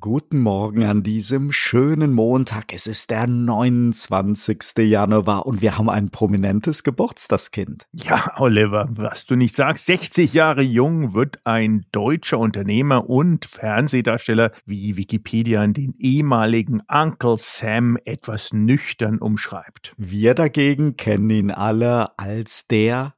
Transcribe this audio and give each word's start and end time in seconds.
Guten 0.00 0.40
Morgen 0.40 0.84
an 0.84 1.02
diesem 1.02 1.52
schönen 1.52 2.12
Montag. 2.12 2.74
Es 2.74 2.86
ist 2.86 3.10
der 3.10 3.26
29. 3.26 4.58
Januar 4.78 5.46
und 5.46 5.62
wir 5.62 5.78
haben 5.78 5.88
ein 5.88 6.10
prominentes 6.10 6.82
Geburtstagskind. 6.82 7.86
Ja, 7.92 8.32
Oliver, 8.36 8.88
was 8.90 9.26
du 9.26 9.36
nicht 9.36 9.54
sagst, 9.54 9.86
60 9.86 10.34
Jahre 10.34 10.62
jung 10.62 11.14
wird 11.14 11.38
ein 11.44 11.86
deutscher 11.92 12.38
Unternehmer 12.38 13.08
und 13.08 13.46
Fernsehdarsteller, 13.46 14.50
wie 14.64 14.96
Wikipedia 14.96 15.66
den 15.66 15.94
ehemaligen 15.98 16.82
Uncle 16.88 17.36
Sam 17.38 17.96
etwas 18.04 18.52
nüchtern 18.52 19.18
umschreibt. 19.18 19.94
Wir 19.96 20.34
dagegen 20.34 20.96
kennen 20.96 21.30
ihn 21.30 21.50
alle 21.52 22.18
als 22.18 22.66
der 22.66 23.14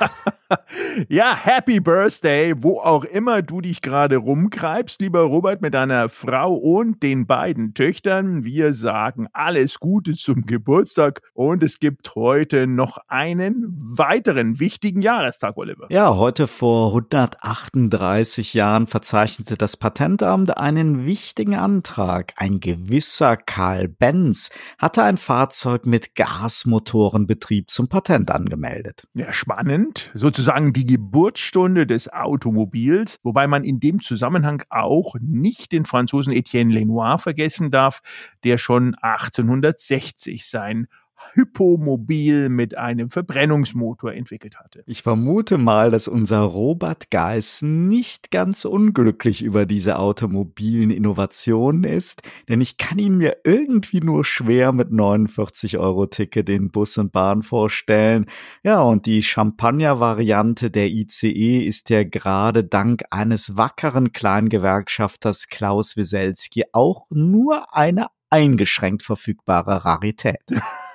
ja, 1.08 1.34
Happy 1.36 1.80
Birthday, 1.80 2.54
wo 2.56 2.80
auch 2.80 3.04
immer 3.04 3.42
du 3.42 3.60
dich 3.60 3.80
gerade 3.80 4.16
rumtreibst, 4.16 5.00
lieber 5.00 5.22
Robert, 5.22 5.62
mit 5.62 5.74
deiner 5.74 6.08
Frau 6.08 6.54
und 6.54 7.02
den 7.02 7.26
beiden 7.26 7.74
Töchtern. 7.74 8.44
Wir 8.44 8.74
sagen 8.74 9.28
alles 9.32 9.80
Gute 9.80 10.16
zum 10.16 10.46
Geburtstag 10.46 11.22
und 11.34 11.62
es 11.62 11.78
gibt 11.78 12.14
heute 12.14 12.66
noch 12.66 12.98
einen 13.08 13.66
weiteren 13.70 14.60
wichtigen 14.60 15.02
Jahrestag, 15.02 15.56
Oliver. 15.56 15.86
Ja, 15.90 16.16
heute 16.16 16.46
vor 16.46 16.88
138 16.88 18.54
Jahren 18.54 18.86
verzeichnete 18.86 19.56
das 19.56 19.76
Patentamt 19.76 20.56
einen 20.56 21.06
wichtigen 21.06 21.54
Antrag. 21.54 22.32
Ein 22.36 22.60
gewisser 22.60 23.36
Karl 23.36 23.88
Benz 23.88 24.50
hatte 24.78 25.02
ein 25.02 25.16
Fahrzeug 25.16 25.86
mit 25.86 26.14
Gasmotorenbetrieb 26.14 27.70
zum 27.70 27.88
Patent 27.88 28.30
angemeldet. 28.30 29.06
Ja, 29.14 29.32
spannend 29.32 29.89
sind 29.90 30.10
sozusagen 30.14 30.72
die 30.72 30.86
Geburtsstunde 30.86 31.86
des 31.86 32.12
Automobils, 32.12 33.18
wobei 33.22 33.46
man 33.46 33.64
in 33.64 33.80
dem 33.80 34.00
Zusammenhang 34.00 34.62
auch 34.70 35.16
nicht 35.20 35.72
den 35.72 35.84
Franzosen 35.84 36.32
Etienne 36.32 36.72
Lenoir 36.72 37.18
vergessen 37.18 37.70
darf, 37.70 38.00
der 38.44 38.58
schon 38.58 38.94
1860 38.94 40.48
sein 40.48 40.86
Hypomobil 41.32 42.48
mit 42.48 42.76
einem 42.76 43.10
Verbrennungsmotor 43.10 44.12
entwickelt 44.12 44.56
hatte. 44.58 44.82
Ich 44.86 45.02
vermute 45.02 45.58
mal, 45.58 45.90
dass 45.90 46.08
unser 46.08 46.40
Robert 46.40 47.10
Geis 47.10 47.62
nicht 47.62 48.30
ganz 48.30 48.64
unglücklich 48.64 49.42
über 49.42 49.66
diese 49.66 49.98
automobilen 49.98 50.90
Innovationen 50.90 51.84
ist, 51.84 52.22
denn 52.48 52.60
ich 52.60 52.76
kann 52.76 52.98
ihn 52.98 53.16
mir 53.16 53.38
irgendwie 53.44 54.00
nur 54.00 54.24
schwer 54.24 54.72
mit 54.72 54.90
49 54.90 55.78
Euro 55.78 56.06
Ticket 56.06 56.48
in 56.48 56.70
Bus 56.70 56.98
und 56.98 57.12
Bahn 57.12 57.42
vorstellen. 57.42 58.26
Ja, 58.62 58.82
und 58.82 59.06
die 59.06 59.22
Champagner-Variante 59.22 60.70
der 60.70 60.88
ICE 60.88 61.58
ist 61.64 61.90
ja 61.90 62.04
gerade 62.04 62.64
dank 62.64 63.02
eines 63.10 63.56
wackeren 63.56 64.12
Kleingewerkschafters 64.12 65.48
Klaus 65.48 65.96
Wieselski 65.96 66.64
auch 66.72 67.06
nur 67.10 67.74
eine 67.74 68.08
eingeschränkt 68.30 69.02
verfügbare 69.02 69.84
Rarität. 69.84 70.44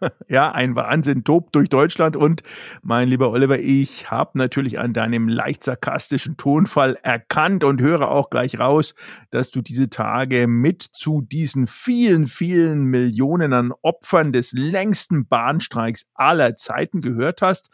ja, 0.28 0.52
ein 0.52 0.76
Wahnsinn 0.76 1.24
tobt 1.24 1.54
durch 1.54 1.68
Deutschland. 1.68 2.16
Und 2.16 2.42
mein 2.82 3.08
lieber 3.08 3.30
Oliver, 3.30 3.58
ich 3.58 4.10
habe 4.10 4.38
natürlich 4.38 4.78
an 4.78 4.92
deinem 4.92 5.28
leicht 5.28 5.62
sarkastischen 5.64 6.36
Tonfall 6.36 6.98
erkannt 7.02 7.64
und 7.64 7.80
höre 7.80 8.10
auch 8.10 8.30
gleich 8.30 8.58
raus, 8.58 8.94
dass 9.30 9.50
du 9.50 9.62
diese 9.62 9.90
Tage 9.90 10.46
mit 10.46 10.82
zu 10.82 11.22
diesen 11.22 11.66
vielen, 11.66 12.26
vielen 12.26 12.84
Millionen 12.84 13.52
an 13.52 13.72
Opfern 13.82 14.32
des 14.32 14.52
längsten 14.52 15.26
Bahnstreiks 15.26 16.06
aller 16.14 16.56
Zeiten 16.56 17.00
gehört 17.00 17.42
hast 17.42 17.70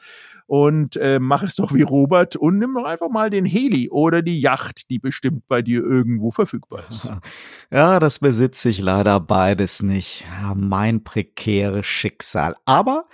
und 0.49 0.97
äh, 0.97 1.19
mach 1.21 1.43
es 1.43 1.57
doch 1.57 1.75
wie 1.75 1.83
Robert 1.83 2.35
und 2.35 2.59
nimm 2.59 2.73
doch 2.75 2.85
einfach 2.85 3.11
mal 3.11 3.29
den 3.29 3.45
Heli 3.45 3.91
oder 3.91 4.23
die 4.23 4.41
Yacht, 4.41 4.89
die 4.89 4.99
bestimmt 4.99 5.47
bei 5.47 5.61
dir 5.61 5.85
irgendwo 5.85 6.31
verfügbar 6.31 6.85
ist. 6.89 7.11
Ja, 7.71 8.01
das 8.01 8.19
besitze 8.19 8.71
ich 8.71 8.81
leider 8.81 9.21
beides 9.21 9.83
nicht. 9.83 10.25
Ja, 10.41 10.55
mein 10.55 11.05
prekäres 11.05 11.85
Schicksal. 11.85 12.57
Aber 12.65 13.05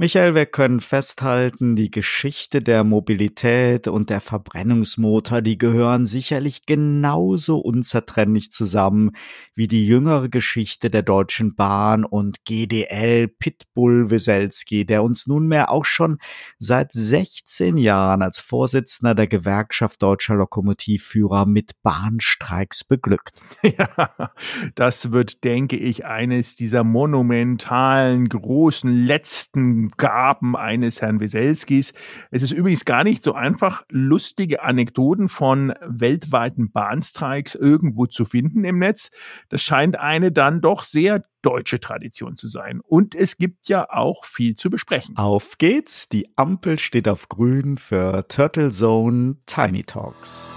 Michael, 0.00 0.36
wir 0.36 0.46
können 0.46 0.78
festhalten, 0.78 1.74
die 1.74 1.90
Geschichte 1.90 2.60
der 2.60 2.84
Mobilität 2.84 3.88
und 3.88 4.10
der 4.10 4.20
Verbrennungsmotor, 4.20 5.42
die 5.42 5.58
gehören 5.58 6.06
sicherlich 6.06 6.66
genauso 6.66 7.58
unzertrennlich 7.58 8.52
zusammen 8.52 9.10
wie 9.56 9.66
die 9.66 9.88
jüngere 9.88 10.28
Geschichte 10.28 10.88
der 10.88 11.02
Deutschen 11.02 11.56
Bahn 11.56 12.04
und 12.04 12.44
GDL 12.44 13.26
Pitbull 13.26 14.08
Weselski, 14.08 14.86
der 14.86 15.02
uns 15.02 15.26
nunmehr 15.26 15.72
auch 15.72 15.84
schon 15.84 16.18
seit 16.60 16.92
16 16.92 17.76
Jahren 17.76 18.22
als 18.22 18.38
Vorsitzender 18.38 19.16
der 19.16 19.26
Gewerkschaft 19.26 20.00
Deutscher 20.00 20.36
Lokomotivführer 20.36 21.44
mit 21.44 21.72
Bahnstreiks 21.82 22.84
beglückt. 22.84 23.42
Ja, 23.78 24.32
das 24.76 25.12
wird, 25.12 25.44
denke 25.44 25.76
ich, 25.76 26.04
eines 26.04 26.56
dieser 26.56 26.84
monumentalen, 26.84 28.28
großen, 28.28 28.92
letzten 28.92 29.87
Gaben 29.96 30.56
eines 30.56 31.00
Herrn 31.02 31.20
Weselskis. 31.20 31.92
Es 32.30 32.42
ist 32.42 32.52
übrigens 32.52 32.84
gar 32.84 33.04
nicht 33.04 33.22
so 33.22 33.32
einfach, 33.32 33.84
lustige 33.88 34.62
Anekdoten 34.62 35.28
von 35.28 35.72
weltweiten 35.86 36.70
Bahnstreiks 36.70 37.54
irgendwo 37.54 38.06
zu 38.06 38.24
finden 38.24 38.64
im 38.64 38.78
Netz. 38.78 39.10
Das 39.48 39.62
scheint 39.62 39.98
eine 39.98 40.32
dann 40.32 40.60
doch 40.60 40.84
sehr 40.84 41.24
deutsche 41.42 41.80
Tradition 41.80 42.36
zu 42.36 42.48
sein. 42.48 42.80
Und 42.84 43.14
es 43.14 43.36
gibt 43.36 43.68
ja 43.68 43.88
auch 43.90 44.24
viel 44.24 44.54
zu 44.54 44.70
besprechen. 44.70 45.16
Auf 45.16 45.58
geht's, 45.58 46.08
die 46.08 46.28
Ampel 46.36 46.78
steht 46.78 47.08
auf 47.08 47.28
grün 47.28 47.78
für 47.78 48.26
Turtle 48.28 48.70
Zone 48.70 49.36
Tiny 49.46 49.82
Talks. 49.82 50.52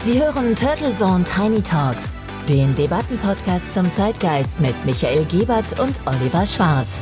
Sie 0.00 0.18
hören 0.18 0.54
Turtle 0.56 0.92
Zone 0.92 1.24
Tiny 1.24 1.62
Talks 1.62 2.10
den 2.50 2.74
Debattenpodcast 2.74 3.74
zum 3.74 3.94
Zeitgeist 3.94 4.60
mit 4.60 4.74
Michael 4.84 5.24
Gebert 5.26 5.78
und 5.78 5.94
Oliver 6.04 6.44
Schwarz. 6.44 7.00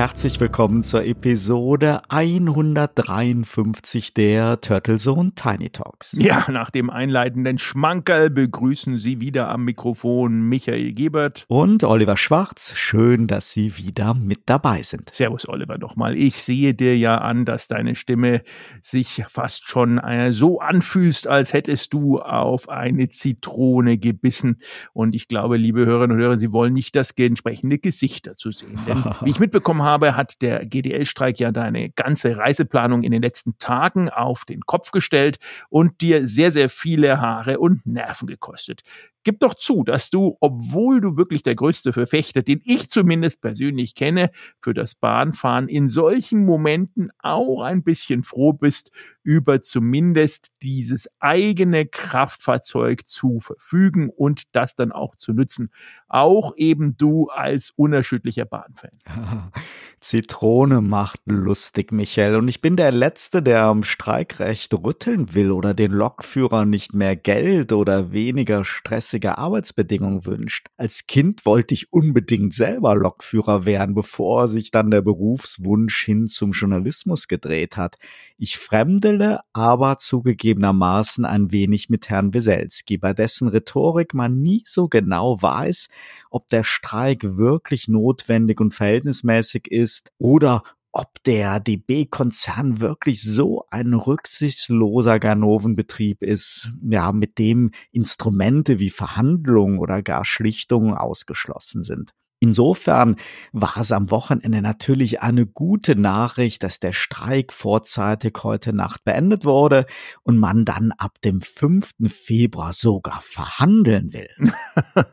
Herzlich 0.00 0.40
willkommen 0.40 0.82
zur 0.82 1.04
Episode 1.04 2.00
153 2.08 4.14
der 4.14 4.58
Turtle 4.62 4.96
Zone 4.96 5.32
Tiny 5.34 5.68
Talks. 5.68 6.16
Ja, 6.18 6.46
nach 6.50 6.70
dem 6.70 6.88
einleitenden 6.88 7.58
Schmankerl 7.58 8.30
begrüßen 8.30 8.96
Sie 8.96 9.20
wieder 9.20 9.50
am 9.50 9.66
Mikrofon 9.66 10.40
Michael 10.40 10.94
Gebert 10.94 11.44
und 11.48 11.84
Oliver 11.84 12.16
Schwarz. 12.16 12.72
Schön, 12.74 13.26
dass 13.26 13.52
Sie 13.52 13.76
wieder 13.76 14.14
mit 14.14 14.44
dabei 14.46 14.80
sind. 14.80 15.10
Servus, 15.12 15.46
Oliver, 15.46 15.76
nochmal. 15.76 16.16
Ich 16.16 16.42
sehe 16.42 16.72
dir 16.72 16.96
ja 16.96 17.18
an, 17.18 17.44
dass 17.44 17.68
deine 17.68 17.94
Stimme 17.94 18.40
sich 18.80 19.22
fast 19.28 19.68
schon 19.68 19.98
äh, 19.98 20.32
so 20.32 20.60
anfühlst, 20.60 21.28
als 21.28 21.52
hättest 21.52 21.92
du 21.92 22.20
auf 22.20 22.70
eine 22.70 23.10
Zitrone 23.10 23.98
gebissen. 23.98 24.62
Und 24.94 25.14
ich 25.14 25.28
glaube, 25.28 25.58
liebe 25.58 25.84
Hörerinnen 25.84 26.16
und 26.16 26.22
Hörer, 26.22 26.38
Sie 26.38 26.52
wollen 26.52 26.72
nicht 26.72 26.96
das 26.96 27.10
entsprechende 27.10 27.78
Gesicht 27.78 28.26
dazu 28.26 28.50
sehen. 28.50 28.80
Denn 28.88 29.04
wie 29.20 29.28
ich 29.28 29.38
mitbekommen 29.38 29.82
habe, 29.82 29.89
habe, 29.90 30.16
hat 30.16 30.40
der 30.42 30.64
GDL-Streik 30.64 31.38
ja 31.40 31.50
deine 31.50 31.90
ganze 31.90 32.36
Reiseplanung 32.36 33.02
in 33.02 33.12
den 33.12 33.22
letzten 33.22 33.58
Tagen 33.58 34.08
auf 34.08 34.44
den 34.44 34.62
Kopf 34.62 34.90
gestellt 34.92 35.38
und 35.68 36.00
dir 36.00 36.26
sehr, 36.26 36.52
sehr 36.52 36.68
viele 36.68 37.20
Haare 37.20 37.58
und 37.58 37.84
Nerven 37.86 38.28
gekostet 38.28 38.82
gib 39.24 39.40
doch 39.40 39.54
zu, 39.54 39.84
dass 39.84 40.10
du, 40.10 40.36
obwohl 40.40 41.00
du 41.00 41.16
wirklich 41.16 41.42
der 41.42 41.54
größte 41.54 41.92
Verfechter, 41.92 42.42
den 42.42 42.60
ich 42.64 42.88
zumindest 42.88 43.40
persönlich 43.40 43.94
kenne, 43.94 44.30
für 44.62 44.74
das 44.74 44.94
Bahnfahren 44.94 45.68
in 45.68 45.88
solchen 45.88 46.44
Momenten 46.44 47.10
auch 47.18 47.62
ein 47.62 47.82
bisschen 47.82 48.22
froh 48.22 48.52
bist, 48.52 48.90
über 49.22 49.60
zumindest 49.60 50.48
dieses 50.62 51.08
eigene 51.20 51.86
Kraftfahrzeug 51.86 53.06
zu 53.06 53.40
verfügen 53.40 54.10
und 54.10 54.54
das 54.54 54.74
dann 54.74 54.92
auch 54.92 55.16
zu 55.16 55.32
nutzen. 55.32 55.70
Auch 56.08 56.56
eben 56.56 56.96
du 56.96 57.28
als 57.28 57.72
unerschütterlicher 57.76 58.46
Bahnfan. 58.46 58.90
Zitrone 60.00 60.80
macht 60.80 61.20
lustig, 61.26 61.92
Michael. 61.92 62.36
Und 62.36 62.48
ich 62.48 62.62
bin 62.62 62.76
der 62.76 62.90
Letzte, 62.90 63.42
der 63.42 63.64
am 63.64 63.82
Streikrecht 63.82 64.72
rütteln 64.72 65.34
will 65.34 65.50
oder 65.50 65.74
den 65.74 65.92
Lokführer 65.92 66.64
nicht 66.64 66.94
mehr 66.94 67.16
Geld 67.16 67.72
oder 67.72 68.10
weniger 68.10 68.64
Stress 68.64 69.09
stressige 69.10 69.38
Arbeitsbedingungen 69.38 70.24
wünscht. 70.24 70.68
Als 70.76 71.08
Kind 71.08 71.44
wollte 71.44 71.74
ich 71.74 71.92
unbedingt 71.92 72.54
selber 72.54 72.94
Lokführer 72.94 73.66
werden, 73.66 73.92
bevor 73.92 74.46
sich 74.46 74.70
dann 74.70 74.92
der 74.92 75.00
Berufswunsch 75.02 76.04
hin 76.04 76.28
zum 76.28 76.52
Journalismus 76.52 77.26
gedreht 77.26 77.76
hat. 77.76 77.98
Ich 78.38 78.56
fremdele 78.56 79.40
aber 79.52 79.98
zugegebenermaßen 79.98 81.24
ein 81.24 81.50
wenig 81.50 81.90
mit 81.90 82.08
Herrn 82.08 82.32
Weselski, 82.32 82.98
bei 82.98 83.12
dessen 83.12 83.48
Rhetorik 83.48 84.14
man 84.14 84.38
nie 84.38 84.62
so 84.64 84.86
genau 84.86 85.42
weiß, 85.42 85.88
ob 86.30 86.48
der 86.48 86.62
Streik 86.62 87.36
wirklich 87.36 87.88
notwendig 87.88 88.60
und 88.60 88.74
verhältnismäßig 88.74 89.72
ist 89.72 90.12
oder 90.18 90.62
ob 90.92 91.22
der 91.24 91.60
DB-Konzern 91.60 92.80
wirklich 92.80 93.22
so 93.22 93.64
ein 93.70 93.94
rücksichtsloser 93.94 95.18
Ganovenbetrieb 95.20 96.22
ist, 96.22 96.72
ja, 96.82 97.12
mit 97.12 97.38
dem 97.38 97.70
Instrumente 97.92 98.78
wie 98.78 98.90
Verhandlungen 98.90 99.78
oder 99.78 100.02
gar 100.02 100.24
Schlichtungen 100.24 100.94
ausgeschlossen 100.94 101.84
sind. 101.84 102.12
Insofern 102.42 103.16
war 103.52 103.76
es 103.76 103.92
am 103.92 104.10
Wochenende 104.10 104.62
natürlich 104.62 105.20
eine 105.20 105.46
gute 105.46 105.94
Nachricht, 105.94 106.62
dass 106.62 106.80
der 106.80 106.92
Streik 106.92 107.52
vorzeitig 107.52 108.32
heute 108.42 108.72
Nacht 108.72 109.04
beendet 109.04 109.44
wurde 109.44 109.84
und 110.22 110.38
man 110.38 110.64
dann 110.64 110.92
ab 110.92 111.20
dem 111.22 111.42
5. 111.42 111.90
Februar 112.08 112.72
sogar 112.72 113.20
verhandeln 113.20 114.14
will. 114.14 114.54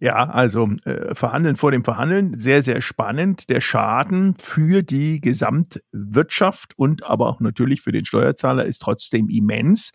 Ja, 0.00 0.28
also 0.28 0.70
äh, 0.84 1.14
Verhandeln 1.14 1.56
vor 1.56 1.70
dem 1.70 1.84
Verhandeln, 1.84 2.38
sehr, 2.38 2.62
sehr 2.62 2.80
spannend. 2.80 3.50
Der 3.50 3.60
Schaden 3.60 4.34
für 4.38 4.82
die 4.82 5.20
Gesamtwirtschaft 5.20 6.78
und 6.78 7.04
aber 7.04 7.28
auch 7.28 7.40
natürlich 7.40 7.82
für 7.82 7.92
den 7.92 8.04
Steuerzahler 8.04 8.64
ist 8.64 8.80
trotzdem 8.80 9.28
immens. 9.28 9.92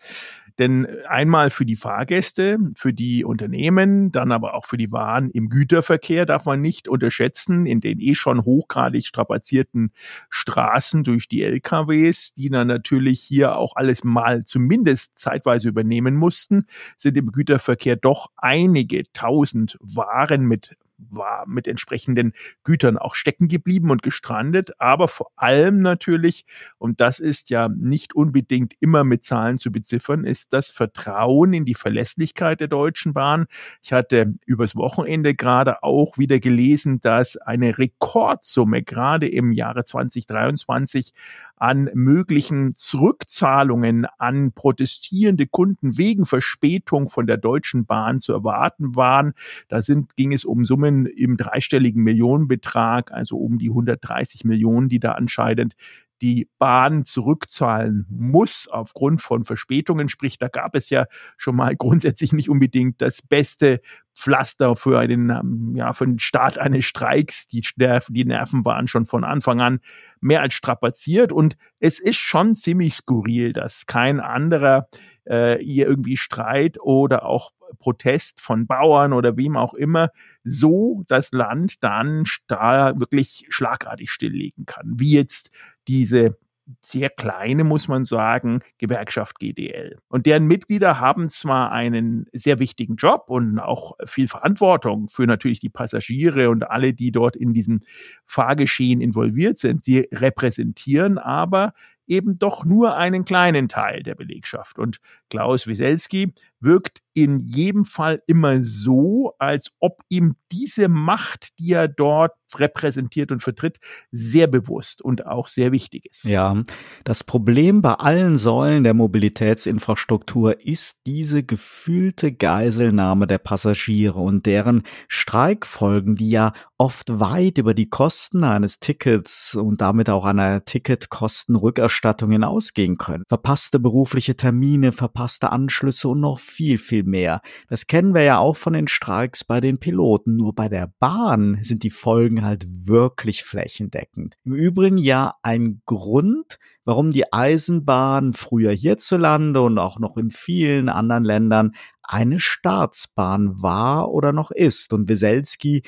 Denn 0.57 0.87
einmal 1.07 1.49
für 1.49 1.65
die 1.65 1.75
Fahrgäste, 1.75 2.57
für 2.75 2.93
die 2.93 3.25
Unternehmen, 3.25 4.11
dann 4.11 4.31
aber 4.31 4.53
auch 4.53 4.65
für 4.65 4.77
die 4.77 4.91
Waren 4.91 5.29
im 5.31 5.49
Güterverkehr 5.49 6.25
darf 6.25 6.45
man 6.45 6.61
nicht 6.61 6.87
unterschätzen, 6.87 7.65
in 7.65 7.81
den 7.81 7.99
eh 7.99 8.15
schon 8.15 8.45
hochgradig 8.45 9.05
strapazierten 9.05 9.91
Straßen 10.29 11.03
durch 11.03 11.27
die 11.27 11.43
LKWs, 11.43 12.33
die 12.33 12.49
dann 12.49 12.67
natürlich 12.67 13.19
hier 13.21 13.57
auch 13.57 13.75
alles 13.75 14.03
mal 14.03 14.45
zumindest 14.45 15.17
zeitweise 15.19 15.67
übernehmen 15.67 16.15
mussten, 16.15 16.65
sind 16.97 17.17
im 17.17 17.31
Güterverkehr 17.31 17.97
doch 17.97 18.31
einige 18.37 19.03
tausend 19.11 19.77
Waren 19.81 20.45
mit 20.45 20.77
war 20.97 21.45
mit 21.47 21.67
entsprechenden 21.67 22.33
Gütern 22.63 22.97
auch 22.97 23.15
stecken 23.15 23.47
geblieben 23.47 23.91
und 23.91 24.01
gestrandet, 24.01 24.71
aber 24.79 25.07
vor 25.07 25.31
allem 25.35 25.81
natürlich, 25.81 26.45
und 26.77 27.01
das 27.01 27.19
ist 27.19 27.49
ja 27.49 27.69
nicht 27.69 28.15
unbedingt 28.15 28.73
immer 28.79 29.03
mit 29.03 29.23
Zahlen 29.23 29.57
zu 29.57 29.71
beziffern, 29.71 30.23
ist 30.23 30.53
das 30.53 30.69
Vertrauen 30.69 31.53
in 31.53 31.65
die 31.65 31.75
Verlässlichkeit 31.75 32.59
der 32.59 32.67
Deutschen 32.67 33.13
Bahn. 33.13 33.45
Ich 33.83 33.93
hatte 33.93 34.35
übers 34.45 34.75
Wochenende 34.75 35.35
gerade 35.35 35.83
auch 35.83 36.17
wieder 36.17 36.39
gelesen, 36.39 37.01
dass 37.01 37.37
eine 37.37 37.77
Rekordsumme 37.77 38.83
gerade 38.83 39.27
im 39.27 39.51
Jahre 39.51 39.83
2023 39.83 41.13
an 41.57 41.89
möglichen 41.93 42.73
Zurückzahlungen 42.73 44.05
an 44.17 44.51
protestierende 44.51 45.47
Kunden 45.47 45.97
wegen 45.97 46.25
Verspätung 46.25 47.09
von 47.09 47.27
der 47.27 47.37
Deutschen 47.37 47.85
Bahn 47.85 48.19
zu 48.19 48.33
erwarten 48.33 48.95
waren. 48.95 49.33
Da 49.69 49.81
sind, 49.81 50.15
ging 50.15 50.33
es 50.33 50.43
um 50.43 50.65
Summen 50.65 50.84
im 50.87 51.37
dreistelligen 51.37 52.03
Millionenbetrag, 52.03 53.11
also 53.11 53.37
um 53.37 53.57
die 53.57 53.69
130 53.69 54.43
Millionen, 54.43 54.89
die 54.89 54.99
da 54.99 55.13
anscheinend 55.13 55.75
die 56.21 56.49
Bahn 56.59 57.03
zurückzahlen 57.03 58.05
muss 58.09 58.67
aufgrund 58.67 59.21
von 59.21 59.43
Verspätungen. 59.43 60.09
Sprich, 60.09 60.37
da 60.37 60.47
gab 60.47 60.75
es 60.75 60.89
ja 60.89 61.05
schon 61.37 61.55
mal 61.55 61.75
grundsätzlich 61.77 62.33
nicht 62.33 62.49
unbedingt 62.49 63.01
das 63.01 63.21
beste 63.21 63.81
Pflaster 64.15 64.75
für 64.75 64.99
einen, 64.99 65.29
ähm, 65.29 65.73
ja, 65.75 65.91
für 65.93 66.05
den 66.05 66.19
Start 66.19 66.57
eines 66.57 66.85
Streiks. 66.85 67.47
Die, 67.47 67.61
die 68.09 68.25
Nerven 68.25 68.63
waren 68.63 68.87
schon 68.87 69.05
von 69.05 69.23
Anfang 69.23 69.59
an 69.59 69.79
mehr 70.21 70.41
als 70.41 70.53
strapaziert 70.53 71.31
und 71.31 71.57
es 71.79 71.99
ist 71.99 72.17
schon 72.17 72.55
ziemlich 72.55 72.95
skurril, 72.95 73.51
dass 73.51 73.85
kein 73.85 74.19
anderer 74.19 74.87
äh, 75.27 75.61
ihr 75.63 75.87
irgendwie 75.87 76.17
Streit 76.17 76.79
oder 76.79 77.25
auch 77.25 77.51
Protest 77.79 78.41
von 78.41 78.67
Bauern 78.67 79.13
oder 79.13 79.37
wem 79.37 79.57
auch 79.57 79.73
immer 79.73 80.09
so 80.43 81.03
das 81.07 81.31
Land 81.31 81.83
dann 81.83 82.23
da 82.47 82.99
wirklich 82.99 83.45
schlagartig 83.49 84.11
stilllegen 84.11 84.65
kann, 84.65 84.93
wie 84.97 85.13
jetzt 85.13 85.51
diese 85.87 86.37
sehr 86.81 87.09
kleine, 87.09 87.63
muss 87.63 87.87
man 87.87 88.05
sagen, 88.05 88.61
Gewerkschaft 88.79 89.39
GDL. 89.39 89.97
Und 90.07 90.25
deren 90.25 90.47
Mitglieder 90.47 90.99
haben 90.99 91.29
zwar 91.29 91.71
einen 91.71 92.25
sehr 92.33 92.59
wichtigen 92.59 92.95
Job 92.95 93.25
und 93.27 93.59
auch 93.59 93.93
viel 94.05 94.27
Verantwortung 94.27 95.07
für 95.09 95.27
natürlich 95.27 95.59
die 95.59 95.69
Passagiere 95.69 96.49
und 96.49 96.69
alle, 96.69 96.93
die 96.93 97.11
dort 97.11 97.35
in 97.35 97.53
diesem 97.53 97.81
Fahrgeschehen 98.25 98.99
involviert 98.99 99.59
sind. 99.59 99.83
Sie 99.83 100.07
repräsentieren 100.11 101.17
aber 101.17 101.73
eben 102.07 102.37
doch 102.37 102.65
nur 102.65 102.95
einen 102.95 103.25
kleinen 103.25 103.67
Teil 103.69 104.03
der 104.03 104.15
Belegschaft. 104.15 104.79
Und 104.79 104.99
Klaus 105.29 105.67
Wieselski 105.67 106.33
wirkt 106.65 106.99
in 107.13 107.39
jedem 107.39 107.85
Fall 107.85 108.21
immer 108.27 108.63
so, 108.63 109.33
als 109.39 109.71
ob 109.79 110.01
ihm 110.09 110.35
diese 110.51 110.89
Macht, 110.89 111.57
die 111.59 111.71
er 111.71 111.87
dort 111.87 112.33
repräsentiert 112.59 113.31
und 113.31 113.41
vertritt, 113.41 113.79
sehr 114.11 114.47
bewusst 114.47 115.01
und 115.01 115.25
auch 115.25 115.47
sehr 115.47 115.71
wichtig 115.71 116.05
ist. 116.05 116.25
Ja, 116.25 116.63
das 117.03 117.23
Problem 117.23 117.81
bei 117.81 117.93
allen 117.93 118.37
Säulen 118.37 118.83
der 118.83 118.93
Mobilitätsinfrastruktur 118.93 120.65
ist 120.65 121.01
diese 121.05 121.43
gefühlte 121.43 122.33
Geiselnahme 122.33 123.27
der 123.27 123.37
Passagiere 123.37 124.19
und 124.19 124.45
deren 124.45 124.83
Streikfolgen, 125.07 126.15
die 126.15 126.29
ja 126.29 126.53
oft 126.77 127.19
weit 127.19 127.57
über 127.57 127.73
die 127.73 127.89
Kosten 127.89 128.43
eines 128.43 128.79
Tickets 128.79 129.55
und 129.55 129.81
damit 129.81 130.09
auch 130.09 130.25
einer 130.25 130.65
Ticketkostenrückerstattung 130.65 132.31
hinausgehen 132.31 132.97
können. 132.97 133.23
Verpasste 133.27 133.79
berufliche 133.79 134.35
Termine, 134.35 134.91
verpasste 134.91 135.51
Anschlüsse 135.51 136.09
und 136.09 136.19
noch 136.19 136.39
viel, 136.55 136.77
viel 136.77 137.03
mehr. 137.03 137.41
Das 137.67 137.87
kennen 137.87 138.13
wir 138.13 138.23
ja 138.23 138.37
auch 138.37 138.55
von 138.55 138.73
den 138.73 138.87
Streiks 138.87 139.43
bei 139.43 139.59
den 139.59 139.77
Piloten. 139.77 140.37
Nur 140.37 140.55
bei 140.55 140.69
der 140.69 140.91
Bahn 140.99 141.59
sind 141.61 141.83
die 141.83 141.89
Folgen 141.89 142.45
halt 142.45 142.65
wirklich 142.87 143.43
flächendeckend. 143.43 144.35
Im 144.45 144.53
Übrigen 144.53 144.97
ja 144.97 145.35
ein 145.43 145.81
Grund, 145.85 146.57
warum 146.85 147.11
die 147.11 147.33
Eisenbahn 147.33 148.33
früher 148.33 148.71
hierzulande 148.71 149.61
und 149.61 149.77
auch 149.77 149.99
noch 149.99 150.15
in 150.17 150.31
vielen 150.31 150.87
anderen 150.87 151.25
Ländern 151.25 151.71
eine 152.03 152.39
Staatsbahn 152.39 153.61
war 153.61 154.11
oder 154.11 154.31
noch 154.31 154.51
ist. 154.51 154.93
Und 154.93 155.09
Weselski 155.09 155.83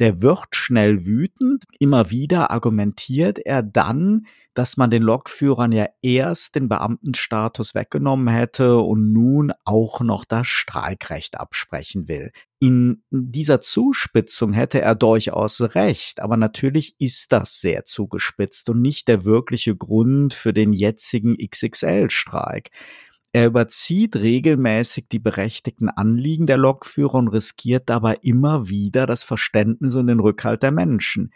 der 0.00 0.22
wird 0.22 0.56
schnell 0.56 1.04
wütend. 1.04 1.64
Immer 1.78 2.10
wieder 2.10 2.50
argumentiert 2.50 3.38
er 3.38 3.62
dann, 3.62 4.26
dass 4.54 4.76
man 4.76 4.90
den 4.90 5.02
Lokführern 5.02 5.72
ja 5.72 5.86
erst 6.02 6.56
den 6.56 6.68
Beamtenstatus 6.68 7.74
weggenommen 7.74 8.28
hätte 8.28 8.78
und 8.78 9.12
nun 9.12 9.52
auch 9.64 10.00
noch 10.00 10.24
das 10.24 10.48
Streikrecht 10.48 11.38
absprechen 11.38 12.08
will. 12.08 12.32
In 12.58 13.02
dieser 13.10 13.60
Zuspitzung 13.60 14.52
hätte 14.52 14.80
er 14.80 14.94
durchaus 14.94 15.60
recht, 15.74 16.20
aber 16.20 16.36
natürlich 16.36 16.96
ist 16.98 17.32
das 17.32 17.60
sehr 17.60 17.84
zugespitzt 17.84 18.68
und 18.70 18.82
nicht 18.82 19.06
der 19.06 19.24
wirkliche 19.24 19.76
Grund 19.76 20.34
für 20.34 20.52
den 20.52 20.72
jetzigen 20.72 21.36
XXL-Streik. 21.36 22.70
Er 23.32 23.46
überzieht 23.46 24.16
regelmäßig 24.16 25.08
die 25.08 25.20
berechtigten 25.20 25.88
Anliegen 25.88 26.46
der 26.46 26.58
Lokführer 26.58 27.14
und 27.14 27.28
riskiert 27.28 27.88
dabei 27.88 28.18
immer 28.22 28.68
wieder 28.68 29.06
das 29.06 29.22
Verständnis 29.22 29.94
und 29.94 30.08
den 30.08 30.18
Rückhalt 30.18 30.64
der 30.64 30.72
Menschen. 30.72 31.32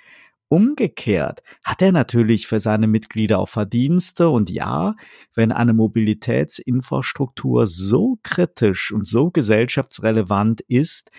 Umgekehrt 0.48 1.42
hat 1.62 1.82
er 1.82 1.92
natürlich 1.92 2.46
für 2.48 2.60
seine 2.60 2.86
Mitglieder 2.88 3.38
auch 3.38 3.48
Verdienste 3.48 4.28
und 4.28 4.50
ja, 4.50 4.94
wenn 5.34 5.52
eine 5.52 5.72
Mobilitätsinfrastruktur 5.72 7.66
so 7.66 8.18
kritisch 8.22 8.92
und 8.92 9.06
so 9.06 9.30
gesellschaftsrelevant 9.30 10.60
ist, 10.62 11.10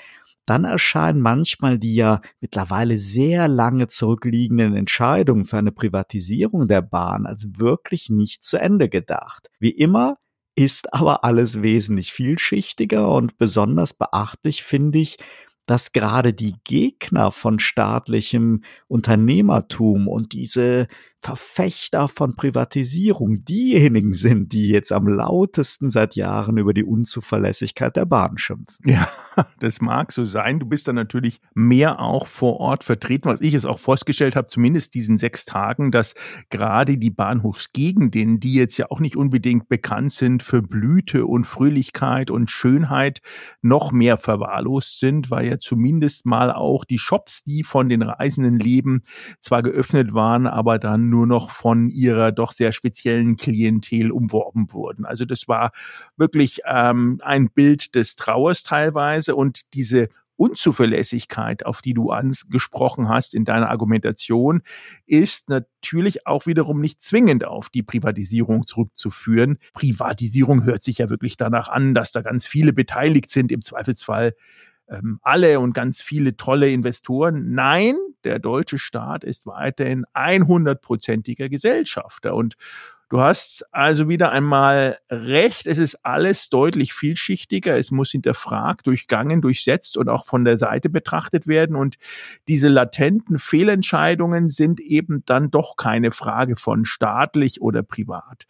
dann 0.45 0.63
erscheinen 0.63 1.21
manchmal 1.21 1.79
die 1.79 1.95
ja 1.95 2.21
mittlerweile 2.39 2.97
sehr 2.97 3.47
lange 3.47 3.87
zurückliegenden 3.87 4.75
Entscheidungen 4.75 5.45
für 5.45 5.57
eine 5.57 5.71
Privatisierung 5.71 6.67
der 6.67 6.81
Bahn 6.81 7.25
als 7.25 7.47
wirklich 7.57 8.09
nicht 8.09 8.43
zu 8.43 8.57
Ende 8.57 8.89
gedacht. 8.89 9.49
Wie 9.59 9.71
immer 9.71 10.17
ist 10.55 10.93
aber 10.93 11.23
alles 11.23 11.61
wesentlich 11.61 12.13
vielschichtiger 12.13 13.11
und 13.11 13.37
besonders 13.37 13.93
beachtlich 13.93 14.63
finde 14.63 14.99
ich, 14.99 15.17
dass 15.65 15.91
gerade 15.91 16.33
die 16.33 16.55
Gegner 16.63 17.31
von 17.31 17.59
staatlichem 17.59 18.63
Unternehmertum 18.87 20.07
und 20.07 20.33
diese 20.33 20.87
Verfechter 21.25 22.07
von 22.07 22.35
Privatisierung 22.35 23.43
diejenigen 23.45 24.13
sind, 24.13 24.53
die 24.53 24.69
jetzt 24.69 24.91
am 24.91 25.07
lautesten 25.07 25.89
seit 25.89 26.15
Jahren 26.15 26.57
über 26.57 26.71
die 26.71 26.83
Unzuverlässigkeit 26.83 27.95
der 27.95 28.05
Bahn 28.05 28.37
schimpfen. 28.37 28.77
Ja, 28.85 29.09
das 29.59 29.81
mag 29.81 30.11
so 30.11 30.27
sein. 30.27 30.59
Du 30.59 30.67
bist 30.67 30.87
dann 30.87 30.93
natürlich 30.93 31.41
mehr 31.55 31.99
auch 31.99 32.27
vor 32.27 32.59
Ort 32.59 32.83
vertreten, 32.83 33.27
was 33.27 33.41
ich 33.41 33.55
es 33.55 33.65
auch 33.65 33.79
festgestellt 33.79 34.35
habe, 34.35 34.49
zumindest 34.49 34.93
diesen 34.93 35.17
sechs 35.17 35.45
Tagen, 35.45 35.89
dass 35.89 36.13
gerade 36.51 36.99
die 36.99 37.09
Bahnhofsgegenden, 37.09 38.39
die 38.39 38.53
jetzt 38.53 38.77
ja 38.77 38.91
auch 38.91 38.99
nicht 38.99 39.17
unbedingt 39.17 39.67
bekannt 39.67 40.11
sind 40.11 40.43
für 40.43 40.61
Blüte 40.61 41.25
und 41.25 41.45
Fröhlichkeit 41.45 42.29
und 42.29 42.51
Schönheit, 42.51 43.23
noch 43.63 43.91
mehr 43.91 44.17
verwahrlost 44.17 44.99
sind, 44.99 45.31
weil 45.31 45.47
ja 45.47 45.57
zumindest 45.57 46.27
mal 46.27 46.51
auch 46.51 46.85
die 46.85 46.99
Shops, 46.99 47.43
die 47.45 47.63
von 47.63 47.89
den 47.89 48.03
Reisenden 48.03 48.59
leben, 48.59 49.01
zwar 49.39 49.63
geöffnet 49.63 50.13
waren, 50.13 50.45
aber 50.45 50.77
dann 50.77 51.14
nur 51.15 51.27
noch 51.27 51.49
von 51.49 51.89
ihrer 51.89 52.33
doch 52.33 52.51
sehr 52.51 52.73
speziellen 52.73 53.37
Klientel 53.37 54.11
umworben 54.11 54.71
wurden. 54.73 55.05
Also 55.05 55.23
das 55.23 55.47
war 55.47 55.71
wirklich 56.17 56.59
ähm, 56.67 57.21
ein 57.23 57.49
Bild 57.49 57.95
des 57.95 58.17
Trauers 58.17 58.63
teilweise 58.63 59.35
und 59.35 59.73
diese 59.73 60.09
Unzuverlässigkeit, 60.37 61.65
auf 61.65 61.81
die 61.81 61.93
du 61.93 62.11
angesprochen 62.11 63.07
hast 63.07 63.33
in 63.33 63.45
deiner 63.45 63.69
Argumentation, 63.69 64.63
ist 65.05 65.47
natürlich 65.47 66.27
auch 66.27 66.45
wiederum 66.45 66.81
nicht 66.81 67.01
zwingend 67.01 67.45
auf 67.45 67.69
die 67.69 67.83
Privatisierung 67.83 68.65
zurückzuführen. 68.65 69.57
Privatisierung 69.73 70.65
hört 70.65 70.83
sich 70.83 70.97
ja 70.97 71.09
wirklich 71.09 71.37
danach 71.37 71.69
an, 71.69 71.93
dass 71.93 72.11
da 72.11 72.21
ganz 72.21 72.45
viele 72.45 72.73
beteiligt 72.73 73.29
sind. 73.31 73.49
Im 73.53 73.61
Zweifelsfall 73.61 74.33
ähm, 74.89 75.19
alle 75.21 75.59
und 75.59 75.73
ganz 75.73 76.01
viele 76.01 76.37
tolle 76.37 76.71
Investoren. 76.71 77.53
Nein, 77.53 77.95
der 78.23 78.39
deutsche 78.39 78.79
Staat 78.79 79.23
ist 79.23 79.45
weiterhin 79.45 80.05
100-prozentiger 80.13 81.49
Gesellschafter 81.49 82.35
und 82.35 82.55
Du 83.09 83.21
hast 83.21 83.63
also 83.71 84.09
wieder 84.09 84.31
einmal 84.31 84.97
recht. 85.11 85.67
Es 85.67 85.77
ist 85.77 86.03
alles 86.03 86.49
deutlich 86.49 86.91
vielschichtiger. 86.93 87.77
Es 87.77 87.91
muss 87.91 88.09
hinterfragt, 88.09 88.87
durchgangen, 88.87 89.41
durchsetzt 89.41 89.97
und 89.97 90.09
auch 90.09 90.25
von 90.25 90.43
der 90.43 90.57
Seite 90.57 90.89
betrachtet 90.89 91.45
werden. 91.45 91.75
Und 91.75 91.97
diese 92.47 92.67
latenten 92.67 93.37
Fehlentscheidungen 93.37 94.47
sind 94.49 94.79
eben 94.79 95.21
dann 95.25 95.51
doch 95.51 95.77
keine 95.77 96.11
Frage 96.11 96.55
von 96.55 96.83
staatlich 96.83 97.61
oder 97.61 97.83
privat. 97.83 98.47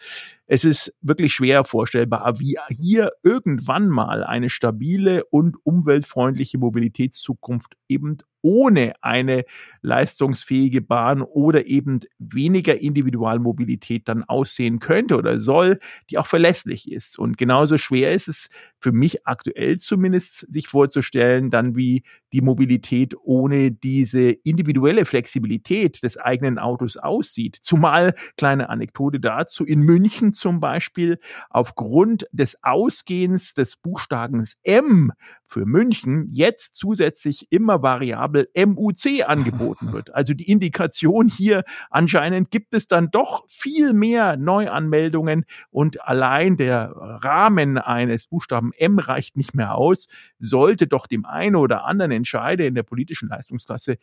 Es 0.47 0.63
ist 0.63 0.93
wirklich 1.01 1.33
schwer 1.33 1.65
vorstellbar, 1.65 2.39
wie 2.39 2.57
hier 2.69 3.11
irgendwann 3.23 3.89
mal 3.89 4.23
eine 4.23 4.49
stabile 4.49 5.25
und 5.25 5.57
umweltfreundliche 5.63 6.59
Mobilitätszukunft 6.59 7.75
eben 7.87 8.17
ohne 8.43 8.93
eine 9.01 9.43
leistungsfähige 9.81 10.81
Bahn 10.81 11.23
oder 11.23 11.65
eben 11.65 12.01
weniger 12.19 12.79
Individualmobilität 12.79 14.07
dann 14.07 14.23
aussehen 14.23 14.77
könnte 14.77 15.17
oder 15.17 15.41
soll, 15.41 15.79
die 16.11 16.19
auch 16.19 16.27
verlässlich 16.27 16.91
ist. 16.91 17.17
Und 17.17 17.39
genauso 17.39 17.79
schwer 17.79 18.11
ist 18.11 18.27
es 18.27 18.49
für 18.85 18.91
mich 18.91 19.25
aktuell 19.25 19.77
zumindest 19.77 20.45
sich 20.53 20.67
vorzustellen, 20.67 21.49
dann 21.49 21.75
wie 21.75 22.03
die 22.33 22.41
Mobilität 22.41 23.15
ohne 23.19 23.71
diese 23.71 24.29
individuelle 24.29 25.05
Flexibilität 25.05 26.03
des 26.03 26.17
eigenen 26.17 26.59
Autos 26.59 26.95
aussieht. 26.95 27.57
Zumal, 27.59 28.13
kleine 28.37 28.69
Anekdote 28.69 29.19
dazu, 29.19 29.65
in 29.65 29.79
München 29.79 30.33
zum 30.33 30.59
Beispiel 30.59 31.17
aufgrund 31.49 32.27
des 32.31 32.59
Ausgehens 32.61 33.55
des 33.55 33.75
Buchstabens 33.75 34.55
M 34.61 35.11
für 35.47 35.65
München 35.65 36.27
jetzt 36.31 36.75
zusätzlich 36.75 37.47
immer 37.51 37.81
variabel 37.81 38.49
MUC 38.55 39.27
angeboten 39.27 39.93
wird. 39.93 40.13
Also 40.13 40.33
die 40.33 40.49
Indikation 40.49 41.27
hier 41.27 41.63
anscheinend 41.89 42.51
gibt 42.51 42.73
es 42.73 42.87
dann 42.87 43.11
doch 43.11 43.45
viel 43.47 43.93
mehr 43.93 44.37
Neuanmeldungen 44.37 45.45
und 45.69 46.01
allein 46.01 46.57
der 46.57 46.91
Rahmen 46.95 47.77
eines 47.77 48.27
Buchstaben 48.27 48.71
M 48.73 48.99
reicht 48.99 49.37
nicht 49.37 49.53
mehr 49.53 49.75
aus, 49.75 50.07
sollte 50.39 50.87
doch 50.87 51.07
dem 51.07 51.25
einen 51.25 51.55
oder 51.55 51.85
anderen 51.85 52.11
Entscheider 52.11 52.65
in 52.65 52.75
der 52.75 52.83
politischen 52.83 53.29
Leistungsklasse 53.29 53.97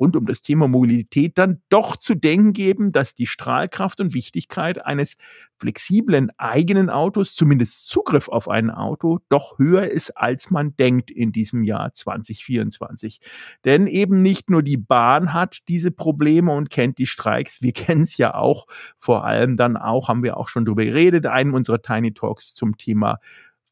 rund 0.00 0.16
um 0.16 0.26
das 0.26 0.42
Thema 0.42 0.68
Mobilität 0.68 1.38
dann 1.38 1.62
doch 1.68 1.96
zu 1.96 2.14
denken 2.14 2.52
geben, 2.52 2.92
dass 2.92 3.14
die 3.14 3.26
Strahlkraft 3.26 4.00
und 4.00 4.14
Wichtigkeit 4.14 4.84
eines 4.84 5.16
flexiblen 5.58 6.30
eigenen 6.36 6.90
Autos, 6.90 7.34
zumindest 7.34 7.88
Zugriff 7.88 8.28
auf 8.28 8.48
ein 8.48 8.70
Auto, 8.70 9.20
doch 9.28 9.58
höher 9.58 9.88
ist, 9.88 10.10
als 10.16 10.50
man 10.50 10.76
denkt 10.76 11.10
in 11.10 11.32
diesem 11.32 11.64
Jahr 11.64 11.92
2024. 11.92 13.20
Denn 13.64 13.86
eben 13.86 14.20
nicht 14.20 14.50
nur 14.50 14.62
die 14.62 14.76
Bahn 14.76 15.32
hat 15.32 15.58
diese 15.68 15.90
Probleme 15.90 16.52
und 16.52 16.70
kennt 16.70 16.98
die 16.98 17.06
Streiks, 17.06 17.62
wir 17.62 17.72
kennen 17.72 18.02
es 18.02 18.16
ja 18.16 18.34
auch, 18.34 18.66
vor 18.98 19.24
allem 19.24 19.56
dann 19.56 19.76
auch, 19.76 20.08
haben 20.08 20.22
wir 20.22 20.36
auch 20.36 20.48
schon 20.48 20.64
drüber 20.64 20.84
geredet, 20.84 21.26
einem 21.26 21.54
unserer 21.54 21.80
Tiny 21.80 22.12
Talks 22.12 22.54
zum 22.54 22.76
Thema 22.76 23.18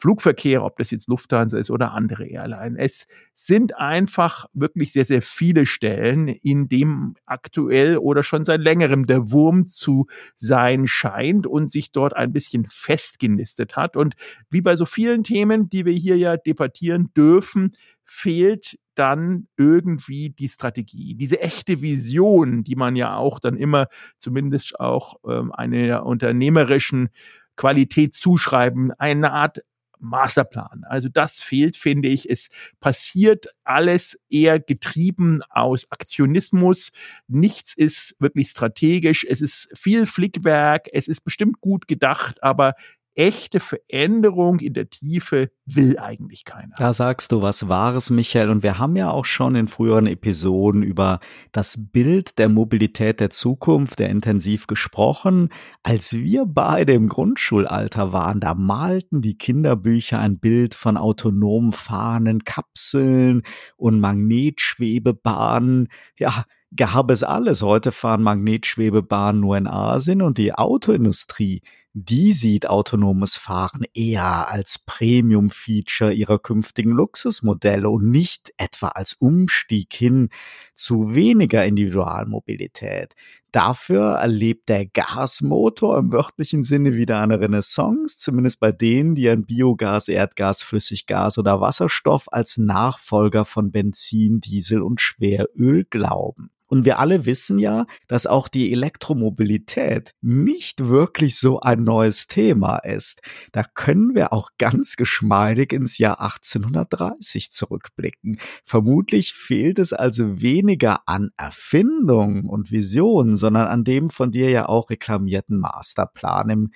Flugverkehr, 0.03 0.65
ob 0.65 0.79
das 0.79 0.91
jetzt 0.91 1.07
Lufthansa 1.07 1.59
ist 1.59 1.71
oder 1.71 1.93
andere 1.93 2.27
Airline. 2.27 2.77
Es 2.77 3.07
sind 3.35 3.77
einfach 3.77 4.47
wirklich 4.53 4.91
sehr, 4.91 5.05
sehr 5.05 5.23
viele 5.23 5.65
Stellen, 5.65 6.27
in 6.27 6.67
dem 6.67 7.15
aktuell 7.25 7.99
oder 7.99 8.25
schon 8.25 8.43
seit 8.43 8.61
längerem 8.61 9.07
der 9.07 9.31
Wurm 9.31 9.65
zu 9.65 10.09
sein 10.35 10.89
scheint 10.89 11.47
und 11.47 11.71
sich 11.71 11.93
dort 11.93 12.17
ein 12.17 12.33
bisschen 12.33 12.67
festgenistet 12.69 13.77
hat. 13.77 13.97
Und 13.97 14.15
wie 14.51 14.61
bei 14.61 14.75
so 14.75 14.87
vielen 14.87 15.23
Themen, 15.23 15.69
die 15.69 15.87
wir 15.87 15.93
hier 15.93 16.17
ja 16.19 16.37
debattieren 16.37 17.13
dürfen, 17.17 17.71
fehlt 18.05 18.81
dann 18.97 19.47
irgendwie 19.57 20.31
die 20.31 20.49
Strategie, 20.49 21.15
diese 21.15 21.41
echte 21.41 21.81
Vision, 21.81 22.65
die 22.65 22.75
man 22.75 22.97
ja 22.97 23.15
auch 23.15 23.39
dann 23.39 23.57
immer 23.57 23.87
zumindest 24.19 24.81
auch 24.81 25.15
ähm, 25.29 25.53
einer 25.53 26.05
unternehmerischen 26.05 27.11
Qualität 27.55 28.15
zuschreiben, 28.15 28.91
eine 28.99 29.31
Art 29.33 29.61
Masterplan. 30.03 30.85
Also 30.89 31.09
das 31.09 31.41
fehlt, 31.41 31.77
finde 31.77 32.09
ich. 32.09 32.29
Es 32.29 32.49
passiert 32.81 33.47
alles 33.65 34.19
eher 34.29 34.61
getrieben 34.61 35.41
aus 35.51 35.87
Aktionismus. 35.91 36.93
Nichts 37.29 37.75
ist 37.75 38.17
wirklich 38.19 38.51
strategisch. 38.51 39.25
Es 39.29 39.41
ist 39.41 39.69
viel 39.79 40.07
Flickwerk. 40.07 40.89
Es 40.93 41.09
ist 41.09 41.23
bestimmt 41.23 41.61
gut 41.61 41.89
gedacht, 41.89 42.43
aber 42.43 42.75
echte 43.15 43.61
Veränderung 43.61 44.61
in 44.61 44.75
der 44.75 44.89
Tiefe 44.89 45.51
will 45.67 45.99
eigentlich 45.99 46.45
keiner. 46.45 46.75
Da 46.79 46.93
sagst 46.93 47.33
du 47.33 47.43
was 47.43 47.69
Wahres, 47.69 48.11
Michael. 48.11 48.51
Und 48.51 48.63
wir 48.63 48.79
haben 48.79 48.97
ja 48.97 49.11
auch 49.11 49.25
schon 49.25 49.55
in 49.55 49.69
früheren 49.69 50.07
Episoden 50.07 50.83
über 50.83 51.21
das 51.53 51.79
Bild 51.79 52.39
der 52.39 52.49
Mobilität 52.49 53.21
der 53.21 53.31
Zukunft 53.31 53.99
der 53.99 54.09
intensiv 54.09 54.67
gesprochen. 54.67 55.51
Als 55.83 56.13
wir 56.13 56.47
beide 56.47 56.95
im 56.95 57.09
Grundschulalter 57.09 58.13
waren, 58.13 58.41
da 58.41 58.55
malten 58.55 59.21
die 59.21 59.37
Kinderbücher 59.37 60.19
ein 60.19 60.39
Bild 60.39 60.75
von 60.75 60.97
autonom 60.97 61.73
fahrenden 61.73 62.45
Kapseln 62.45 63.43
und 63.77 64.01
Magnetschwebebahnen. 64.01 65.89
Ja, 66.19 66.45
gab 66.75 67.11
es 67.11 67.23
alles. 67.23 67.63
Heute 67.63 67.93
fahren 67.93 68.23
Magnetschwebebahnen 68.23 69.41
nur 69.41 69.57
in 69.57 69.67
Asien 69.67 70.23
und 70.23 70.39
die 70.39 70.55
Autoindustrie 70.55 71.63
die 71.95 72.33
sieht 72.33 72.67
autonomes 72.67 73.37
Fahren 73.37 73.85
eher 73.93 74.49
als 74.49 74.79
Premium-Feature 74.79 76.13
ihrer 76.13 76.39
künftigen 76.39 76.91
Luxusmodelle 76.91 77.91
und 77.91 78.11
nicht 78.11 78.53
etwa 78.57 78.89
als 78.89 79.13
Umstieg 79.15 79.93
hin 79.93 80.31
zu 80.75 81.15
weniger 81.15 81.67
Individualmobilität. 81.67 83.15
Dafür 83.53 84.13
erlebt 84.13 84.71
der 84.71 84.87
Gasmotor 84.87 85.99
im 85.99 86.13
wörtlichen 86.13 86.65
Sinne 86.65 86.95
wieder 86.95 87.21
eine 87.21 87.39
Renaissance, 87.39 88.17
zumindest 88.17 88.61
bei 88.61 88.73
denen, 88.73 89.15
die 89.15 89.29
an 89.29 89.45
Biogas, 89.45 90.09
Erdgas, 90.09 90.63
Flüssiggas 90.63 91.37
oder 91.37 91.61
Wasserstoff 91.61 92.25
als 92.33 92.57
Nachfolger 92.57 93.45
von 93.45 93.71
Benzin, 93.71 94.41
Diesel 94.41 94.81
und 94.81 95.03
Schweröl 95.03 95.85
glauben. 95.85 96.51
Und 96.73 96.87
wir 96.87 96.99
alle 96.99 97.27
wissen 97.27 97.59
ja, 97.59 97.85
dass 98.09 98.27
auch 98.27 98.49
die 98.49 98.73
Elektromobilität 98.73 100.15
nicht 100.23 100.89
wirklich 100.89 101.39
so 101.39 101.61
ein 101.61 101.83
neues 101.83 102.29
Thema 102.29 102.79
ist. 102.79 103.21
Da 103.53 103.63
können 103.63 104.15
wir 104.15 104.33
auch 104.33 104.49
ganz 104.57 104.97
geschmeidig 104.97 105.75
ins 105.75 105.99
Jahr 105.99 106.23
1830 106.23 107.51
zurückblicken. 107.51 108.41
Vermutlich 108.65 109.35
fehlt 109.35 109.79
es 109.79 109.93
also 109.93 110.41
weniger 110.41 111.07
an 111.07 111.29
Erfindung 111.37 112.47
und 112.47 112.71
Vision, 112.71 113.37
sondern 113.37 113.69
an 113.69 113.85
dem 113.85 114.09
von 114.09 114.33
dir 114.33 114.49
ja 114.49 114.67
auch 114.67 114.89
reklamierten 114.89 115.59
Masterplan 115.59 116.49
im 116.49 116.71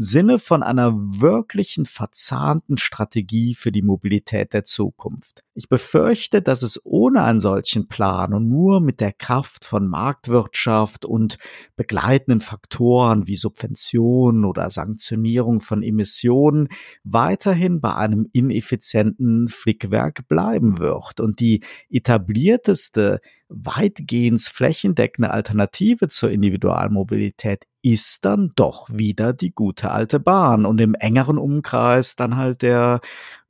Sinne 0.00 0.38
von 0.38 0.62
einer 0.62 0.92
wirklichen 0.94 1.84
verzahnten 1.84 2.78
Strategie 2.78 3.56
für 3.56 3.72
die 3.72 3.82
Mobilität 3.82 4.52
der 4.52 4.62
Zukunft. 4.62 5.42
Ich 5.54 5.68
befürchte, 5.68 6.40
dass 6.40 6.62
es 6.62 6.80
ohne 6.84 7.24
einen 7.24 7.40
solchen 7.40 7.88
Plan 7.88 8.32
und 8.32 8.48
nur 8.48 8.80
mit 8.80 9.00
der 9.00 9.12
Kraft 9.12 9.64
von 9.64 9.88
Marktwirtschaft 9.88 11.04
und 11.04 11.38
begleitenden 11.74 12.40
Faktoren 12.40 13.26
wie 13.26 13.34
Subventionen 13.34 14.44
oder 14.44 14.70
Sanktionierung 14.70 15.60
von 15.60 15.82
Emissionen 15.82 16.68
weiterhin 17.02 17.80
bei 17.80 17.96
einem 17.96 18.28
ineffizienten 18.32 19.48
Flickwerk 19.48 20.28
bleiben 20.28 20.78
wird 20.78 21.18
und 21.18 21.40
die 21.40 21.64
etablierteste 21.90 23.18
weitgehend 23.48 24.42
flächendeckende 24.42 25.30
Alternative 25.30 26.08
zur 26.08 26.30
Individualmobilität 26.30 27.66
ist 27.82 28.24
dann 28.24 28.50
doch 28.56 28.88
wieder 28.90 29.32
die 29.32 29.52
gute 29.52 29.90
alte 29.90 30.18
Bahn 30.18 30.66
und 30.66 30.80
im 30.80 30.94
engeren 30.94 31.38
Umkreis 31.38 32.16
dann 32.16 32.36
halt 32.36 32.62
der 32.62 33.00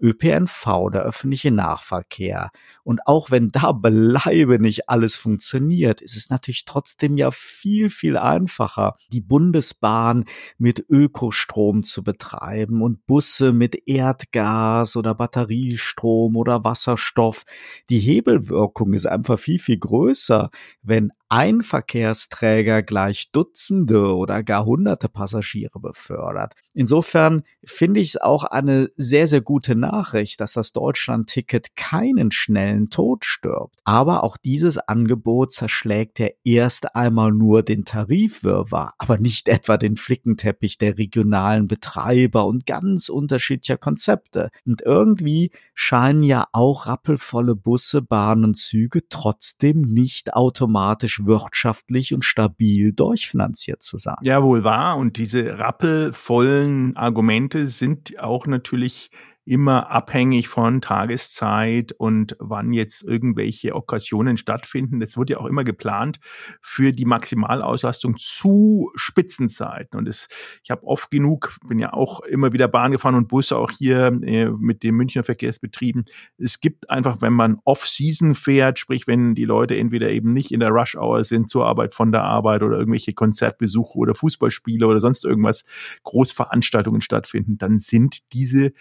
ÖPNV, 0.01 0.91
der 0.93 1.03
öffentliche 1.03 1.51
Nahverkehr. 1.51 2.51
Und 2.85 3.01
auch 3.07 3.31
wenn 3.31 3.49
da 3.49 3.73
beileibe 3.73 4.61
nicht 4.61 4.89
alles 4.89 5.17
funktioniert, 5.17 6.01
ist 6.01 6.17
es 6.17 6.31
natürlich 6.31 6.67
trotzdem 6.67 7.17
ja 7.17 7.31
viel, 7.31 7.91
viel 7.91 8.17
einfacher, 8.17 8.97
die 9.13 9.21
Bundesbahn 9.21 10.25
mit 10.59 10.85
Ökostrom 10.89 11.83
zu 11.83 12.05
betreiben 12.05 12.83
und 12.83 13.07
Busse 13.07 13.53
mit 13.53 13.89
Erdgas 13.89 14.97
oder 14.97 15.15
Batteriestrom 15.15 16.37
oder 16.37 16.65
Wasserstoff. 16.65 17.45
Die 17.89 17.99
Hebelwirkung 17.99 18.93
ist 18.93 19.07
einfach 19.07 19.39
viel, 19.39 19.59
viel 19.59 19.79
größer, 19.89 20.51
wenn 20.83 21.13
ein 21.29 21.63
Verkehrsträger 21.63 22.83
gleich 22.83 23.31
Dutzende 23.33 24.15
oder 24.15 24.43
gar 24.43 24.65
hunderte 24.65 25.09
Passagiere 25.09 25.79
befördert. 25.81 26.55
Insofern 26.75 27.43
finde 27.65 28.01
ich 28.01 28.11
es 28.11 28.17
auch 28.21 28.45
eine 28.45 28.89
sehr, 28.97 29.27
sehr 29.27 29.41
gute 29.41 29.75
Nachricht, 29.75 30.41
dass 30.41 30.53
das 30.53 30.73
Deutschland-Ticket 30.73 31.75
keinen 31.77 32.31
schnellen 32.31 32.89
Tod 32.89 33.25
stirbt. 33.25 33.81
Aber 33.85 34.23
auch 34.23 34.37
dieses 34.37 34.79
Angebot 34.79 35.53
zerschlägt 35.53 36.19
ja 36.21 36.29
erst 36.45 36.95
einmal 36.95 37.33
nur 37.33 37.63
den 37.63 37.85
Tarifwirrwarr, 37.85 38.95
aber 38.99 39.19
nicht 39.19 39.49
etwa 39.49 39.77
den 39.77 39.97
Flickenteppich 39.97 40.79
der 40.79 40.99
regionalen 40.99 41.67
Betreiber 41.67 42.47
und 42.47 42.65
ganz 42.65 43.09
unterschiedlicher 43.09 43.77
Konzepte. 43.77 44.51
Und 44.65 44.83
irgendwie 44.83 45.51
scheinen 45.75 46.23
ja 46.23 46.47
auch 46.53 46.87
rappelvolle 46.87 47.57
Busse, 47.57 48.03
Bahnen, 48.03 48.55
Züge 48.55 49.09
trotzdem 49.09 49.83
nicht 49.83 50.35
automatisch 50.35 51.18
wirtschaftlich 51.27 52.15
und 52.15 52.25
stabil 52.25 52.93
durchfinanziert 52.93 53.83
zu 53.83 53.99
sein. 53.99 54.17
Ja, 54.23 54.43
wohl 54.43 54.65
wahr. 54.65 54.97
Und 54.97 55.17
diese 55.19 55.59
rappelvollen 55.59 56.97
Argumente 56.97 57.69
sind 57.69 58.19
auch 58.19 58.47
natürlich 58.47 59.11
immer 59.49 59.91
abhängig 59.91 60.49
von 60.49 60.81
Tageszeit 60.83 61.93
und 61.93 62.37
wann 62.39 62.73
jetzt 62.73 63.03
irgendwelche 63.03 63.75
Okkasionen 63.75 64.37
stattfinden. 64.37 65.01
Das 65.01 65.17
wird 65.17 65.31
ja 65.31 65.39
auch 65.39 65.47
immer 65.47 65.65
geplant 65.65 66.21
für 66.61 66.93
die 66.93 67.07
Maximalauslastung 67.07 68.17
zu 68.19 68.91
Spitzenzeiten. 68.95 69.99
Und 69.99 70.07
es, 70.07 70.29
ich 70.63 70.71
habe 70.71 70.87
oft 70.87 71.11
genug, 71.11 71.57
bin 71.67 71.79
ja 71.79 71.95
auch 71.95 72.21
immer 72.21 72.53
wieder 72.53 72.69
Bahn 72.69 72.93
gefahren 72.93 73.15
und 73.15 73.29
Busse 73.29 73.57
auch 73.57 73.71
hier 73.71 74.07
äh, 74.23 74.51
mit 74.51 74.83
den 74.83 74.95
Münchner 74.95 75.25
Verkehrsbetrieben. 75.25 76.05
Es 76.37 76.61
gibt 76.61 76.91
einfach, 76.91 77.23
wenn 77.23 77.33
man 77.33 77.59
Off-Season 77.65 78.35
fährt, 78.35 78.79
sprich, 78.79 79.07
wenn 79.07 79.35
die 79.35 79.47
Leute 79.47 79.77
entweder 79.77 80.11
eben 80.11 80.35
nicht 80.35 80.53
in 80.53 80.61
der 80.61 80.71
Rush-Hour 80.71 81.25
sind 81.25 81.49
zur 81.49 81.65
Arbeit, 81.65 81.95
von 81.95 82.13
der 82.13 82.23
Arbeit 82.23 82.63
oder 82.63 82.79
irgendwelche 82.79 83.15
Konzertbesuche 83.15 83.97
oder 83.97 84.15
Fußballspiele 84.15 84.87
oder 84.87 85.01
sonst 85.01 85.25
irgendwas, 85.25 85.65
Großveranstaltungen 86.03 87.01
stattfinden, 87.01 87.57
dann 87.57 87.79
sind 87.79 88.33
diese 88.33 88.73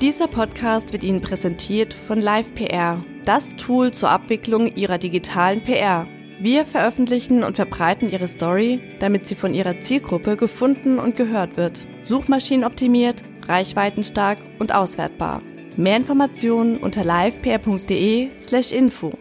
Dieser 0.00 0.28
Podcast 0.28 0.94
wird 0.94 1.04
Ihnen 1.04 1.20
präsentiert 1.20 1.92
von 1.92 2.22
LivePR, 2.22 3.04
das 3.26 3.54
Tool 3.56 3.92
zur 3.92 4.08
Abwicklung 4.08 4.74
Ihrer 4.76 4.96
digitalen 4.96 5.62
PR. 5.62 6.06
Wir 6.42 6.64
veröffentlichen 6.64 7.44
und 7.44 7.54
verbreiten 7.54 8.10
Ihre 8.10 8.26
Story, 8.26 8.80
damit 8.98 9.28
sie 9.28 9.36
von 9.36 9.54
Ihrer 9.54 9.80
Zielgruppe 9.80 10.36
gefunden 10.36 10.98
und 10.98 11.16
gehört 11.16 11.56
wird. 11.56 11.78
Suchmaschinenoptimiert, 12.02 13.22
reichweitenstark 13.46 14.38
und 14.58 14.74
auswertbar. 14.74 15.40
Mehr 15.76 15.98
Informationen 15.98 16.78
unter 16.78 17.04
livepr.de/info. 17.04 19.12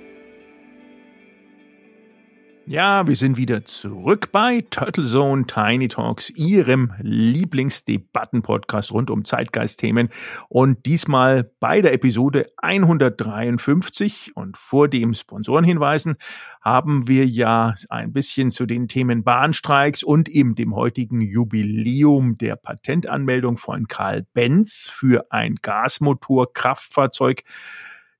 Ja, 2.72 3.06
wir 3.06 3.18
sind 3.18 3.36
wieder 3.36 3.66
zurück 3.66 4.30
bei 4.32 4.63
Turtle 4.70 5.06
Zone 5.06 5.46
Tiny 5.46 5.90
Talks, 5.90 6.30
Ihrem 6.30 6.94
Lieblingsdebatten-Podcast 7.01 8.94
rund 8.94 9.10
um 9.10 9.25
Zeitgeistthemen. 9.25 10.08
Und 10.48 10.86
diesmal 10.86 11.51
bei 11.60 11.82
der 11.82 11.92
Episode 11.92 12.50
153 12.62 14.38
und 14.38 14.56
vor 14.56 14.88
dem 14.88 15.13
Sponsorenhinweisen 15.13 16.16
haben 16.62 17.10
wir 17.10 17.25
ja 17.25 17.75
ein 17.90 18.14
bisschen 18.14 18.51
zu 18.51 18.66
den 18.66 18.88
Themen 18.88 19.25
Bahnstreiks 19.25 20.01
und 20.01 20.29
eben 20.29 20.55
dem 20.55 20.74
heutigen 20.74 21.20
Jubiläum 21.20 22.38
der 22.38 22.55
Patentanmeldung 22.55 23.57
von 23.57 23.90
Karl 23.90 24.25
Benz 24.34 24.90
für 24.90 25.29
ein 25.29 25.55
Gasmotor-Kraftfahrzeug 25.62 27.44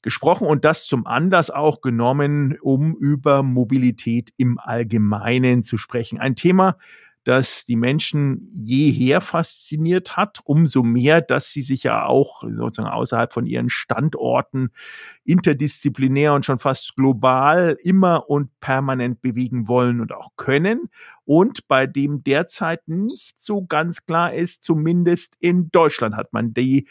gesprochen 0.02 0.48
und 0.48 0.66
das 0.66 0.86
zum 0.86 1.06
Anlass 1.06 1.50
auch 1.50 1.82
genommen, 1.82 2.58
um 2.62 2.96
über 2.96 3.44
Mobilität 3.44 4.34
im 4.38 4.60
Allgemeinen 4.60 5.64
zu 5.64 5.78
sprechen. 5.78 6.20
Ein 6.20 6.36
Thema, 6.36 6.78
das 7.24 7.66
die 7.66 7.76
Menschen 7.76 8.50
jeher 8.52 9.22
fasziniert 9.22 10.18
hat, 10.18 10.40
umso 10.44 10.82
mehr, 10.82 11.22
dass 11.22 11.52
sie 11.52 11.62
sich 11.62 11.84
ja 11.84 12.06
auch 12.06 12.42
sozusagen 12.42 12.90
außerhalb 12.90 13.32
von 13.32 13.46
ihren 13.46 13.70
Standorten 13.70 14.72
interdisziplinär 15.24 16.34
und 16.34 16.46
schon 16.46 16.58
fast 16.58 16.96
global 16.96 17.78
immer 17.80 18.28
und 18.28 18.60
permanent 18.60 19.22
bewegen 19.22 19.68
wollen 19.68 20.02
und 20.02 20.14
auch 20.14 20.30
können 20.36 20.90
und 21.26 21.68
bei 21.68 21.86
dem 21.86 22.24
derzeit 22.24 22.88
nicht 22.88 23.40
so 23.40 23.66
ganz 23.66 24.06
klar 24.06 24.34
ist, 24.34 24.64
zumindest 24.64 25.36
in 25.40 25.70
Deutschland 25.70 26.16
hat 26.16 26.34
man 26.34 26.56
die 26.56 26.88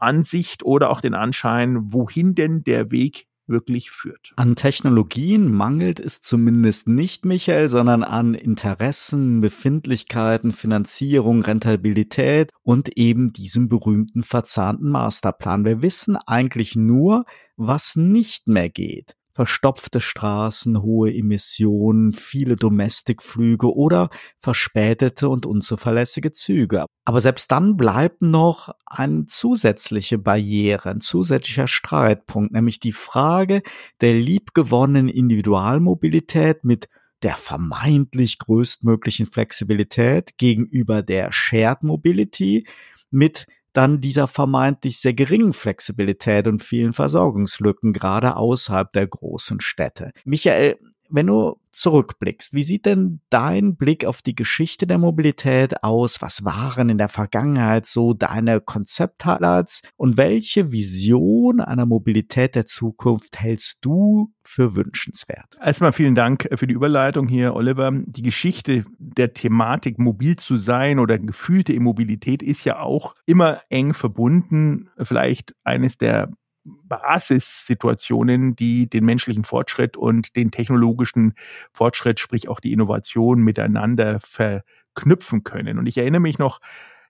Ansicht 0.00 0.62
oder 0.64 0.90
auch 0.90 1.00
den 1.00 1.14
Anschein, 1.14 1.92
wohin 1.92 2.34
denn 2.34 2.62
der 2.64 2.90
Weg 2.90 3.26
wirklich 3.46 3.90
führt. 3.90 4.32
An 4.36 4.56
Technologien 4.56 5.52
mangelt 5.52 6.00
es 6.00 6.20
zumindest 6.20 6.88
nicht, 6.88 7.24
Michael, 7.24 7.68
sondern 7.68 8.02
an 8.02 8.34
Interessen, 8.34 9.40
Befindlichkeiten, 9.40 10.52
Finanzierung, 10.52 11.42
Rentabilität 11.42 12.50
und 12.62 12.96
eben 12.96 13.32
diesem 13.32 13.68
berühmten 13.68 14.22
verzahnten 14.22 14.90
Masterplan. 14.90 15.64
Wir 15.64 15.82
wissen 15.82 16.16
eigentlich 16.16 16.76
nur, 16.76 17.24
was 17.56 17.96
nicht 17.96 18.48
mehr 18.48 18.70
geht 18.70 19.16
verstopfte 19.34 20.00
Straßen, 20.00 20.82
hohe 20.82 21.12
Emissionen, 21.12 22.12
viele 22.12 22.56
Domestikflüge 22.56 23.74
oder 23.74 24.10
verspätete 24.38 25.28
und 25.28 25.46
unzuverlässige 25.46 26.32
Züge. 26.32 26.84
Aber 27.04 27.20
selbst 27.20 27.50
dann 27.50 27.76
bleibt 27.76 28.22
noch 28.22 28.74
eine 28.86 29.26
zusätzliche 29.26 30.18
Barriere, 30.18 30.90
ein 30.90 31.00
zusätzlicher 31.00 31.68
Streitpunkt, 31.68 32.52
nämlich 32.52 32.78
die 32.80 32.92
Frage 32.92 33.62
der 34.00 34.14
liebgewonnenen 34.14 35.08
Individualmobilität 35.08 36.64
mit 36.64 36.88
der 37.22 37.36
vermeintlich 37.36 38.38
größtmöglichen 38.38 39.26
Flexibilität 39.26 40.36
gegenüber 40.38 41.02
der 41.02 41.32
Shared 41.32 41.82
Mobility 41.82 42.66
mit 43.10 43.46
dann 43.72 44.00
dieser 44.00 44.28
vermeintlich 44.28 45.00
sehr 45.00 45.14
geringen 45.14 45.52
Flexibilität 45.52 46.46
und 46.46 46.62
vielen 46.62 46.92
Versorgungslücken, 46.92 47.92
gerade 47.92 48.36
außerhalb 48.36 48.92
der 48.92 49.06
großen 49.06 49.60
Städte. 49.60 50.12
Michael, 50.24 50.78
wenn 51.12 51.26
du 51.26 51.56
zurückblickst, 51.72 52.52
wie 52.52 52.62
sieht 52.62 52.86
denn 52.86 53.20
dein 53.30 53.76
Blick 53.76 54.04
auf 54.04 54.22
die 54.22 54.34
Geschichte 54.34 54.86
der 54.86 54.98
Mobilität 54.98 55.82
aus? 55.82 56.20
Was 56.20 56.44
waren 56.44 56.90
in 56.90 56.98
der 56.98 57.08
Vergangenheit 57.08 57.86
so 57.86 58.12
deine 58.12 58.60
Konzepthighlights 58.60 59.82
und 59.96 60.16
welche 60.16 60.70
Vision 60.70 61.60
einer 61.60 61.86
Mobilität 61.86 62.54
der 62.54 62.66
Zukunft 62.66 63.40
hältst 63.40 63.78
du 63.82 64.32
für 64.44 64.76
wünschenswert? 64.76 65.56
Erstmal 65.64 65.92
vielen 65.92 66.14
Dank 66.14 66.48
für 66.54 66.66
die 66.66 66.74
Überleitung 66.74 67.28
hier, 67.28 67.54
Oliver. 67.54 67.90
Die 67.92 68.22
Geschichte 68.22 68.84
der 68.98 69.32
Thematik, 69.32 69.98
mobil 69.98 70.36
zu 70.36 70.56
sein 70.56 70.98
oder 70.98 71.18
gefühlte 71.18 71.72
Immobilität 71.72 72.42
ist 72.42 72.64
ja 72.64 72.80
auch 72.80 73.14
immer 73.26 73.62
eng 73.70 73.94
verbunden. 73.94 74.90
Vielleicht 74.98 75.54
eines 75.64 75.96
der 75.96 76.30
Basissituationen, 76.64 78.54
die 78.54 78.88
den 78.88 79.04
menschlichen 79.04 79.44
Fortschritt 79.44 79.96
und 79.96 80.36
den 80.36 80.50
technologischen 80.50 81.34
Fortschritt, 81.72 82.20
sprich 82.20 82.48
auch 82.48 82.60
die 82.60 82.72
Innovation 82.72 83.42
miteinander 83.42 84.20
verknüpfen 84.20 85.44
können. 85.44 85.78
Und 85.78 85.86
ich 85.86 85.98
erinnere 85.98 86.20
mich 86.20 86.38
noch 86.38 86.60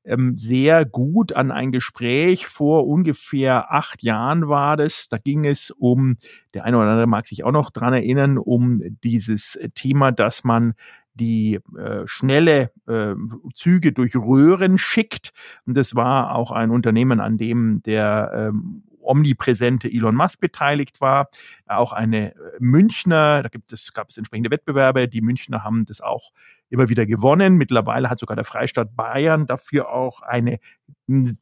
ähm, 0.04 0.36
sehr 0.36 0.84
gut 0.84 1.32
an 1.32 1.50
ein 1.50 1.70
Gespräch 1.70 2.46
vor 2.46 2.86
ungefähr 2.86 3.72
acht 3.72 4.02
Jahren 4.02 4.48
war 4.48 4.76
das. 4.76 5.08
Da 5.08 5.18
ging 5.18 5.44
es 5.44 5.70
um, 5.70 6.16
der 6.54 6.64
eine 6.64 6.78
oder 6.78 6.88
andere 6.88 7.06
mag 7.06 7.26
sich 7.26 7.44
auch 7.44 7.52
noch 7.52 7.70
dran 7.70 7.92
erinnern, 7.92 8.38
um 8.38 8.82
dieses 9.04 9.58
Thema, 9.74 10.10
dass 10.10 10.44
man 10.44 10.74
die 11.14 11.60
äh, 11.76 12.06
schnelle 12.06 12.72
äh, 12.88 13.14
Züge 13.54 13.92
durch 13.92 14.16
Röhren 14.16 14.78
schickt. 14.78 15.32
Und 15.66 15.76
das 15.76 15.94
war 15.94 16.34
auch 16.34 16.50
ein 16.50 16.70
Unternehmen, 16.70 17.20
an 17.20 17.36
dem 17.36 17.82
der 17.82 18.32
ähm, 18.34 18.84
omnipräsente 19.02 19.88
Elon 19.88 20.14
Musk 20.14 20.40
beteiligt 20.40 21.00
war. 21.00 21.28
Auch 21.66 21.92
eine 21.92 22.34
Münchner, 22.58 23.42
da 23.42 23.48
gibt 23.48 23.72
es, 23.72 23.92
gab 23.92 24.10
es 24.10 24.16
entsprechende 24.16 24.50
Wettbewerbe. 24.50 25.08
Die 25.08 25.22
Münchner 25.22 25.64
haben 25.64 25.84
das 25.84 26.00
auch 26.00 26.30
immer 26.72 26.88
wieder 26.88 27.04
gewonnen. 27.04 27.56
Mittlerweile 27.56 28.08
hat 28.08 28.18
sogar 28.18 28.34
der 28.34 28.44
Freistaat 28.44 28.96
Bayern 28.96 29.46
dafür 29.46 29.90
auch 29.90 30.22
eine 30.22 30.58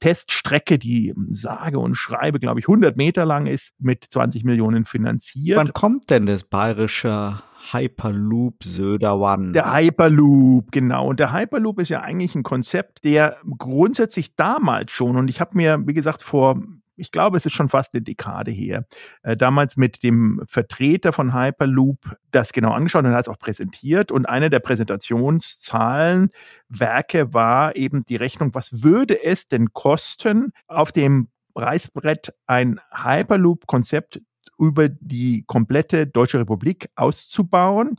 Teststrecke, 0.01 0.79
die 0.79 1.15
sage 1.29 1.79
und 1.79 1.95
schreibe, 1.95 2.41
glaube 2.41 2.59
ich, 2.59 2.67
100 2.67 2.97
Meter 2.97 3.25
lang 3.25 3.47
ist, 3.47 3.73
mit 3.79 4.05
20 4.05 4.43
Millionen 4.43 4.85
finanziert. 4.85 5.57
Wann 5.57 5.73
kommt 5.73 6.11
denn 6.11 6.27
das 6.27 6.45
bayerische 6.45 7.41
Hyperloop 7.73 8.65
Söderwan? 8.65 9.53
Der 9.53 9.73
Hyperloop, 9.73 10.73
genau. 10.73 11.09
Und 11.09 11.21
der 11.21 11.33
Hyperloop 11.33 11.79
ist 11.79 11.91
ja 11.91 12.01
eigentlich 12.01 12.35
ein 12.35 12.43
Konzept, 12.43 13.05
der 13.05 13.37
grundsätzlich 13.59 14.35
damals 14.35 14.91
schon, 14.91 15.17
und 15.17 15.29
ich 15.29 15.41
habe 15.41 15.57
mir, 15.57 15.87
wie 15.87 15.95
gesagt, 15.95 16.23
vor 16.23 16.61
ich 17.01 17.11
glaube, 17.11 17.37
es 17.37 17.47
ist 17.47 17.55
schon 17.55 17.69
fast 17.69 17.95
eine 17.95 18.03
Dekade 18.03 18.51
her, 18.51 18.85
äh, 19.23 19.37
damals 19.37 19.77
mit 19.77 20.03
dem 20.03 20.43
Vertreter 20.47 21.13
von 21.13 21.35
Hyperloop 21.35 22.17
das 22.31 22.53
genau 22.53 22.73
angeschaut 22.73 23.05
und 23.05 23.13
hat 23.13 23.23
es 23.23 23.29
auch 23.29 23.39
präsentiert. 23.39 24.13
Und 24.13 24.27
eine 24.27 24.51
der 24.51 24.61
Präsentationszahlenwerke 24.61 27.33
war 27.33 27.77
eben 27.77 28.05
die 28.05 28.17
Rechnung, 28.17 28.55
was 28.55 28.83
würde 28.83 29.25
es 29.25 29.49
denn 29.49 29.73
kosten, 29.73 30.53
auf 30.69 30.93
dem 30.93 31.29
Reißbrett 31.57 32.33
ein 32.47 32.81
Hyperloop-Konzept 32.93 34.21
über 34.59 34.89
die 34.89 35.45
komplette 35.47 36.07
Deutsche 36.07 36.39
Republik 36.39 36.89
auszubauen 36.95 37.97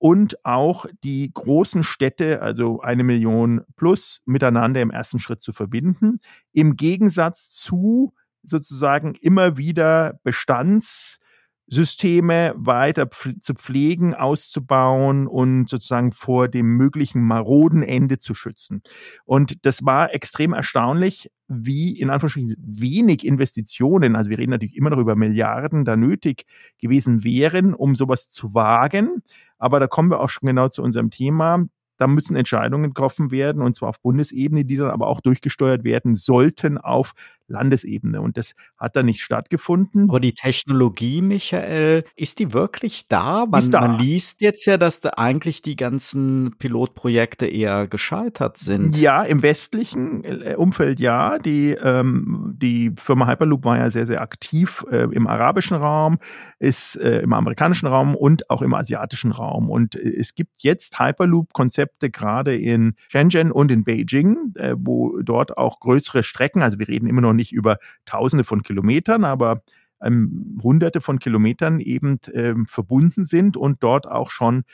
und 0.00 0.44
auch 0.46 0.86
die 1.04 1.30
großen 1.32 1.82
Städte, 1.82 2.40
also 2.40 2.80
eine 2.80 3.04
Million 3.04 3.60
plus, 3.76 4.22
miteinander 4.24 4.80
im 4.80 4.90
ersten 4.90 5.18
Schritt 5.18 5.42
zu 5.42 5.52
verbinden. 5.52 6.20
Im 6.52 6.76
Gegensatz 6.76 7.50
zu 7.50 8.14
sozusagen 8.42 9.14
immer 9.14 9.56
wieder 9.56 10.20
Bestandssysteme 10.22 12.52
weiter 12.56 13.08
zu 13.10 13.54
pflegen, 13.54 14.14
auszubauen 14.14 15.26
und 15.26 15.68
sozusagen 15.68 16.12
vor 16.12 16.48
dem 16.48 16.76
möglichen 16.76 17.22
maroden 17.22 17.82
Ende 17.82 18.18
zu 18.18 18.34
schützen. 18.34 18.82
Und 19.24 19.64
das 19.64 19.84
war 19.84 20.14
extrem 20.14 20.52
erstaunlich, 20.52 21.30
wie 21.48 21.98
in 21.98 22.10
Anführungsstrichen 22.10 22.54
wenig 22.58 23.26
Investitionen, 23.26 24.14
also 24.14 24.30
wir 24.30 24.38
reden 24.38 24.52
natürlich 24.52 24.76
immer 24.76 24.90
noch 24.90 24.98
über 24.98 25.16
Milliarden, 25.16 25.84
da 25.84 25.96
nötig 25.96 26.44
gewesen 26.78 27.24
wären, 27.24 27.74
um 27.74 27.96
sowas 27.96 28.30
zu 28.30 28.54
wagen. 28.54 29.22
Aber 29.58 29.80
da 29.80 29.88
kommen 29.88 30.10
wir 30.10 30.20
auch 30.20 30.30
schon 30.30 30.46
genau 30.46 30.68
zu 30.68 30.82
unserem 30.82 31.10
Thema. 31.10 31.66
Da 31.96 32.06
müssen 32.06 32.34
Entscheidungen 32.34 32.94
getroffen 32.94 33.30
werden, 33.30 33.60
und 33.60 33.74
zwar 33.74 33.90
auf 33.90 34.00
Bundesebene, 34.00 34.64
die 34.64 34.76
dann 34.76 34.90
aber 34.90 35.08
auch 35.08 35.20
durchgesteuert 35.20 35.84
werden 35.84 36.14
sollten 36.14 36.78
auf 36.78 37.12
Landesebene. 37.50 38.20
Und 38.20 38.36
das 38.36 38.54
hat 38.78 38.96
da 38.96 39.02
nicht 39.02 39.20
stattgefunden. 39.20 40.08
Aber 40.08 40.20
die 40.20 40.34
Technologie, 40.34 41.20
Michael, 41.20 42.04
ist 42.16 42.38
die 42.38 42.52
wirklich 42.52 43.08
da? 43.08 43.46
Man, 43.46 43.70
da. 43.70 43.80
man 43.80 43.98
liest 43.98 44.40
jetzt 44.40 44.64
ja, 44.64 44.76
dass 44.76 45.00
da 45.00 45.10
eigentlich 45.16 45.62
die 45.62 45.76
ganzen 45.76 46.56
Pilotprojekte 46.58 47.46
eher 47.46 47.86
gescheitert 47.86 48.56
sind. 48.56 48.96
Ja, 48.96 49.22
im 49.22 49.42
westlichen 49.42 50.24
äh, 50.24 50.54
Umfeld 50.56 51.00
ja. 51.00 51.38
Die, 51.38 51.72
ähm, 51.72 52.54
die 52.56 52.92
Firma 52.96 53.26
Hyperloop 53.26 53.64
war 53.64 53.78
ja 53.78 53.90
sehr, 53.90 54.06
sehr 54.06 54.22
aktiv 54.22 54.84
äh, 54.90 55.04
im 55.12 55.26
arabischen 55.26 55.76
Raum, 55.76 56.18
ist 56.58 56.96
äh, 56.96 57.20
im 57.20 57.32
amerikanischen 57.32 57.86
Raum 57.86 58.14
und 58.14 58.48
auch 58.50 58.62
im 58.62 58.74
asiatischen 58.74 59.32
Raum. 59.32 59.70
Und 59.70 59.94
äh, 59.96 60.08
es 60.08 60.34
gibt 60.34 60.62
jetzt 60.62 60.98
Hyperloop-Konzepte 60.98 62.10
gerade 62.10 62.56
in 62.56 62.94
Shenzhen 63.08 63.50
und 63.52 63.70
in 63.70 63.84
Beijing, 63.84 64.52
äh, 64.54 64.74
wo 64.78 65.20
dort 65.22 65.56
auch 65.56 65.80
größere 65.80 66.22
Strecken, 66.22 66.62
also 66.62 66.78
wir 66.78 66.88
reden 66.88 67.06
immer 67.06 67.20
noch 67.20 67.32
nicht 67.40 67.52
über 67.52 67.78
Tausende 68.04 68.44
von 68.44 68.62
Kilometern, 68.62 69.24
aber 69.24 69.62
ähm, 70.02 70.58
Hunderte 70.62 71.00
von 71.00 71.18
Kilometern 71.18 71.80
eben 71.80 72.18
ähm, 72.32 72.66
verbunden 72.66 73.24
sind 73.24 73.56
und 73.56 73.82
dort 73.82 74.06
auch 74.06 74.30
schon 74.30 74.64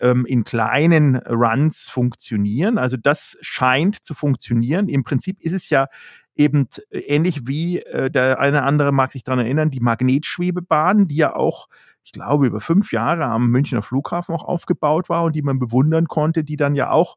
ähm, 0.00 0.24
in 0.26 0.44
kleinen 0.44 1.16
Runs 1.16 1.84
funktionieren. 1.84 2.78
Also 2.78 2.96
das 2.96 3.36
scheint 3.40 4.02
zu 4.02 4.14
funktionieren. 4.14 4.88
Im 4.88 5.04
Prinzip 5.04 5.40
ist 5.40 5.52
es 5.52 5.70
ja 5.70 5.88
eben 6.34 6.66
ähnlich 6.90 7.46
wie 7.46 7.80
äh, 7.80 8.10
der 8.10 8.40
eine 8.40 8.62
andere 8.62 8.92
mag 8.92 9.12
sich 9.12 9.22
daran 9.22 9.40
erinnern, 9.40 9.70
die 9.70 9.80
Magnetschwebebahn, 9.80 11.08
die 11.08 11.16
ja 11.16 11.36
auch 11.36 11.68
ich 12.04 12.12
glaube, 12.12 12.46
über 12.46 12.60
fünf 12.60 12.92
Jahre 12.92 13.26
am 13.26 13.48
Münchner 13.50 13.82
Flughafen 13.82 14.34
auch 14.34 14.44
aufgebaut 14.44 15.08
war 15.08 15.24
und 15.24 15.36
die 15.36 15.42
man 15.42 15.58
bewundern 15.58 16.08
konnte, 16.08 16.42
die 16.42 16.56
dann 16.56 16.74
ja 16.74 16.90
auch 16.90 17.16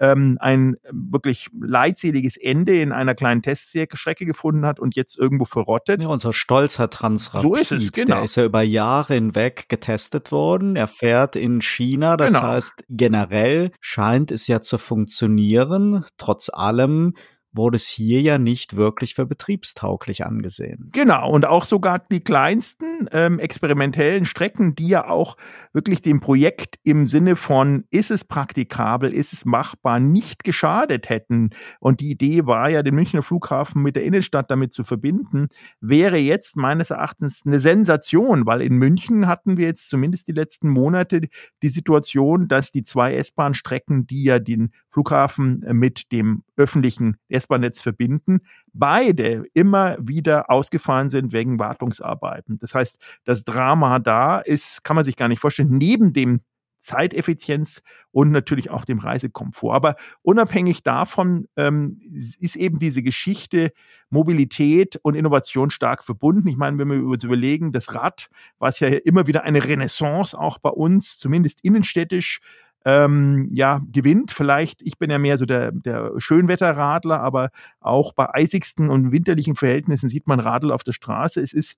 ähm, 0.00 0.36
ein 0.40 0.76
wirklich 0.90 1.48
leidseliges 1.58 2.36
Ende 2.36 2.80
in 2.80 2.92
einer 2.92 3.14
kleinen 3.14 3.42
Teststrecke 3.42 4.26
gefunden 4.26 4.66
hat 4.66 4.80
und 4.80 4.96
jetzt 4.96 5.18
irgendwo 5.18 5.44
verrottet. 5.44 6.02
Ja, 6.02 6.08
unser 6.08 6.32
stolzer 6.32 6.90
Transrapid, 6.90 7.42
so 7.42 7.54
ist 7.54 7.72
es, 7.72 7.92
genau. 7.92 8.16
der 8.16 8.24
ist 8.24 8.36
ja 8.36 8.44
über 8.44 8.62
Jahre 8.62 9.14
hinweg 9.14 9.68
getestet 9.68 10.32
worden. 10.32 10.76
Er 10.76 10.88
fährt 10.88 11.36
in 11.36 11.60
China, 11.60 12.16
das 12.16 12.28
genau. 12.28 12.42
heißt 12.42 12.84
generell 12.88 13.70
scheint 13.80 14.30
es 14.30 14.46
ja 14.46 14.60
zu 14.60 14.78
funktionieren. 14.78 16.04
Trotz 16.18 16.50
allem 16.52 17.14
wurde 17.56 17.76
es 17.76 17.86
hier 17.86 18.20
ja 18.20 18.38
nicht 18.38 18.76
wirklich 18.76 19.14
für 19.14 19.26
betriebstauglich 19.26 20.24
angesehen. 20.24 20.90
Genau, 20.92 21.30
und 21.30 21.46
auch 21.46 21.64
sogar 21.64 21.98
die 22.10 22.20
kleinsten 22.20 23.08
ähm, 23.12 23.38
experimentellen 23.38 24.24
Strecken, 24.24 24.74
die 24.74 24.88
ja 24.88 25.08
auch 25.08 25.36
wirklich 25.72 26.02
dem 26.02 26.20
Projekt 26.20 26.78
im 26.82 27.06
Sinne 27.06 27.36
von, 27.36 27.84
ist 27.90 28.10
es 28.10 28.24
praktikabel, 28.24 29.12
ist 29.12 29.32
es 29.32 29.44
machbar, 29.44 30.00
nicht 30.00 30.44
geschadet 30.44 31.08
hätten. 31.08 31.50
Und 31.80 32.00
die 32.00 32.10
Idee 32.10 32.46
war 32.46 32.70
ja, 32.70 32.82
den 32.82 32.94
Münchner 32.94 33.22
Flughafen 33.22 33.82
mit 33.82 33.96
der 33.96 34.04
Innenstadt 34.04 34.50
damit 34.50 34.72
zu 34.72 34.84
verbinden, 34.84 35.48
wäre 35.80 36.18
jetzt 36.18 36.56
meines 36.56 36.90
Erachtens 36.90 37.42
eine 37.46 37.60
Sensation, 37.60 38.46
weil 38.46 38.62
in 38.62 38.74
München 38.74 39.26
hatten 39.26 39.56
wir 39.56 39.66
jetzt 39.66 39.88
zumindest 39.88 40.28
die 40.28 40.32
letzten 40.32 40.68
Monate 40.68 41.28
die 41.62 41.68
Situation, 41.68 42.48
dass 42.48 42.72
die 42.72 42.82
zwei 42.82 43.14
S-Bahn-Strecken, 43.14 44.06
die 44.06 44.24
ja 44.24 44.38
den 44.38 44.72
Flughafen 44.90 45.64
mit 45.72 46.12
dem 46.12 46.42
öffentlichen 46.56 47.16
S-Bahn-Netz 47.46 47.80
verbinden, 47.80 48.40
beide 48.72 49.44
immer 49.54 49.96
wieder 50.00 50.50
ausgefallen 50.50 51.08
sind 51.08 51.32
wegen 51.32 51.58
Wartungsarbeiten. 51.58 52.58
Das 52.58 52.74
heißt, 52.74 52.98
das 53.24 53.44
Drama 53.44 53.98
da 53.98 54.38
ist, 54.38 54.84
kann 54.84 54.96
man 54.96 55.04
sich 55.04 55.16
gar 55.16 55.28
nicht 55.28 55.40
vorstellen, 55.40 55.78
neben 55.78 56.12
dem 56.12 56.40
Zeiteffizienz 56.78 57.82
und 58.12 58.30
natürlich 58.30 58.70
auch 58.70 58.84
dem 58.84 58.98
Reisekomfort. 58.98 59.74
Aber 59.74 59.96
unabhängig 60.22 60.82
davon 60.82 61.48
ähm, 61.56 62.00
ist 62.12 62.56
eben 62.56 62.78
diese 62.78 63.02
Geschichte 63.02 63.72
Mobilität 64.08 64.96
und 65.02 65.14
Innovation 65.14 65.70
stark 65.70 66.04
verbunden. 66.04 66.46
Ich 66.48 66.56
meine, 66.56 66.78
wenn 66.78 66.88
wir 66.88 67.02
uns 67.04 67.24
überlegen, 67.24 67.72
das 67.72 67.94
Rad, 67.94 68.28
was 68.58 68.78
ja 68.80 68.88
immer 68.88 69.26
wieder 69.26 69.42
eine 69.42 69.64
Renaissance 69.64 70.38
auch 70.38 70.58
bei 70.58 70.70
uns, 70.70 71.18
zumindest 71.18 71.60
innenstädtisch, 71.64 72.40
ähm, 72.86 73.48
ja, 73.50 73.80
gewinnt. 73.90 74.30
Vielleicht, 74.30 74.80
ich 74.80 74.96
bin 74.96 75.10
ja 75.10 75.18
mehr 75.18 75.36
so 75.38 75.44
der, 75.44 75.72
der 75.72 76.12
Schönwetterradler, 76.18 77.20
aber 77.20 77.50
auch 77.80 78.12
bei 78.12 78.32
eisigsten 78.32 78.88
und 78.88 79.10
winterlichen 79.10 79.56
Verhältnissen 79.56 80.08
sieht 80.08 80.28
man 80.28 80.38
Radl 80.38 80.70
auf 80.70 80.84
der 80.84 80.92
Straße. 80.92 81.40
Es 81.40 81.52
ist 81.52 81.76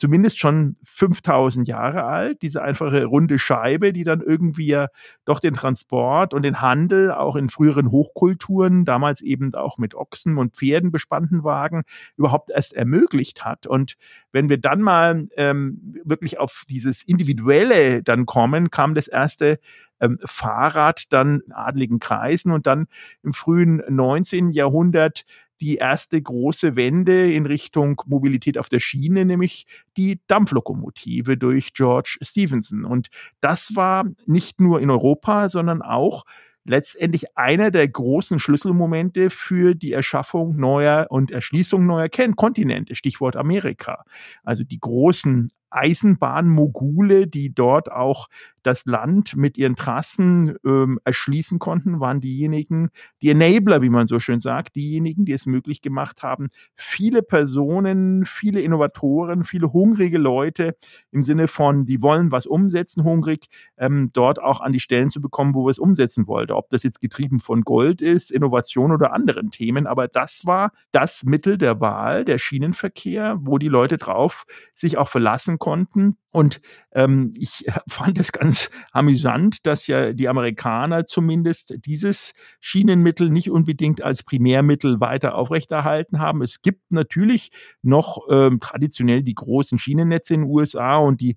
zumindest 0.00 0.38
schon 0.38 0.74
5000 0.84 1.68
Jahre 1.68 2.04
alt, 2.04 2.40
diese 2.40 2.62
einfache 2.62 3.04
runde 3.04 3.38
Scheibe, 3.38 3.92
die 3.92 4.02
dann 4.02 4.22
irgendwie 4.22 4.66
ja 4.66 4.88
doch 5.26 5.40
den 5.40 5.52
Transport 5.52 6.32
und 6.32 6.42
den 6.42 6.62
Handel 6.62 7.12
auch 7.12 7.36
in 7.36 7.50
früheren 7.50 7.90
Hochkulturen, 7.90 8.86
damals 8.86 9.20
eben 9.20 9.54
auch 9.54 9.76
mit 9.76 9.94
Ochsen 9.94 10.38
und 10.38 10.56
Pferden 10.56 10.90
bespannten 10.90 11.44
Wagen, 11.44 11.82
überhaupt 12.16 12.50
erst 12.50 12.72
ermöglicht 12.72 13.44
hat. 13.44 13.66
Und 13.66 13.96
wenn 14.32 14.48
wir 14.48 14.56
dann 14.56 14.80
mal 14.80 15.28
ähm, 15.36 15.94
wirklich 16.02 16.38
auf 16.38 16.64
dieses 16.70 17.02
Individuelle 17.02 18.02
dann 18.02 18.24
kommen, 18.24 18.70
kam 18.70 18.94
das 18.94 19.06
erste 19.06 19.58
ähm, 20.00 20.18
Fahrrad 20.24 21.12
dann 21.12 21.40
in 21.40 21.52
adligen 21.52 21.98
Kreisen 21.98 22.52
und 22.52 22.66
dann 22.66 22.86
im 23.22 23.34
frühen 23.34 23.82
19. 23.86 24.52
Jahrhundert 24.52 25.26
die 25.60 25.76
erste 25.76 26.20
große 26.20 26.76
Wende 26.76 27.32
in 27.32 27.46
Richtung 27.46 28.00
Mobilität 28.06 28.58
auf 28.58 28.68
der 28.68 28.80
Schiene, 28.80 29.24
nämlich 29.24 29.66
die 29.96 30.20
Dampflokomotive 30.26 31.36
durch 31.36 31.74
George 31.74 32.18
Stephenson. 32.22 32.84
Und 32.84 33.08
das 33.40 33.76
war 33.76 34.06
nicht 34.26 34.60
nur 34.60 34.80
in 34.80 34.90
Europa, 34.90 35.48
sondern 35.48 35.82
auch 35.82 36.24
letztendlich 36.64 37.36
einer 37.36 37.70
der 37.70 37.88
großen 37.88 38.38
Schlüsselmomente 38.38 39.30
für 39.30 39.74
die 39.74 39.92
Erschaffung 39.92 40.56
neuer 40.56 41.06
und 41.10 41.30
Erschließung 41.30 41.86
neuer 41.86 42.08
Kontinente, 42.08 42.94
Stichwort 42.94 43.36
Amerika. 43.36 44.04
Also 44.44 44.64
die 44.64 44.78
großen 44.78 45.48
Eisenbahnmogule, 45.70 47.26
die 47.26 47.54
dort 47.54 47.90
auch 47.90 48.28
das 48.62 48.84
Land 48.84 49.36
mit 49.36 49.56
ihren 49.56 49.76
Trassen 49.76 50.56
ähm, 50.64 50.98
erschließen 51.04 51.58
konnten, 51.58 52.00
waren 52.00 52.20
diejenigen, 52.20 52.90
die 53.22 53.30
Enabler, 53.30 53.82
wie 53.82 53.88
man 53.88 54.06
so 54.06 54.20
schön 54.20 54.40
sagt, 54.40 54.76
diejenigen, 54.76 55.24
die 55.24 55.32
es 55.32 55.46
möglich 55.46 55.80
gemacht 55.80 56.22
haben, 56.22 56.48
viele 56.74 57.22
Personen, 57.22 58.24
viele 58.24 58.60
Innovatoren, 58.60 59.44
viele 59.44 59.72
hungrige 59.72 60.18
Leute 60.18 60.76
im 61.10 61.22
Sinne 61.22 61.48
von, 61.48 61.86
die 61.86 62.02
wollen 62.02 62.30
was 62.30 62.46
umsetzen, 62.46 63.04
hungrig, 63.04 63.46
ähm, 63.78 64.10
dort 64.12 64.42
auch 64.42 64.60
an 64.60 64.72
die 64.72 64.80
Stellen 64.80 65.08
zu 65.08 65.20
bekommen, 65.20 65.54
wo 65.54 65.64
wir 65.64 65.70
es 65.70 65.78
umsetzen 65.78 66.26
wollten. 66.26 66.52
Ob 66.52 66.68
das 66.70 66.82
jetzt 66.82 67.00
getrieben 67.00 67.40
von 67.40 67.62
Gold 67.62 68.02
ist, 68.02 68.30
Innovation 68.30 68.92
oder 68.92 69.12
anderen 69.12 69.50
Themen, 69.50 69.86
aber 69.86 70.08
das 70.08 70.44
war 70.44 70.72
das 70.92 71.24
Mittel 71.24 71.56
der 71.56 71.80
Wahl, 71.80 72.24
der 72.24 72.38
Schienenverkehr, 72.38 73.38
wo 73.40 73.58
die 73.58 73.68
Leute 73.68 73.98
drauf 73.98 74.44
sich 74.74 74.98
auch 74.98 75.08
verlassen 75.08 75.58
konnten. 75.60 76.16
Und 76.32 76.60
ähm, 76.92 77.30
ich 77.36 77.64
fand 77.88 78.18
es 78.18 78.32
ganz 78.32 78.70
amüsant, 78.90 79.64
dass 79.66 79.86
ja 79.86 80.12
die 80.12 80.28
Amerikaner 80.28 81.06
zumindest 81.06 81.74
dieses 81.86 82.32
Schienenmittel 82.58 83.30
nicht 83.30 83.50
unbedingt 83.50 84.02
als 84.02 84.24
Primärmittel 84.24 84.98
weiter 84.98 85.36
aufrechterhalten 85.36 86.18
haben. 86.18 86.42
Es 86.42 86.62
gibt 86.62 86.90
natürlich 86.90 87.52
noch 87.82 88.18
ähm, 88.28 88.58
traditionell 88.58 89.22
die 89.22 89.34
großen 89.34 89.78
Schienennetze 89.78 90.34
in 90.34 90.40
den 90.40 90.50
USA 90.50 90.96
und 90.96 91.20
die 91.20 91.36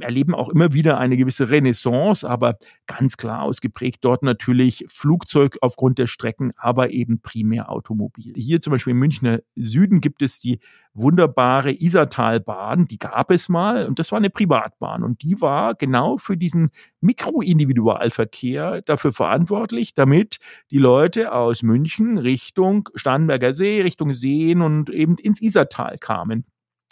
erleben 0.00 0.34
auch 0.34 0.48
immer 0.48 0.72
wieder 0.72 0.98
eine 0.98 1.16
gewisse 1.16 1.50
Renaissance, 1.50 2.28
aber 2.28 2.58
ganz 2.86 3.16
klar 3.16 3.42
ausgeprägt 3.42 4.04
dort 4.04 4.22
natürlich 4.22 4.84
Flugzeug 4.88 5.58
aufgrund 5.60 5.98
der 5.98 6.06
Strecken, 6.06 6.52
aber 6.56 6.90
eben 6.90 7.20
primär 7.20 7.70
Automobil. 7.70 8.32
Hier 8.36 8.60
zum 8.60 8.72
Beispiel 8.72 8.92
im 8.92 8.98
Münchner 8.98 9.40
Süden 9.56 10.00
gibt 10.00 10.22
es 10.22 10.40
die 10.40 10.60
wunderbare 10.94 11.72
Isartalbahn, 11.72 12.86
die 12.86 12.98
gab 12.98 13.30
es 13.30 13.48
mal 13.48 13.86
und 13.86 13.98
das 13.98 14.12
war 14.12 14.18
eine 14.18 14.30
Privatbahn 14.30 15.02
und 15.02 15.22
die 15.22 15.40
war 15.40 15.74
genau 15.74 16.16
für 16.16 16.36
diesen 16.36 16.70
Mikroindividualverkehr 17.00 18.82
dafür 18.82 19.12
verantwortlich, 19.12 19.94
damit 19.94 20.38
die 20.70 20.78
Leute 20.78 21.32
aus 21.32 21.62
München 21.62 22.18
Richtung 22.18 22.88
Starnberger 22.94 23.54
See, 23.54 23.82
Richtung 23.82 24.14
Seen 24.14 24.62
und 24.62 24.88
eben 24.88 25.16
ins 25.18 25.42
Isartal 25.42 25.98
kamen. 25.98 26.44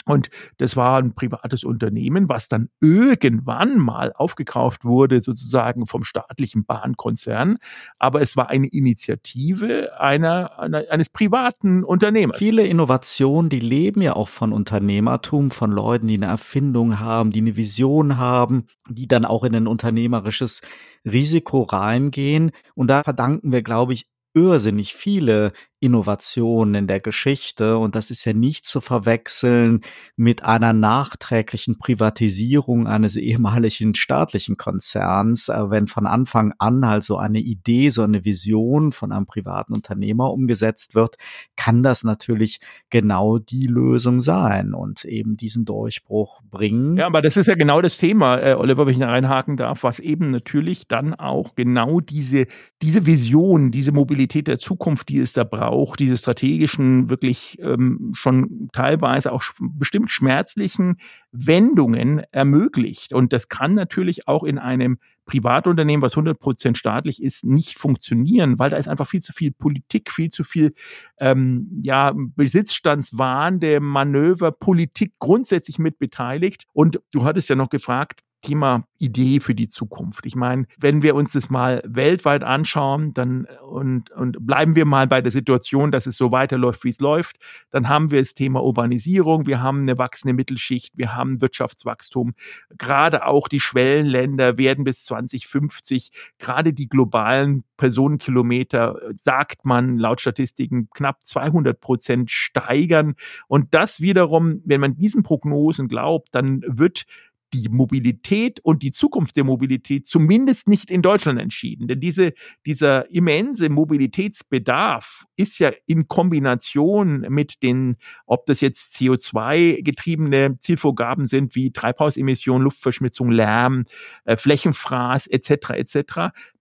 Und 0.05 0.31
das 0.59 0.77
war 0.77 0.99
ein 0.99 1.15
privates 1.15 1.65
Unternehmen, 1.65 2.29
was 2.29 2.49
dann 2.49 2.69
irgendwann 2.81 3.79
mal 3.79 4.12
aufgekauft 4.12 4.85
wurde, 4.85 5.21
sozusagen 5.21 5.87
vom 5.87 6.05
staatlichen 6.05 6.65
Bahnkonzern. 6.65 7.59
Aber 7.99 8.21
es 8.21 8.37
war 8.37 8.49
eine 8.49 8.69
Initiative 8.69 9.99
einer, 9.99 10.59
einer, 10.59 10.85
eines 10.91 11.11
privaten 11.11 11.85
Unternehmers. 11.85 12.38
Viele 12.38 12.67
Innovationen, 12.67 13.51
die 13.51 13.61
leben 13.61 14.03
ja 14.03 14.15
auch 14.15 14.29
von 14.29 14.53
Unternehmertum, 14.53 15.51
von 15.51 15.71
Leuten, 15.71 16.09
die 16.09 16.17
eine 16.17 16.27
Erfindung 16.27 16.99
haben, 16.99 17.31
die 17.31 17.41
eine 17.41 17.57
Vision 17.57 18.19
haben, 18.19 18.67
die 18.88 19.09
dann 19.09 19.25
auch 19.25 19.45
in 19.45 19.55
ein 19.55 19.67
unternehmerisches 19.67 20.61
Risiko 21.05 21.62
reingehen. 21.62 22.51
Und 22.75 22.88
da 22.88 23.03
verdanken 23.03 23.53
wir, 23.53 23.62
glaube 23.62 23.93
ich, 23.93 24.07
irrsinnig 24.35 24.95
viele 24.95 25.53
Innovationen 25.83 26.75
in 26.77 26.87
der 26.87 27.01
Geschichte 27.01 27.77
und 27.77 27.97
das 27.97 28.11
ist 28.11 28.25
ja 28.25 28.33
nicht 28.33 28.64
zu 28.64 28.81
verwechseln 28.81 29.81
mit 30.14 30.45
einer 30.45 30.73
nachträglichen 30.73 31.77
Privatisierung 31.77 32.87
eines 32.87 33.16
ehemaligen 33.16 33.97
staatlichen 33.97 34.57
Konzerns. 34.57 35.49
Äh, 35.49 35.71
wenn 35.71 35.88
von 35.88 36.07
Anfang 36.07 36.55
an 36.59 36.87
halt 36.87 37.03
so 37.03 37.16
eine 37.16 37.40
Idee, 37.40 37.90
so 37.90 38.03
eine 38.03 38.25
Vision 38.25 38.92
von 38.92 39.11
einem 39.11 39.27
privaten 39.27 39.75
Unternehmer 39.75 40.31
umgesetzt 40.31 40.95
wird, 40.95 41.16
kann 41.57 41.83
das 41.83 42.05
natürlich 42.05 42.61
genau 42.88 43.38
die 43.38 43.66
Lösung 43.66 44.21
sein 44.21 44.75
und 44.75 45.05
eben 45.05 45.37
diesen 45.37 45.64
Durchbruch 45.64 46.42
bringen. 46.49 46.97
Ja, 46.97 47.07
aber 47.07 47.23
das 47.23 47.37
ist 47.37 47.49
ja 47.49 47.57
genau 47.57 47.83
das 47.83 47.99
Thema, 47.99 48.38
äh, 48.38 48.55
Oliver, 48.55 48.87
wenn 48.87 48.92
ich 48.92 49.01
da 49.01 49.07
reinhaken 49.07 49.57
darf, 49.57 49.83
was 49.83 49.99
eben 49.99 50.31
natürlich 50.31 50.87
dann 50.87 51.14
auch 51.14 51.57
genau 51.57 51.99
diese, 51.99 52.47
diese 52.83 53.05
Vision, 53.05 53.73
diese 53.73 53.90
Mobilität 53.90 54.47
der 54.47 54.61
Zukunft, 54.61 55.09
die 55.09 55.18
es 55.18 55.33
da 55.33 55.42
braucht, 55.42 55.71
auch 55.72 55.96
diese 55.96 56.16
strategischen, 56.16 57.11
wirklich 57.11 57.58
ähm, 57.61 58.12
schon 58.14 58.68
teilweise 58.72 59.32
auch 59.32 59.42
bestimmt 59.58 60.11
schmerzlichen 60.11 60.98
Wendungen 61.32 62.22
ermöglicht. 62.30 63.12
Und 63.12 63.32
das 63.32 63.48
kann 63.48 63.74
natürlich 63.74 64.28
auch 64.28 64.44
in 64.44 64.58
einem 64.58 64.98
Privatunternehmen, 65.24 66.02
was 66.02 66.12
100 66.12 66.38
Prozent 66.38 66.78
staatlich 66.78 67.22
ist, 67.22 67.44
nicht 67.44 67.78
funktionieren, 67.78 68.58
weil 68.58 68.70
da 68.70 68.76
ist 68.76 68.88
einfach 68.88 69.06
viel 69.06 69.22
zu 69.22 69.32
viel 69.32 69.52
Politik, 69.52 70.11
viel 70.11 70.30
zu 70.30 70.44
viel 70.44 70.74
ähm, 71.18 71.80
ja, 71.82 72.12
besitzstandswahnende 72.14 73.80
Manöver, 73.80 74.52
Politik 74.52 75.14
grundsätzlich 75.18 75.78
mit 75.78 75.98
beteiligt. 75.98 76.66
Und 76.72 77.00
du 77.12 77.24
hattest 77.24 77.48
ja 77.48 77.56
noch 77.56 77.70
gefragt, 77.70 78.20
Thema 78.42 78.85
Idee 78.98 79.40
für 79.40 79.55
die 79.55 79.68
Zukunft. 79.68 80.26
Ich 80.26 80.37
meine, 80.37 80.66
wenn 80.78 81.02
wir 81.02 81.14
uns 81.14 81.33
das 81.33 81.48
mal 81.48 81.83
weltweit 81.87 82.44
anschauen, 82.44 83.14
dann 83.14 83.46
und, 83.68 84.11
und 84.11 84.46
bleiben 84.46 84.76
wir 84.76 84.85
mal 84.85 85.07
bei 85.07 85.20
der 85.20 85.33
Situation, 85.33 85.90
dass 85.90 86.07
es 86.07 86.16
so 86.16 86.31
weiterläuft, 86.31 86.85
wie 86.85 86.90
es 86.90 87.00
läuft, 87.00 87.38
dann 87.70 87.88
haben 87.88 88.11
wir 88.11 88.20
das 88.20 88.35
Thema 88.35 88.62
Urbanisierung, 88.62 89.46
wir 89.46 89.62
haben 89.62 89.83
eine 89.83 89.96
wachsende 89.96 90.35
Mittelschicht, 90.35 90.92
wir 90.96 91.14
haben 91.14 91.40
Wirtschaftswachstum. 91.40 92.35
Gerade 92.76 93.26
auch 93.26 93.48
die 93.48 93.61
Schwellenländer 93.61 94.59
werden 94.59 94.85
bis 94.85 95.05
2050, 95.05 96.11
gerade 96.38 96.72
die 96.72 96.88
globalen 96.88 97.64
Personenkilometer, 97.76 98.96
sagt 99.16 99.64
man 99.64 99.98
laut 99.98 100.20
Statistiken, 100.20 100.88
knapp 100.90 101.24
200 101.24 101.81
Prozent 101.81 102.31
steigern. 102.31 103.14
Und 103.48 103.74
das 103.74 104.00
wiederum, 104.00 104.61
wenn 104.64 104.81
man 104.81 104.96
diesen 104.96 105.22
Prognosen 105.22 105.88
glaubt, 105.88 106.28
dann 106.33 106.62
wird 106.66 107.07
die 107.53 107.69
Mobilität 107.69 108.61
und 108.61 108.83
die 108.83 108.91
Zukunft 108.91 109.37
der 109.37 109.45
Mobilität 109.45 110.07
zumindest 110.07 110.69
nicht 110.69 110.91
in 110.91 111.03
Deutschland 111.03 111.41
entschieden. 111.41 111.88
Denn 111.88 112.01
diese, 112.01 112.33
dieser 112.67 113.11
immense 113.11 113.69
Mobilitätsbedarf 113.69 115.25
ist 115.37 115.59
ja 115.59 115.71
in 115.87 116.09
Kombination 116.09 117.27
mit 117.29 117.62
den, 117.62 117.97
ob 118.27 118.47
das 118.47 118.61
jetzt 118.61 118.95
CO2-getriebene 118.97 120.59
Zielvorgaben 120.59 121.27
sind, 121.27 121.55
wie 121.55 121.73
Treibhausemissionen, 121.73 122.62
Luftverschmutzung, 122.65 123.31
Lärm, 123.31 123.85
äh, 124.25 124.37
Flächenfraß 124.37 125.27
etc. 125.27 125.71
etc., 125.71 126.03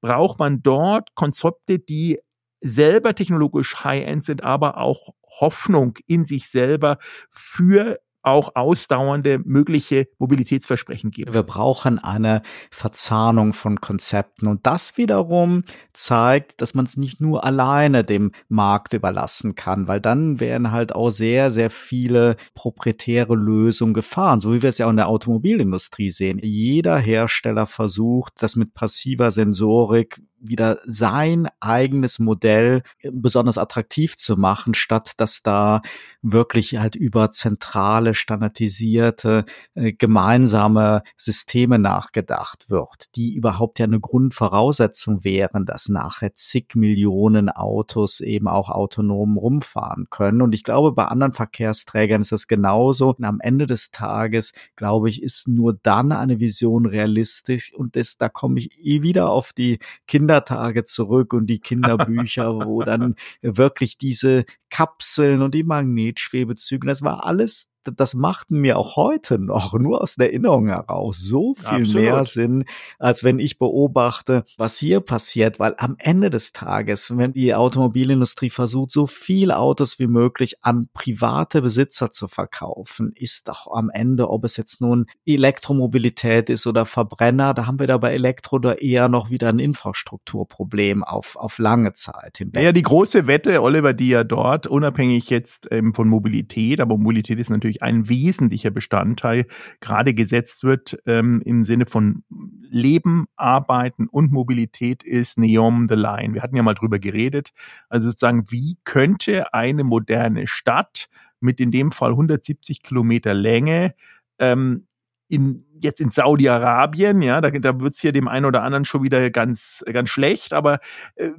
braucht 0.02 0.40
man 0.40 0.62
dort 0.62 1.16
Konzepte, 1.16 1.80
die 1.80 2.20
selber 2.62 3.16
technologisch 3.16 3.84
high-end 3.84 4.24
sind, 4.24 4.44
aber 4.44 4.78
auch 4.78 5.10
Hoffnung 5.40 5.98
in 6.08 6.26
sich 6.26 6.48
selber 6.50 6.98
für 7.32 8.00
auch 8.24 8.56
ausdauernde 8.56 9.40
mögliche 9.44 10.08
Mobilitätsversprechen 10.20 11.12
geben. 11.12 11.34
Wir 11.34 11.44
brauchen 11.44 12.00
eine 12.00 12.42
Verzahnung 12.70 13.54
von 13.54 13.82
Konzepten 13.82 14.48
und 14.48 14.66
das 14.66 14.98
wiederum 14.98 15.64
zeigt, 15.94 16.62
dass 16.62 16.74
man 16.74 16.86
es 16.86 16.98
nicht 16.98 17.22
nur 17.22 17.44
alleine 17.44 18.04
dem 18.04 18.32
Markt 18.48 18.94
überlassen 18.94 19.56
kann, 19.56 19.88
weil 19.88 20.00
dann 20.00 20.40
wären 20.40 20.72
halt 20.72 20.94
auch 20.94 21.12
sehr, 21.12 21.52
sehr 21.52 21.70
viele 21.70 22.36
proprietäre 22.54 23.36
Lösungen 23.36 23.94
gefahren, 23.94 24.40
so 24.40 24.54
wie 24.54 24.62
wir 24.62 24.70
es 24.70 24.78
ja 24.78 24.86
auch 24.86 24.92
in 24.92 24.98
der 24.98 25.08
Automobilindustrie 25.08 26.12
sehen. 26.12 26.40
Jeder 26.42 26.98
Hersteller 26.98 27.66
versucht, 27.66 28.34
das 28.40 28.56
mit 28.56 28.74
passiver 28.74 29.32
Sensorik 29.32 30.22
wieder 30.42 30.80
sein 30.86 31.48
eigenes 31.60 32.20
Modell 32.20 32.84
äh, 33.00 33.12
besonders 33.14 33.58
attraktiv 33.58 34.18
zu 34.18 34.38
machen, 34.38 34.74
statt 34.74 35.14
dass 35.18 35.44
da 35.44 35.82
wirklich 36.22 36.78
halt 36.78 36.96
über 36.96 37.32
zentrale, 37.32 38.14
standardisierte, 38.14 39.46
äh, 39.76 39.94
gemeinsame 39.94 41.04
Systeme 41.18 41.80
nachgedacht 41.80 42.70
wird, 42.70 43.16
die 43.16 43.34
überhaupt 43.34 43.80
ja 43.80 43.86
eine 43.86 44.00
Grundvoraussetzung 44.00 45.24
wären, 45.24 45.66
dass 45.66 45.90
nachher 45.90 46.34
zig 46.36 46.76
Millionen 46.76 47.50
Autos 47.50 48.20
eben 48.20 48.48
auch 48.48 48.70
autonom 48.70 49.38
rumfahren 49.38 50.08
können. 50.10 50.42
Und 50.42 50.54
ich 50.54 50.64
glaube, 50.64 50.92
bei 50.92 51.06
anderen 51.06 51.34
Verkehrsträgern 51.34 52.22
ist 52.22 52.32
das 52.32 52.48
genauso. 52.48 53.16
Und 53.16 53.26
am 53.26 53.40
Ende 53.40 53.68
des 53.68 53.92
Tages, 53.92 54.54
glaube 54.76 55.10
ich, 55.10 55.22
ist 55.22 55.48
nur 55.48 55.78
dann 55.82 56.12
eine 56.12 56.40
Vision 56.40 56.86
realistisch 56.86 57.74
und 57.74 57.96
das, 57.96 58.18
da 58.18 58.30
komme 58.30 58.60
ich 58.60 58.80
eh 58.80 59.04
wieder 59.04 59.30
auf 59.30 59.54
die 59.54 59.80
Kinder 60.08 60.31
Kindertage 60.32 60.86
zurück 60.86 61.34
und 61.34 61.48
die 61.48 61.60
Kinderbücher, 61.60 62.66
wo 62.66 62.84
dann 62.84 63.16
wirklich 63.42 63.98
diese 63.98 64.46
Kapseln 64.70 65.42
und 65.42 65.54
die 65.54 65.64
Magnetschwebezüge, 65.64 66.88
das 66.88 67.02
war 67.02 67.26
alles 67.26 67.71
das 67.84 68.14
macht 68.14 68.52
mir 68.52 68.78
auch 68.78 68.96
heute 68.96 69.40
noch 69.40 69.74
nur 69.74 70.02
aus 70.02 70.16
der 70.16 70.32
Erinnerung 70.32 70.68
heraus 70.68 71.18
so 71.18 71.56
viel 71.56 71.82
Absolut. 71.82 71.94
mehr 71.96 72.26
Sinn, 72.26 72.66
als 73.00 73.24
wenn 73.24 73.40
ich 73.40 73.58
beobachte, 73.58 74.44
was 74.58 74.78
hier 74.78 75.00
passiert, 75.00 75.60
weil 75.60 75.76
am 75.78 75.96
Ende 75.98 76.30
des 76.30 76.54
Tages, 76.54 77.16
wenn 77.16 77.34
die 77.34 77.56
Automobilindustrie 77.56 78.50
versucht, 78.50 78.92
so 78.92 79.08
viele 79.08 79.58
Autos 79.58 80.00
wie 80.00 80.08
möglich 80.08 80.58
an 80.62 80.88
private 80.94 81.62
Besitzer 81.62 82.12
zu 82.12 82.28
verkaufen, 82.28 83.14
ist 83.16 83.48
doch 83.48 83.68
am 83.72 83.90
Ende, 83.90 84.30
ob 84.30 84.44
es 84.46 84.58
jetzt 84.58 84.82
nun 84.82 85.06
Elektromobilität 85.26 86.50
ist 86.50 86.68
oder 86.68 86.86
Verbrenner, 86.86 87.54
da 87.54 87.66
haben 87.66 87.80
wir 87.80 87.88
da 87.88 87.98
bei 87.98 88.14
Elektro 88.14 88.60
da 88.60 88.74
eher 88.74 89.10
noch 89.10 89.30
wieder 89.30 89.50
ein 89.50 89.60
Infrastrukturproblem 89.60 91.04
auf, 91.04 91.36
auf 91.36 91.58
lange 91.58 91.94
Zeit 91.94 92.38
hinweg. 92.38 92.64
Ja, 92.64 92.72
die 92.72 92.82
große 92.82 93.28
Wette, 93.28 93.62
Oliver, 93.62 93.94
die 93.94 94.10
ja 94.10 94.24
dort, 94.24 94.68
unabhängig 94.68 95.30
jetzt 95.30 95.68
ähm, 95.72 95.94
von 95.94 96.08
Mobilität, 96.08 96.82
aber 96.82 96.98
Mobilität 96.98 97.40
ist 97.40 97.50
natürlich 97.50 97.71
natürlich 97.72 97.84
ein 97.84 98.10
wesentlicher 98.10 98.72
Bestandteil 98.72 99.46
gerade 99.80 100.14
gesetzt 100.14 100.64
wird 100.64 100.98
ähm, 101.06 101.42
im 101.46 101.64
Sinne 101.64 101.86
von 101.86 102.24
Leben, 102.70 103.28
Arbeiten 103.36 104.08
und 104.08 104.32
Mobilität 104.32 105.04
ist 105.04 105.38
Neon 105.38 105.88
the 105.88 105.96
Line. 105.96 106.34
Wir 106.34 106.42
hatten 106.42 106.56
ja 106.56 106.64
mal 106.64 106.74
drüber 106.74 107.00
geredet. 107.00 107.52
Also 107.90 108.08
sozusagen, 108.08 108.46
wie 108.50 108.78
könnte 108.84 109.54
eine 109.54 109.84
moderne 109.84 110.48
Stadt 110.48 111.08
mit 111.40 111.60
in 111.60 111.72
dem 111.72 111.92
Fall 111.92 112.12
170 112.12 112.82
Kilometer 112.84 113.34
Länge 113.34 113.94
ähm, 114.40 114.86
in, 115.28 115.66
jetzt 115.80 116.02
in 116.02 116.10
Saudi-Arabien, 116.10 117.22
ja, 117.22 117.40
da, 117.40 117.52
da 117.52 117.80
wird 117.80 117.94
es 117.94 118.02
hier 118.02 118.12
dem 118.12 118.28
einen 118.28 118.46
oder 118.46 118.64
anderen 118.64 118.84
schon 118.84 119.02
wieder 119.02 119.30
ganz, 119.30 119.82
ganz 119.92 120.10
schlecht, 120.10 120.52
aber 120.52 120.80
äh, 121.16 121.30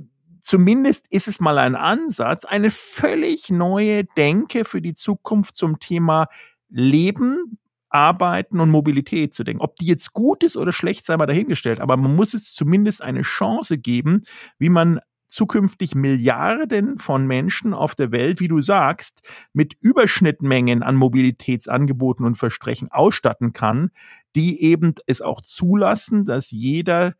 zumindest 0.42 1.06
ist 1.10 1.28
es 1.28 1.40
mal 1.40 1.56
ein 1.58 1.74
Ansatz, 1.76 2.44
eine 2.44 2.70
völlig 2.70 3.48
neue 3.48 4.04
Denke 4.04 4.64
für 4.64 4.82
die 4.82 4.94
Zukunft 4.94 5.56
zum 5.56 5.78
Thema 5.78 6.26
Leben, 6.68 7.58
Arbeiten 7.88 8.60
und 8.60 8.70
Mobilität 8.70 9.34
zu 9.34 9.44
denken. 9.44 9.62
Ob 9.62 9.76
die 9.76 9.86
jetzt 9.86 10.12
gut 10.12 10.42
ist 10.42 10.56
oder 10.56 10.72
schlecht, 10.72 11.06
sei 11.06 11.16
mal 11.16 11.26
dahingestellt, 11.26 11.80
aber 11.80 11.96
man 11.96 12.16
muss 12.16 12.34
es 12.34 12.52
zumindest 12.54 13.02
eine 13.02 13.22
Chance 13.22 13.78
geben, 13.78 14.22
wie 14.58 14.70
man 14.70 15.00
zukünftig 15.28 15.94
Milliarden 15.94 16.98
von 16.98 17.26
Menschen 17.26 17.72
auf 17.72 17.94
der 17.94 18.12
Welt, 18.12 18.40
wie 18.40 18.48
du 18.48 18.60
sagst, 18.60 19.22
mit 19.52 19.74
Überschnittmengen 19.80 20.82
an 20.82 20.94
Mobilitätsangeboten 20.94 22.26
und 22.26 22.36
Versprechen 22.36 22.90
ausstatten 22.90 23.52
kann, 23.52 23.90
die 24.36 24.62
eben 24.62 24.94
es 25.06 25.22
auch 25.22 25.40
zulassen, 25.40 26.24
dass 26.24 26.50
jeder 26.50 27.14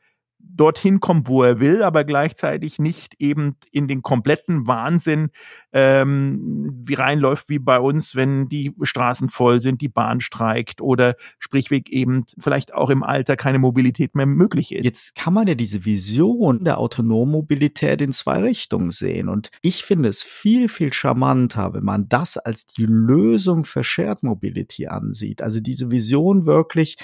dorthin 0.54 1.00
kommt, 1.00 1.28
wo 1.28 1.42
er 1.42 1.60
will, 1.60 1.82
aber 1.82 2.04
gleichzeitig 2.04 2.78
nicht 2.78 3.14
eben 3.18 3.56
in 3.70 3.88
den 3.88 4.02
kompletten 4.02 4.66
Wahnsinn 4.66 5.30
ähm, 5.72 6.70
wie 6.84 6.94
reinläuft 6.94 7.48
wie 7.48 7.58
bei 7.58 7.78
uns, 7.78 8.14
wenn 8.14 8.48
die 8.48 8.74
Straßen 8.82 9.28
voll 9.28 9.60
sind, 9.60 9.80
die 9.80 9.88
Bahn 9.88 10.20
streikt 10.20 10.80
oder 10.82 11.16
sprichweg 11.38 11.88
eben 11.88 12.24
vielleicht 12.38 12.74
auch 12.74 12.90
im 12.90 13.02
Alter 13.02 13.36
keine 13.36 13.58
Mobilität 13.58 14.14
mehr 14.14 14.26
möglich 14.26 14.72
ist. 14.72 14.84
Jetzt 14.84 15.14
kann 15.14 15.32
man 15.32 15.46
ja 15.46 15.54
diese 15.54 15.84
Vision 15.84 16.64
der 16.64 16.78
autonomen 16.78 17.32
Mobilität 17.32 18.02
in 18.02 18.12
zwei 18.12 18.42
Richtungen 18.42 18.90
sehen 18.90 19.28
und 19.28 19.50
ich 19.62 19.84
finde 19.84 20.10
es 20.10 20.22
viel, 20.22 20.68
viel 20.68 20.92
charmanter, 20.92 21.72
wenn 21.72 21.84
man 21.84 22.08
das 22.08 22.36
als 22.36 22.66
die 22.66 22.86
Lösung 22.86 23.64
für 23.64 23.82
Shared 23.82 24.22
Mobility 24.22 24.88
ansieht. 24.88 25.40
Also 25.40 25.60
diese 25.60 25.90
Vision 25.90 26.44
wirklich 26.44 26.98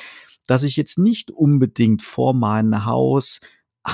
dass 0.49 0.65
ich 0.65 0.77
jetzt 0.77 0.99
nicht 0.99 1.31
unbedingt 1.31 2.03
vor 2.03 2.35
meinem 2.35 2.87
Haus 2.87 3.41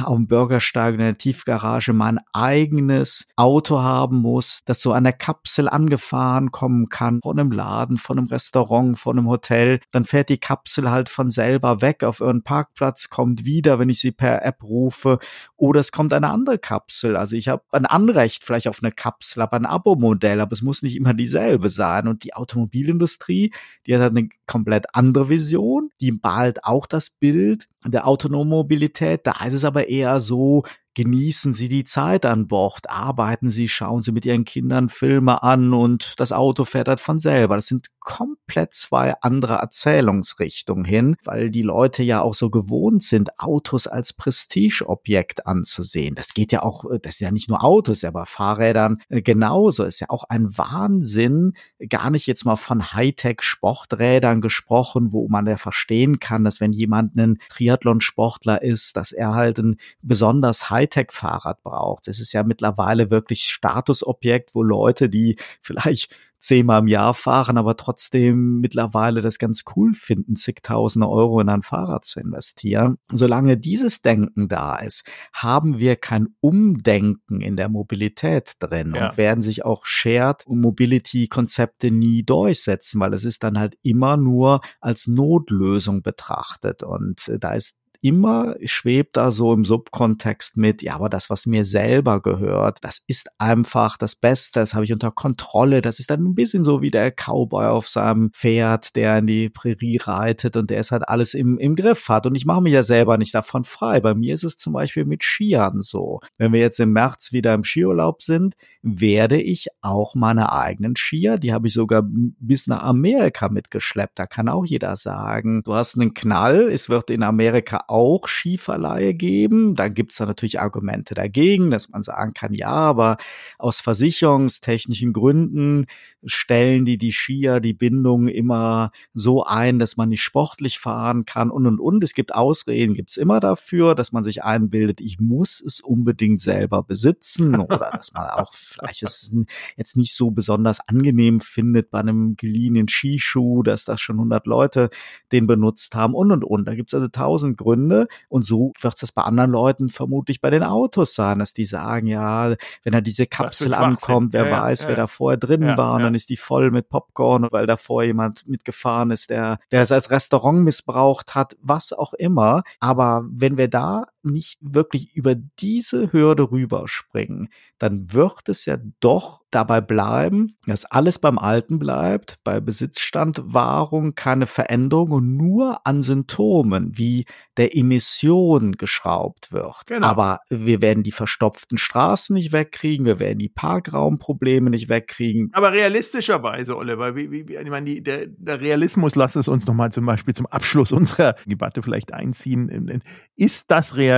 dem 0.03 0.27
Bürgersteig 0.27 0.95
in 0.95 1.01
der 1.01 1.19
Tiefgarage 1.19 1.93
mein 1.93 2.21
eigenes 2.33 3.27
Auto 3.37 3.81
haben 3.81 4.19
muss, 4.19 4.63
das 4.65 4.81
so 4.81 4.93
an 4.93 5.05
der 5.05 5.13
Kapsel 5.13 5.69
angefahren 5.69 6.51
kommen 6.51 6.89
kann, 6.89 7.21
von 7.23 7.39
einem 7.39 7.51
Laden, 7.51 7.97
von 7.97 8.19
einem 8.19 8.29
Restaurant, 8.29 8.99
von 8.99 9.19
einem 9.19 9.29
Hotel. 9.29 9.81
Dann 9.91 10.05
fährt 10.05 10.29
die 10.29 10.39
Kapsel 10.39 10.91
halt 10.91 11.09
von 11.09 11.31
selber 11.31 11.81
weg 11.81 12.05
auf 12.05 12.21
ihren 12.21 12.43
Parkplatz, 12.43 13.09
kommt 13.11 13.45
wieder, 13.45 13.79
wenn 13.79 13.89
ich 13.89 14.01
sie 14.01 14.13
per 14.13 14.45
App 14.45 14.63
rufe. 14.63 15.19
Oder 15.57 15.81
es 15.81 15.93
kommt 15.93 16.13
eine 16.13 16.31
andere 16.31 16.59
Kapsel. 16.59 17.17
Also 17.17 17.37
ich 17.37 17.49
habe 17.49 17.63
ein 17.73 17.87
Anrecht 17.87 18.45
vielleicht 18.45 18.69
auf 18.69 18.83
eine 18.83 18.93
Kapsel, 18.93 19.43
aber 19.43 19.57
ein 19.57 19.67
Abo-Modell, 19.67 20.41
aber 20.41 20.53
es 20.53 20.63
muss 20.63 20.83
nicht 20.83 20.97
immer 20.97 21.15
dieselbe 21.15 21.71
sein. 21.71 22.09
Und 22.09 22.25
die 22.25 22.35
Automobilindustrie, 22.35 23.53
die 23.87 23.97
hat 23.97 24.03
eine 24.03 24.29
komplett 24.47 24.87
andere 24.95 25.29
Vision. 25.29 25.91
Die 26.01 26.13
malt 26.13 26.65
auch 26.65 26.87
das 26.87 27.11
Bild 27.11 27.69
der 27.93 28.07
autonomen 28.07 28.49
Mobilität. 28.49 29.27
Da 29.27 29.45
ist 29.45 29.55
es 29.55 29.65
aber 29.65 29.84
eher 29.89 30.21
so, 30.21 30.65
genießen 30.95 31.55
Sie 31.55 31.69
die 31.69 31.85
Zeit 31.85 32.25
an 32.25 32.49
Bord, 32.49 32.89
arbeiten 32.89 33.51
Sie, 33.51 33.69
schauen 33.69 34.03
Sie 34.03 34.13
mit 34.13 34.25
Ihren 34.25 34.45
Kindern 34.45 34.89
Filme 34.89 35.43
an 35.43 35.75
und 35.75 36.15
das 36.19 36.33
Auto 36.33 36.65
fährt 36.65 36.89
halt 36.89 37.01
von 37.01 37.19
selber. 37.19 37.57
Das 37.57 37.67
sind 37.67 37.89
komplett 38.01 38.75
zwei 38.75 39.15
andere 39.23 39.55
Erzählungsrichtungen 39.55 40.85
hin, 40.85 41.17
weil 41.25 41.51
die 41.51 41.63
Leute 41.63 42.03
ja 42.03 42.21
auch 42.21 42.35
so 42.35 42.51
gewohnt 42.51 43.03
sind, 43.03 43.41
Autos 43.41 43.87
als 43.87 44.13
Prestigeobjekt 44.13 45.47
anzusehen. 45.47 46.15
Das 46.15 46.35
geht 46.35 46.53
ja 46.53 46.63
auch, 46.63 46.85
das 47.03 47.15
ist 47.15 47.21
ja 47.21 47.31
nicht 47.31 47.49
nur 47.49 47.65
Autos, 47.65 48.05
aber 48.05 48.27
Fahrrädern 48.27 49.01
äh, 49.09 49.23
genauso. 49.23 49.85
Ist 49.85 50.01
ja 50.01 50.11
auch 50.11 50.25
ein 50.25 50.57
Wahnsinn, 50.57 51.55
gar 51.89 52.11
nicht 52.11 52.27
jetzt 52.27 52.45
mal 52.45 52.57
von 52.57 52.93
Hightech-Sporträdern 52.93 54.41
gesprochen, 54.41 55.13
wo 55.13 55.29
man 55.29 55.47
ja 55.47 55.57
verstehen 55.57 56.21
kann, 56.21 56.45
dass 56.45 56.61
wenn 56.61 56.73
jemand 56.73 57.17
ein 57.17 57.39
Triathlon-Sportler 57.49 58.63
ist, 58.63 58.97
dass 58.97 59.13
er 59.13 59.35
halt 59.35 59.59
ein 59.59 59.77
besonders 60.03 60.71
Hightech-Fahrrad 60.85 61.63
braucht. 61.63 62.09
Es 62.09 62.21
ist 62.21 62.33
ja 62.33 62.43
mittlerweile 62.43 63.11
wirklich 63.11 63.45
Statusobjekt, 63.45 64.55
wo 64.55 64.63
Leute, 64.63 65.09
die 65.09 65.37
vielleicht 65.61 66.15
zehnmal 66.45 66.83
im 66.83 66.89
Jahr 66.89 67.15
fahren, 67.15 67.57
aber 67.57 67.75
trotzdem 67.75 68.61
mittlerweile 68.61 69.23
das 69.23 69.39
ganz 69.39 69.65
cool 69.75 69.95
finden, 69.95 70.37
zigtausende 70.37 71.09
Euro 71.09 71.41
in 71.41 71.49
ein 71.49 71.63
Fahrrad 71.63 72.05
zu 72.05 72.21
investieren. 72.21 72.99
Solange 73.11 73.57
dieses 73.57 74.03
Denken 74.03 74.49
da 74.49 74.77
ist, 74.77 75.05
haben 75.33 75.79
wir 75.79 75.97
kein 75.97 76.29
Umdenken 76.41 77.41
in 77.41 77.57
der 77.57 77.71
Mobilität 77.71 78.53
drin 78.59 78.93
ja. 78.95 79.09
und 79.09 79.17
werden 79.17 79.41
sich 79.41 79.65
auch 79.65 79.87
Shared 79.87 80.45
Mobility 80.47 81.29
Konzepte 81.29 81.91
nie 81.91 82.23
durchsetzen, 82.23 83.01
weil 83.01 83.15
es 83.15 83.25
ist 83.25 83.43
dann 83.43 83.59
halt 83.59 83.79
immer 83.83 84.19
nur 84.19 84.61
als 84.83 85.07
Notlösung 85.07 86.03
betrachtet 86.03 86.83
und 86.83 87.27
äh, 87.29 87.39
da 87.39 87.53
ist 87.53 87.79
immer 88.05 88.55
schwebt 88.63 89.17
da 89.17 89.33
so 89.33 89.55
im 89.55 89.65
Subkontext 89.65 90.59
mit, 90.59 90.83
ja, 90.83 90.95
aber 90.95 91.09
das, 91.09 91.31
was 91.31 91.47
mir 91.47 91.65
selber 91.65 92.21
gehört, 92.21 92.77
das 92.83 93.03
ist 93.07 93.31
einfach 93.39 93.97
das 93.97 94.15
Beste, 94.15 94.61
das 94.61 94.75
habe 94.75 94.85
ich 94.85 94.93
unter 94.93 95.11
Kontrolle. 95.11 95.81
Das 95.81 96.01
ist 96.01 96.11
dann 96.11 96.23
ein 96.23 96.35
bisschen 96.35 96.65
so 96.65 96.83
wie 96.83 96.91
der 96.91 97.11
Cowboy 97.11 97.65
auf 97.65 97.89
seinem 97.89 98.31
Pferd, 98.33 98.95
der 98.95 99.17
in 99.19 99.27
die 99.27 99.49
Prärie 99.49 99.97
reitet 99.97 100.59
und 100.59 100.69
der 100.69 100.81
es 100.81 100.93
halt 100.93 101.09
alles 101.09 101.33
im, 101.33 101.57
im 101.57 101.77
Griff 101.77 102.11
hat. 102.11 102.27
Und 102.27 102.35
ich 102.35 102.45
mache 102.45 102.61
mich 102.61 102.75
ja 102.75 102.83
selber 102.83 103.17
nicht 103.17 103.35
davon 103.35 103.65
frei. 103.65 104.01
Bei 104.01 104.15
mir 104.15 104.35
ist 104.35 104.45
es 104.45 104.59
zum 104.59 104.75
Beispiel 104.75 105.07
mit 105.07 105.25
Skiern 105.25 105.81
so. 105.81 106.21
Wenn 106.37 106.53
wir 106.53 106.61
jetzt 106.61 106.81
im 106.81 106.93
März 106.93 107.33
wieder 107.33 107.55
im 107.55 107.65
Skiurlaub 107.65 108.23
sind, 108.23 108.55
werde 108.83 109.41
ich 109.41 109.69
auch 109.81 110.15
meine 110.15 110.53
eigenen 110.53 110.95
Skier, 110.95 111.39
die 111.39 111.55
habe 111.55 111.69
ich 111.69 111.73
sogar 111.73 112.03
bis 112.05 112.67
nach 112.67 112.83
Amerika 112.83 113.49
mitgeschleppt. 113.49 114.19
Da 114.19 114.27
kann 114.27 114.51
auch 114.51 114.67
jeder 114.67 114.97
sagen, 114.97 115.63
du 115.63 115.73
hast 115.73 115.99
einen 115.99 116.13
Knall, 116.13 116.69
es 116.71 116.91
wird 116.91 117.09
in 117.09 117.23
Amerika 117.23 117.81
auch 117.95 118.27
Skiverleihe 118.27 119.15
geben. 119.15 119.77
Dann 119.77 119.95
gibt 119.95 120.11
es 120.11 120.19
da 120.19 120.27
natürlich 120.27 120.61
Argumente 120.61 121.15
dagegen, 121.15 121.71
dass 121.71 121.91
man 121.91 122.03
sagen 122.03 122.35
kann, 122.35 122.53
ja, 122.53 122.71
aber 122.71 123.19
aus 123.57 123.81
versicherungstechnischen 123.81 125.13
Gründen 125.13 125.87
stellen 126.25 126.85
die 126.85 126.99
die 126.99 127.13
Skier 127.13 127.61
die 127.61 127.73
Bindung 127.73 128.27
immer 128.27 128.91
so 129.13 129.45
ein, 129.45 129.79
dass 129.79 129.97
man 129.97 130.09
nicht 130.09 130.23
sportlich 130.23 130.81
fahren 130.81 131.25
kann 131.25 131.53
und 131.53 131.69
und 131.69 131.79
und. 131.79 132.03
Es 132.03 132.15
gibt 132.15 132.35
Ausreden, 132.35 132.95
gibt 132.95 133.11
es 133.11 133.17
immer 133.17 133.39
dafür, 133.39 133.95
dass 133.95 134.11
man 134.11 134.25
sich 134.25 134.43
einbildet, 134.43 135.01
ich 135.01 135.21
muss 135.21 135.61
es 135.61 135.81
unbedingt 135.81 136.41
selber 136.41 136.83
besitzen 136.83 137.55
oder 137.61 137.91
dass 137.93 138.13
man 138.13 138.27
auch 138.29 138.53
vielleicht 138.55 139.05
es 139.05 139.33
jetzt 139.77 139.97
nicht 139.97 140.15
so 140.15 140.33
besonders 140.33 140.81
angenehm 140.89 141.41
findet 141.41 141.93
bei 141.93 142.01
einem 142.01 142.35
geliehenen 142.35 142.89
Skischuh, 142.89 143.63
dass 143.63 143.85
das 143.85 144.01
schon 144.01 144.17
100 144.17 144.47
Leute 144.49 144.91
den 145.31 145.47
benutzt 145.47 145.95
haben 145.95 146.15
und 146.15 146.33
und 146.33 146.43
und. 146.43 146.65
Da 146.65 146.75
gibt 146.75 146.91
es 146.91 146.95
also 146.95 147.07
tausend 147.07 147.57
Gründe 147.57 147.84
Gründe. 147.85 148.09
Und 148.29 148.45
so 148.45 148.73
wird 148.81 149.03
es 149.03 149.13
bei 149.13 149.23
anderen 149.23 149.51
Leuten 149.51 149.89
vermutlich 149.89 150.41
bei 150.41 150.51
den 150.51 150.63
Autos 150.63 151.15
sein, 151.15 151.39
dass 151.39 151.53
die 151.53 151.65
sagen, 151.65 152.07
ja, 152.07 152.55
wenn 152.83 152.93
da 152.93 153.01
diese 153.01 153.27
Kapsel 153.27 153.75
ankommt, 153.75 154.33
wer 154.33 154.47
ja, 154.47 154.63
weiß, 154.63 154.83
ja, 154.83 154.89
wer 154.89 154.97
da 154.97 155.07
vorher 155.07 155.39
drin 155.39 155.63
ja, 155.63 155.77
war, 155.77 155.95
und 155.95 156.03
dann 156.03 156.15
ist 156.15 156.31
die 156.31 156.37
voll 156.37 156.71
mit 156.71 156.89
Popcorn, 156.89 157.49
weil 157.51 157.67
da 157.67 157.77
vorher 157.77 158.09
jemand 158.09 158.47
mitgefahren 158.47 159.11
ist, 159.11 159.31
der, 159.31 159.59
der 159.71 159.83
es 159.83 159.93
als 159.93 160.11
Restaurant 160.11 160.61
missbraucht 160.65 161.35
hat, 161.35 161.57
was 161.61 161.93
auch 161.93 162.15
immer. 162.15 162.63
Aber 162.81 163.25
wenn 163.29 163.57
wir 163.57 163.69
da 163.69 164.07
nicht 164.25 164.59
wirklich 164.61 165.15
über 165.15 165.35
diese 165.35 166.13
Hürde 166.13 166.51
rüberspringen, 166.51 167.49
dann 167.79 168.13
wird 168.13 168.49
es 168.49 168.65
ja 168.65 168.79
doch 169.01 169.43
dabei 169.51 169.81
bleiben, 169.81 170.57
dass 170.67 170.85
alles 170.85 171.19
beim 171.19 171.39
Alten 171.39 171.79
bleibt, 171.79 172.39
bei 172.43 172.61
Besitzstandwahrung 172.61 174.15
keine 174.15 174.47
Veränderung 174.47 175.13
und 175.13 175.37
nur 175.37 175.87
an 175.87 176.03
Symptomen 176.03 176.97
wie 176.99 177.25
der 177.57 177.77
Emission 177.77 178.73
geschraubt 178.73 179.53
wird. 179.53 179.87
Genau. 179.87 180.07
Aber 180.07 180.41
wir 180.51 180.83
werden 180.83 181.05
die 181.05 181.13
verstopften 181.13 181.79
Straßen 181.79 182.35
nicht 182.35 182.53
wegkriegen, 182.53 183.07
wir 183.07 183.21
werden 183.21 183.39
die 183.39 183.49
Parkraumprobleme 183.49 184.71
nicht 184.71 184.89
wegkriegen. 184.89 185.51
Aber 185.53 185.73
realistischerweise, 185.73 186.77
Oliver, 186.77 187.15
wie, 187.15 187.31
wie, 187.31 187.55
ich 187.55 187.71
meine, 187.71 187.87
die, 187.87 188.03
der, 188.03 188.27
der 188.27 188.61
Realismus, 188.61 189.15
lass 189.15 189.37
es 189.37 189.47
uns 189.47 189.67
nochmal 189.67 189.93
zum 189.93 190.07
Beispiel 190.07 190.35
zum 190.35 190.47
Abschluss 190.47 190.91
unserer 190.91 191.37
Debatte 191.47 191.83
vielleicht 191.83 192.13
einziehen. 192.13 193.03
Ist 193.37 193.71
das 193.71 193.97
realistisch 193.97 194.14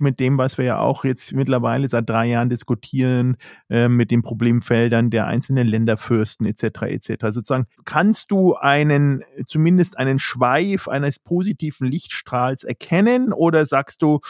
mit 0.00 0.20
dem, 0.20 0.38
was 0.38 0.58
wir 0.58 0.64
ja 0.64 0.78
auch 0.78 1.04
jetzt 1.04 1.32
mittlerweile 1.32 1.88
seit 1.88 2.08
drei 2.08 2.26
Jahren 2.26 2.48
diskutieren, 2.48 3.36
äh, 3.68 3.88
mit 3.88 4.10
dem 4.10 4.22
Problem 4.22 4.62
Themenfeldern 4.62 5.10
der 5.10 5.26
einzelnen 5.26 5.66
Länderfürsten 5.66 6.46
etc. 6.46 6.82
etc. 6.82 7.26
Sozusagen 7.30 7.66
kannst 7.84 8.30
du 8.30 8.54
einen 8.54 9.24
zumindest 9.46 9.98
einen 9.98 10.18
Schweif 10.18 10.88
eines 10.88 11.18
positiven 11.18 11.86
Lichtstrahls 11.86 12.64
erkennen 12.64 13.32
oder 13.32 13.66
sagst 13.66 14.02
du 14.02 14.20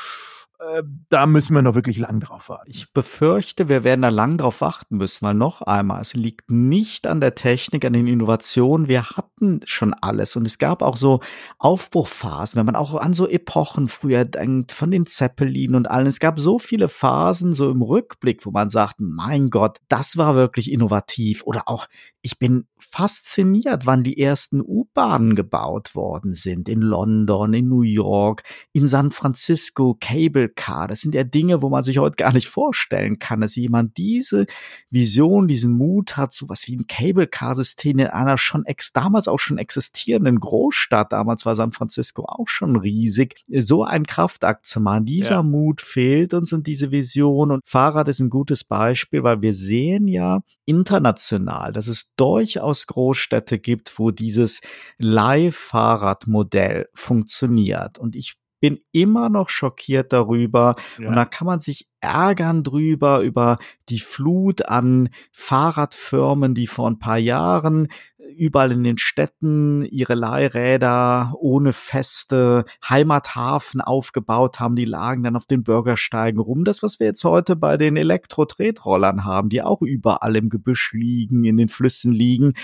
äh, 0.62 0.83
da 1.09 1.27
müssen 1.27 1.55
wir 1.55 1.62
noch 1.62 1.75
wirklich 1.75 1.98
lang 1.98 2.20
drauf 2.20 2.48
warten. 2.48 2.70
Ich 2.70 2.92
befürchte, 2.92 3.68
wir 3.68 3.85
werden 3.85 4.03
da 4.03 4.11
lang 4.11 4.38
drauf 4.38 4.61
warten 4.61 4.96
müssen, 4.96 5.27
weil 5.27 5.35
noch 5.35 5.62
einmal, 5.62 6.01
es 6.01 6.14
liegt 6.14 6.51
nicht 6.51 7.07
an 7.07 7.20
der 7.20 7.35
Technik, 7.35 7.85
an 7.85 7.92
den 7.92 8.07
Innovationen. 8.07 8.88
Wir 8.88 9.11
hatten 9.11 9.61
schon 9.64 9.94
alles 9.94 10.37
und 10.37 10.46
es 10.46 10.59
gab 10.59 10.83
auch 10.83 10.96
so 10.96 11.20
Aufbruchphasen, 11.59 12.59
wenn 12.59 12.66
man 12.66 12.77
auch 12.77 12.94
an 12.94 13.14
so 13.14 13.29
Epochen 13.29 13.88
früher 13.88 14.25
denkt, 14.25 14.72
von 14.72 14.90
den 14.90 15.07
Zeppelin 15.07 15.75
und 15.75 15.90
allen. 15.90 16.07
Es 16.07 16.20
gab 16.20 16.38
so 16.38 16.59
viele 16.59 16.88
Phasen 16.88 17.55
so 17.55 17.70
im 17.70 17.83
Rückblick, 17.83 18.46
wo 18.46 18.51
man 18.51 18.70
sagt, 18.70 18.97
mein 18.99 19.51
Gott, 19.51 19.78
das 19.89 20.16
war 20.16 20.34
wirklich 20.34 20.70
innovativ 20.70 21.43
oder 21.45 21.62
auch 21.66 21.89
ich 22.22 22.39
bin 22.39 22.66
fasziniert, 22.78 23.84
wann 23.84 24.05
die 24.05 24.18
ersten 24.18 24.61
U-Bahnen 24.61 25.34
gebaut 25.34 25.97
worden 25.97 26.34
sind. 26.34 26.68
In 26.68 26.80
London, 26.80 27.53
in 27.53 27.68
New 27.68 27.82
York, 27.82 28.45
in 28.72 28.87
San 28.87 29.11
Francisco, 29.11 29.97
Cable 30.01 30.49
Car. 30.55 30.88
Das 30.88 31.00
sind 31.00 31.14
ja 31.14 31.24
Dinge, 31.24 31.62
wo 31.62 31.68
man 31.68 31.84
sich 31.84 31.98
heute 31.98 32.16
gar 32.16 32.32
nicht 32.32 32.48
vorstellen 32.48 33.18
kann, 33.18 33.40
dass 33.40 33.57
jemand 33.57 33.96
diese 33.96 34.46
Vision, 34.90 35.48
diesen 35.48 35.72
Mut 35.76 36.16
hat, 36.16 36.32
so 36.32 36.48
was 36.48 36.66
wie 36.66 36.76
ein 36.76 36.86
Cable 36.86 37.26
Car 37.26 37.55
System 37.55 37.98
in 37.98 38.07
einer 38.07 38.38
schon 38.38 38.64
ex, 38.64 38.92
damals 38.92 39.28
auch 39.28 39.38
schon 39.38 39.59
existierenden 39.59 40.40
Großstadt. 40.40 41.12
Damals 41.12 41.46
war 41.46 41.57
San 41.57 41.72
Francisco 41.72 42.24
auch 42.26 42.48
schon 42.48 42.76
riesig. 42.76 43.42
So 43.50 43.84
ein 43.84 44.07
Kraftakt 44.07 44.66
zu 44.66 44.80
machen. 44.80 45.07
Dieser 45.07 45.30
ja. 45.30 45.42
Mut 45.42 45.80
fehlt 45.80 46.34
uns 46.34 46.53
und 46.53 46.66
diese 46.66 46.90
Vision. 46.90 47.50
Und 47.50 47.62
Fahrrad 47.64 48.09
ist 48.09 48.20
ein 48.20 48.30
gutes 48.30 48.64
Beispiel, 48.64 49.22
weil 49.22 49.42
wir 49.42 49.55
sehen 49.55 50.09
ja 50.09 50.42
international, 50.64 51.72
dass 51.72 51.88
es 51.88 52.12
durchaus 52.16 52.86
Großstädte 52.86 53.59
gibt, 53.59 53.98
wo 53.98 54.11
dieses 54.11 54.61
Leihfahrradmodell 54.98 56.88
funktioniert. 56.94 57.98
Und 57.98 58.16
ich 58.16 58.36
bin 58.63 58.79
immer 58.93 59.29
noch 59.29 59.49
schockiert 59.49 60.13
darüber. 60.13 60.77
Ja. 60.97 61.09
Und 61.09 61.17
da 61.17 61.25
kann 61.25 61.49
man 61.49 61.59
sich 61.59 61.89
ärgern 62.01 62.63
drüber, 62.63 63.21
über 63.21 63.59
die 63.89 63.99
Flut 63.99 64.69
an 64.69 65.09
Fahrradfirmen, 65.33 66.55
die 66.55 66.69
vor 66.69 66.89
ein 66.89 67.01
paar 67.01 67.19
Jahren 67.19 67.89
überall 68.37 68.71
in 68.71 68.85
den 68.85 68.99
Städten 68.99 69.85
ihre 69.85 70.15
Leihräder 70.15 71.35
ohne 71.39 71.73
feste 71.73 72.65
Heimathafen 72.89 73.81
aufgebaut 73.81 74.61
haben. 74.61 74.77
Die 74.77 74.85
lagen 74.85 75.25
dann 75.25 75.37
auf 75.37 75.47
den 75.47 75.65
Bürgersteigen 75.65 76.41
rum. 76.41 76.65
Das, 76.65 76.85
was 76.85 77.01
wir 77.01 77.09
jetzt 77.09 77.25
heute 77.25 77.57
bei 77.57 77.77
den 77.77 77.97
Elektro-Tretrollern 77.97 79.25
haben, 79.25 79.49
die 79.49 79.61
auch 79.61 79.83
überall 79.83 80.37
im 80.37 80.51
Gebüsch 80.51 80.93
liegen, 80.93 81.45
in 81.45 81.57
den 81.57 81.69
Flüssen 81.69 82.13
liegen. 82.13 82.55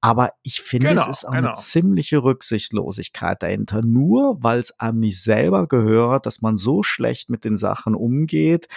Aber 0.00 0.30
ich 0.42 0.60
finde, 0.60 0.88
genau, 0.90 1.02
es 1.02 1.18
ist 1.18 1.24
auch 1.24 1.32
genau. 1.32 1.48
eine 1.48 1.56
ziemliche 1.56 2.22
Rücksichtslosigkeit 2.22 3.42
dahinter. 3.42 3.82
Nur 3.82 4.42
weil 4.42 4.60
es 4.60 4.78
einem 4.78 5.00
nicht 5.00 5.20
selber 5.22 5.66
gehört, 5.66 6.26
dass 6.26 6.40
man 6.40 6.56
so 6.56 6.82
schlecht 6.82 7.30
mit 7.30 7.44
den 7.44 7.56
Sachen 7.56 7.94
umgeht. 7.94 8.68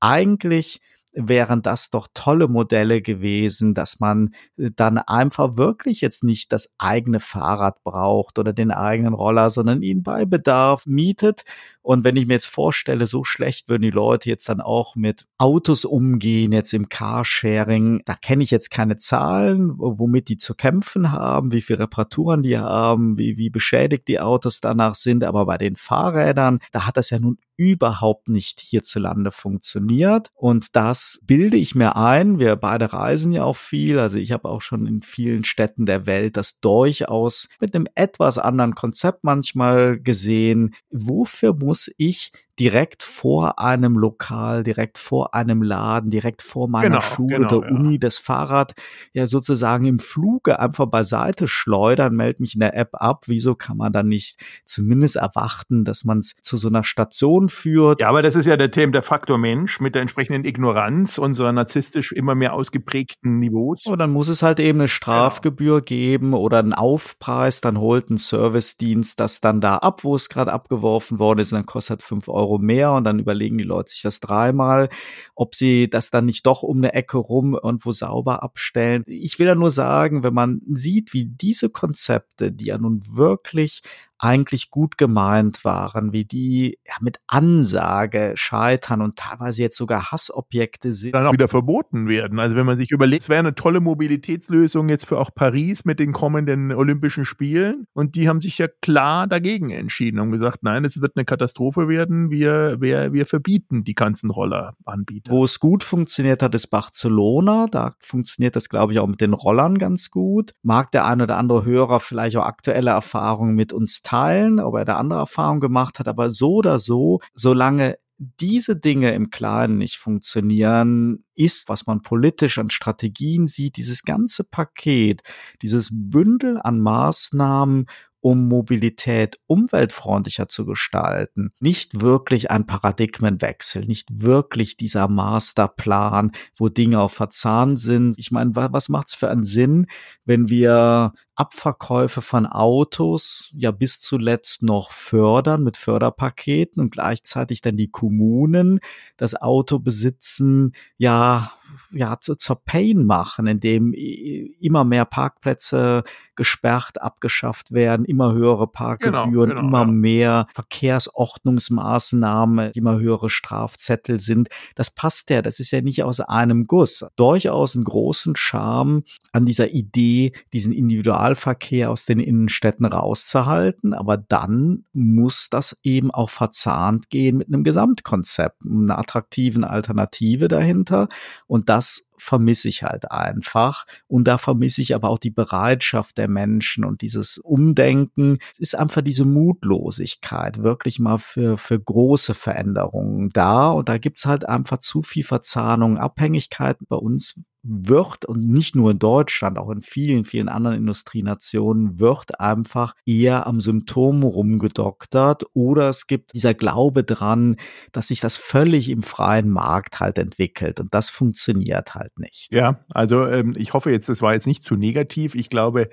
Eigentlich 0.00 0.80
wären 1.14 1.62
das 1.62 1.90
doch 1.90 2.08
tolle 2.12 2.48
Modelle 2.48 3.02
gewesen, 3.02 3.74
dass 3.74 4.00
man 4.00 4.34
äh, 4.56 4.70
dann 4.74 4.98
einfach 4.98 5.56
wirklich 5.56 6.00
jetzt 6.00 6.24
nicht 6.24 6.52
das 6.52 6.70
eigene 6.78 7.20
Fahrrad 7.20 7.82
braucht 7.84 8.38
oder 8.38 8.52
den 8.52 8.70
eigenen 8.70 9.14
Roller, 9.14 9.50
sondern 9.50 9.82
ihn 9.82 10.02
bei 10.02 10.24
Bedarf 10.24 10.86
mietet 10.86 11.44
und 11.84 12.02
wenn 12.02 12.16
ich 12.16 12.26
mir 12.26 12.32
jetzt 12.32 12.46
vorstelle, 12.46 13.06
so 13.06 13.24
schlecht 13.24 13.68
würden 13.68 13.82
die 13.82 13.90
Leute 13.90 14.30
jetzt 14.30 14.48
dann 14.48 14.62
auch 14.62 14.96
mit 14.96 15.26
Autos 15.36 15.84
umgehen, 15.84 16.50
jetzt 16.50 16.72
im 16.72 16.88
Carsharing, 16.88 18.00
da 18.06 18.14
kenne 18.14 18.42
ich 18.42 18.50
jetzt 18.50 18.70
keine 18.70 18.96
Zahlen, 18.96 19.74
womit 19.76 20.28
die 20.28 20.38
zu 20.38 20.54
kämpfen 20.54 21.12
haben, 21.12 21.52
wie 21.52 21.60
viele 21.60 21.80
Reparaturen 21.80 22.42
die 22.42 22.56
haben, 22.56 23.18
wie, 23.18 23.36
wie 23.36 23.50
beschädigt 23.50 24.08
die 24.08 24.18
Autos 24.18 24.62
danach 24.62 24.94
sind. 24.94 25.24
Aber 25.24 25.44
bei 25.44 25.58
den 25.58 25.76
Fahrrädern, 25.76 26.58
da 26.72 26.86
hat 26.86 26.96
das 26.96 27.10
ja 27.10 27.18
nun 27.18 27.36
überhaupt 27.58 28.30
nicht 28.30 28.60
hierzulande 28.60 29.30
funktioniert. 29.30 30.30
Und 30.32 30.76
das 30.76 31.03
bilde 31.22 31.56
ich 31.56 31.74
mir 31.74 31.96
ein. 31.96 32.38
Wir 32.38 32.56
beide 32.56 32.92
reisen 32.92 33.32
ja 33.32 33.44
auch 33.44 33.56
viel. 33.56 33.98
Also 33.98 34.18
ich 34.18 34.32
habe 34.32 34.48
auch 34.48 34.60
schon 34.60 34.86
in 34.86 35.02
vielen 35.02 35.44
Städten 35.44 35.86
der 35.86 36.06
Welt 36.06 36.36
das 36.36 36.60
durchaus 36.60 37.48
mit 37.60 37.74
einem 37.74 37.86
etwas 37.94 38.38
anderen 38.38 38.74
Konzept 38.74 39.24
manchmal 39.24 39.98
gesehen. 39.98 40.74
Wofür 40.90 41.54
muss 41.54 41.90
ich 41.96 42.32
direkt 42.58 43.02
vor 43.02 43.58
einem 43.58 43.98
Lokal, 43.98 44.62
direkt 44.62 44.98
vor 44.98 45.34
einem 45.34 45.62
Laden, 45.62 46.10
direkt 46.10 46.40
vor 46.40 46.68
meiner 46.68 46.88
genau, 46.88 47.00
Schule, 47.00 47.36
genau, 47.36 47.48
der 47.48 47.70
ja. 47.70 47.76
Uni, 47.76 47.98
das 47.98 48.18
Fahrrad 48.18 48.74
ja 49.12 49.26
sozusagen 49.26 49.86
im 49.86 49.98
Fluge 49.98 50.60
einfach 50.60 50.86
beiseite 50.86 51.48
schleudern, 51.48 52.14
meld 52.14 52.38
mich 52.38 52.54
in 52.54 52.60
der 52.60 52.76
App 52.76 52.90
ab. 52.92 53.24
Wieso 53.26 53.54
kann 53.56 53.76
man 53.76 53.92
dann 53.92 54.06
nicht 54.06 54.38
zumindest 54.64 55.16
erwarten, 55.16 55.84
dass 55.84 56.04
man 56.04 56.18
es 56.18 56.36
zu 56.42 56.56
so 56.56 56.68
einer 56.68 56.84
Station 56.84 57.48
führt? 57.48 58.00
Ja, 58.00 58.08
aber 58.08 58.22
das 58.22 58.36
ist 58.36 58.46
ja 58.46 58.56
der 58.56 58.70
Thema, 58.70 58.92
der 58.92 59.02
Faktor 59.02 59.36
Mensch 59.36 59.80
mit 59.80 59.94
der 59.96 60.02
entsprechenden 60.02 60.44
Ignoranz 60.44 61.18
unserer 61.18 61.52
narzisstisch 61.52 62.12
immer 62.12 62.36
mehr 62.36 62.52
ausgeprägten 62.54 63.40
Niveaus. 63.40 63.86
Und 63.86 63.98
dann 63.98 64.12
muss 64.12 64.28
es 64.28 64.42
halt 64.42 64.60
eben 64.60 64.78
eine 64.78 64.84
genau. 64.84 64.94
Strafgebühr 64.94 65.76
genau. 65.76 65.84
geben 65.84 66.34
oder 66.34 66.60
einen 66.60 66.72
Aufpreis, 66.72 67.60
dann 67.60 67.78
holt 67.78 68.10
ein 68.10 68.18
Servicedienst 68.18 69.18
das 69.18 69.40
dann 69.40 69.60
da 69.60 69.78
ab, 69.78 70.04
wo 70.04 70.14
es 70.14 70.28
gerade 70.28 70.52
abgeworfen 70.52 71.18
worden 71.18 71.40
ist, 71.40 71.52
und 71.52 71.58
dann 71.58 71.66
kostet 71.66 72.02
fünf 72.02 72.28
Euro 72.28 72.43
Euro 72.44 72.58
mehr 72.58 72.92
und 72.92 73.04
dann 73.04 73.18
überlegen 73.18 73.58
die 73.58 73.64
Leute 73.64 73.90
sich 73.90 74.02
das 74.02 74.20
dreimal, 74.20 74.88
ob 75.34 75.54
sie 75.54 75.88
das 75.88 76.10
dann 76.10 76.26
nicht 76.26 76.46
doch 76.46 76.62
um 76.62 76.78
eine 76.78 76.92
Ecke 76.92 77.18
rum 77.18 77.58
irgendwo 77.60 77.92
sauber 77.92 78.42
abstellen. 78.42 79.04
Ich 79.06 79.38
will 79.38 79.46
ja 79.46 79.54
nur 79.54 79.70
sagen, 79.70 80.22
wenn 80.22 80.34
man 80.34 80.60
sieht, 80.70 81.14
wie 81.14 81.24
diese 81.24 81.70
Konzepte, 81.70 82.52
die 82.52 82.66
ja 82.66 82.78
nun 82.78 83.02
wirklich 83.08 83.82
eigentlich 84.24 84.70
gut 84.70 84.96
gemeint 84.96 85.64
waren, 85.64 86.12
wie 86.12 86.24
die 86.24 86.78
ja, 86.86 86.94
mit 87.00 87.18
Ansage 87.26 88.32
scheitern 88.36 89.02
und 89.02 89.16
teilweise 89.16 89.60
jetzt 89.60 89.76
sogar 89.76 90.10
Hassobjekte 90.10 90.94
sind. 90.94 91.14
Dann 91.14 91.26
auch 91.26 91.32
wieder 91.32 91.48
verboten 91.48 92.08
werden. 92.08 92.38
Also 92.38 92.56
wenn 92.56 92.64
man 92.64 92.78
sich 92.78 92.90
überlegt, 92.90 93.24
es 93.24 93.28
wäre 93.28 93.40
eine 93.40 93.54
tolle 93.54 93.80
Mobilitätslösung 93.80 94.88
jetzt 94.88 95.04
für 95.04 95.18
auch 95.18 95.30
Paris 95.34 95.84
mit 95.84 96.00
den 96.00 96.12
kommenden 96.12 96.72
Olympischen 96.72 97.26
Spielen 97.26 97.86
und 97.92 98.14
die 98.14 98.28
haben 98.28 98.40
sich 98.40 98.56
ja 98.56 98.68
klar 98.80 99.26
dagegen 99.26 99.70
entschieden 99.70 100.20
und 100.20 100.32
gesagt, 100.32 100.62
nein, 100.62 100.84
es 100.84 101.00
wird 101.02 101.16
eine 101.16 101.26
Katastrophe 101.26 101.88
werden, 101.88 102.30
wir, 102.30 102.80
wir, 102.80 103.12
wir 103.12 103.26
verbieten 103.26 103.84
die 103.84 103.94
ganzen 103.94 104.30
Rolleranbieter. 104.30 105.32
Wo 105.32 105.44
es 105.44 105.60
gut 105.60 105.82
funktioniert 105.82 106.42
hat, 106.42 106.54
ist 106.54 106.68
Barcelona. 106.68 107.66
Da 107.70 107.94
funktioniert 107.98 108.56
das, 108.56 108.68
glaube 108.68 108.92
ich, 108.92 108.98
auch 108.98 109.06
mit 109.06 109.20
den 109.20 109.34
Rollern 109.34 109.78
ganz 109.78 110.10
gut. 110.10 110.54
Mag 110.62 110.90
der 110.92 111.06
ein 111.06 111.20
oder 111.20 111.36
andere 111.36 111.64
Hörer 111.64 112.00
vielleicht 112.00 112.36
auch 112.36 112.46
aktuelle 112.46 112.90
Erfahrungen 112.90 113.54
mit 113.54 113.72
uns 113.72 114.02
teilen, 114.02 114.13
ob 114.60 114.76
er 114.76 114.84
da 114.84 114.96
andere 114.96 115.20
Erfahrungen 115.20 115.60
gemacht 115.60 115.98
hat, 115.98 116.08
aber 116.08 116.30
so 116.30 116.54
oder 116.54 116.78
so, 116.78 117.20
solange 117.34 117.96
diese 118.18 118.76
Dinge 118.76 119.12
im 119.12 119.30
Kleinen 119.30 119.78
nicht 119.78 119.96
funktionieren, 119.96 121.24
ist, 121.34 121.68
was 121.68 121.86
man 121.86 122.02
politisch 122.02 122.58
an 122.58 122.70
Strategien 122.70 123.48
sieht, 123.48 123.76
dieses 123.76 124.02
ganze 124.04 124.44
Paket, 124.44 125.22
dieses 125.62 125.90
Bündel 125.92 126.60
an 126.62 126.80
Maßnahmen, 126.80 127.86
um 128.24 128.48
Mobilität 128.48 129.38
umweltfreundlicher 129.46 130.48
zu 130.48 130.64
gestalten. 130.64 131.52
Nicht 131.60 132.00
wirklich 132.00 132.50
ein 132.50 132.64
Paradigmenwechsel, 132.64 133.84
nicht 133.84 134.22
wirklich 134.22 134.78
dieser 134.78 135.08
Masterplan, 135.08 136.32
wo 136.56 136.70
Dinge 136.70 137.02
auch 137.02 137.10
verzahnt 137.10 137.78
sind. 137.78 138.18
Ich 138.18 138.30
meine, 138.30 138.52
was 138.54 138.88
macht's 138.88 139.14
für 139.14 139.28
einen 139.28 139.44
Sinn, 139.44 139.88
wenn 140.24 140.48
wir 140.48 141.12
Abverkäufe 141.34 142.22
von 142.22 142.46
Autos 142.46 143.50
ja 143.54 143.72
bis 143.72 144.00
zuletzt 144.00 144.62
noch 144.62 144.92
fördern 144.92 145.62
mit 145.62 145.76
Förderpaketen 145.76 146.80
und 146.80 146.92
gleichzeitig 146.92 147.60
dann 147.60 147.76
die 147.76 147.90
Kommunen 147.90 148.80
das 149.18 149.34
Auto 149.34 149.80
besitzen, 149.80 150.72
ja, 150.96 151.52
ja, 151.90 152.18
zu, 152.20 152.34
zur 152.34 152.64
Pain 152.64 153.04
machen, 153.04 153.46
indem 153.46 153.92
immer 153.92 154.84
mehr 154.84 155.04
Parkplätze 155.04 156.02
gesperrt, 156.36 157.00
abgeschafft 157.00 157.72
werden, 157.72 158.04
immer 158.04 158.32
höhere 158.32 158.66
Parkgebühren, 158.66 159.30
genau, 159.30 159.46
genau, 159.46 159.60
immer 159.60 159.82
ja. 159.82 159.86
mehr 159.86 160.46
Verkehrsordnungsmaßnahmen, 160.52 162.72
immer 162.72 162.98
höhere 162.98 163.30
Strafzettel 163.30 164.18
sind. 164.20 164.48
Das 164.74 164.90
passt 164.90 165.30
ja, 165.30 165.42
das 165.42 165.60
ist 165.60 165.70
ja 165.70 165.80
nicht 165.80 166.02
aus 166.02 166.18
einem 166.20 166.66
Guss. 166.66 167.04
Durchaus 167.16 167.76
einen 167.76 167.84
großen 167.84 168.34
Charme 168.36 169.04
an 169.32 169.46
dieser 169.46 169.70
Idee, 169.70 170.32
diesen 170.52 170.72
Individualverkehr 170.72 171.90
aus 171.90 172.04
den 172.04 172.18
Innenstädten 172.18 172.86
rauszuhalten, 172.86 173.94
aber 173.94 174.16
dann 174.16 174.84
muss 174.92 175.48
das 175.50 175.76
eben 175.82 176.10
auch 176.10 176.30
verzahnt 176.30 177.10
gehen 177.10 177.38
mit 177.38 177.48
einem 177.48 177.62
Gesamtkonzept, 177.62 178.62
einer 178.66 178.98
attraktiven 178.98 179.64
Alternative 179.64 180.48
dahinter 180.48 181.08
und 181.46 181.53
das 181.68 182.04
vermisse 182.16 182.68
ich 182.68 182.82
halt 182.82 183.10
einfach. 183.10 183.86
Und 184.06 184.24
da 184.24 184.38
vermisse 184.38 184.82
ich 184.82 184.94
aber 184.94 185.10
auch 185.10 185.18
die 185.18 185.30
Bereitschaft 185.30 186.18
der 186.18 186.28
Menschen 186.28 186.84
und 186.84 187.02
dieses 187.02 187.38
Umdenken. 187.38 188.38
Es 188.54 188.60
ist 188.60 188.78
einfach 188.78 189.02
diese 189.02 189.24
Mutlosigkeit, 189.24 190.62
wirklich 190.62 190.98
mal 190.98 191.18
für, 191.18 191.58
für 191.58 191.78
große 191.78 192.34
Veränderungen 192.34 193.30
da. 193.30 193.70
Und 193.70 193.88
da 193.88 193.98
gibt's 193.98 194.26
halt 194.26 194.48
einfach 194.48 194.78
zu 194.78 195.02
viel 195.02 195.24
Verzahnung, 195.24 195.98
Abhängigkeiten 195.98 196.86
bei 196.88 196.96
uns 196.96 197.38
wird 197.64 198.26
und 198.26 198.46
nicht 198.46 198.76
nur 198.76 198.90
in 198.90 198.98
Deutschland, 198.98 199.58
auch 199.58 199.70
in 199.70 199.80
vielen, 199.80 200.24
vielen 200.24 200.48
anderen 200.48 200.76
Industrienationen 200.76 201.98
wird 201.98 202.38
einfach 202.38 202.94
eher 203.06 203.46
am 203.46 203.60
Symptom 203.60 204.22
rumgedoktert 204.22 205.44
oder 205.54 205.88
es 205.88 206.06
gibt 206.06 206.34
dieser 206.34 206.52
Glaube 206.52 207.04
dran, 207.04 207.56
dass 207.92 208.08
sich 208.08 208.20
das 208.20 208.36
völlig 208.36 208.90
im 208.90 209.02
freien 209.02 209.48
Markt 209.48 209.98
halt 209.98 210.18
entwickelt 210.18 210.78
und 210.78 210.92
das 210.92 211.08
funktioniert 211.08 211.94
halt 211.94 212.18
nicht. 212.18 212.52
Ja, 212.52 212.84
also 212.92 213.26
ähm, 213.26 213.54
ich 213.56 213.72
hoffe 213.72 213.90
jetzt, 213.90 214.08
das 214.10 214.20
war 214.20 214.34
jetzt 214.34 214.46
nicht 214.46 214.64
zu 214.64 214.76
negativ. 214.76 215.34
Ich 215.34 215.48
glaube, 215.48 215.88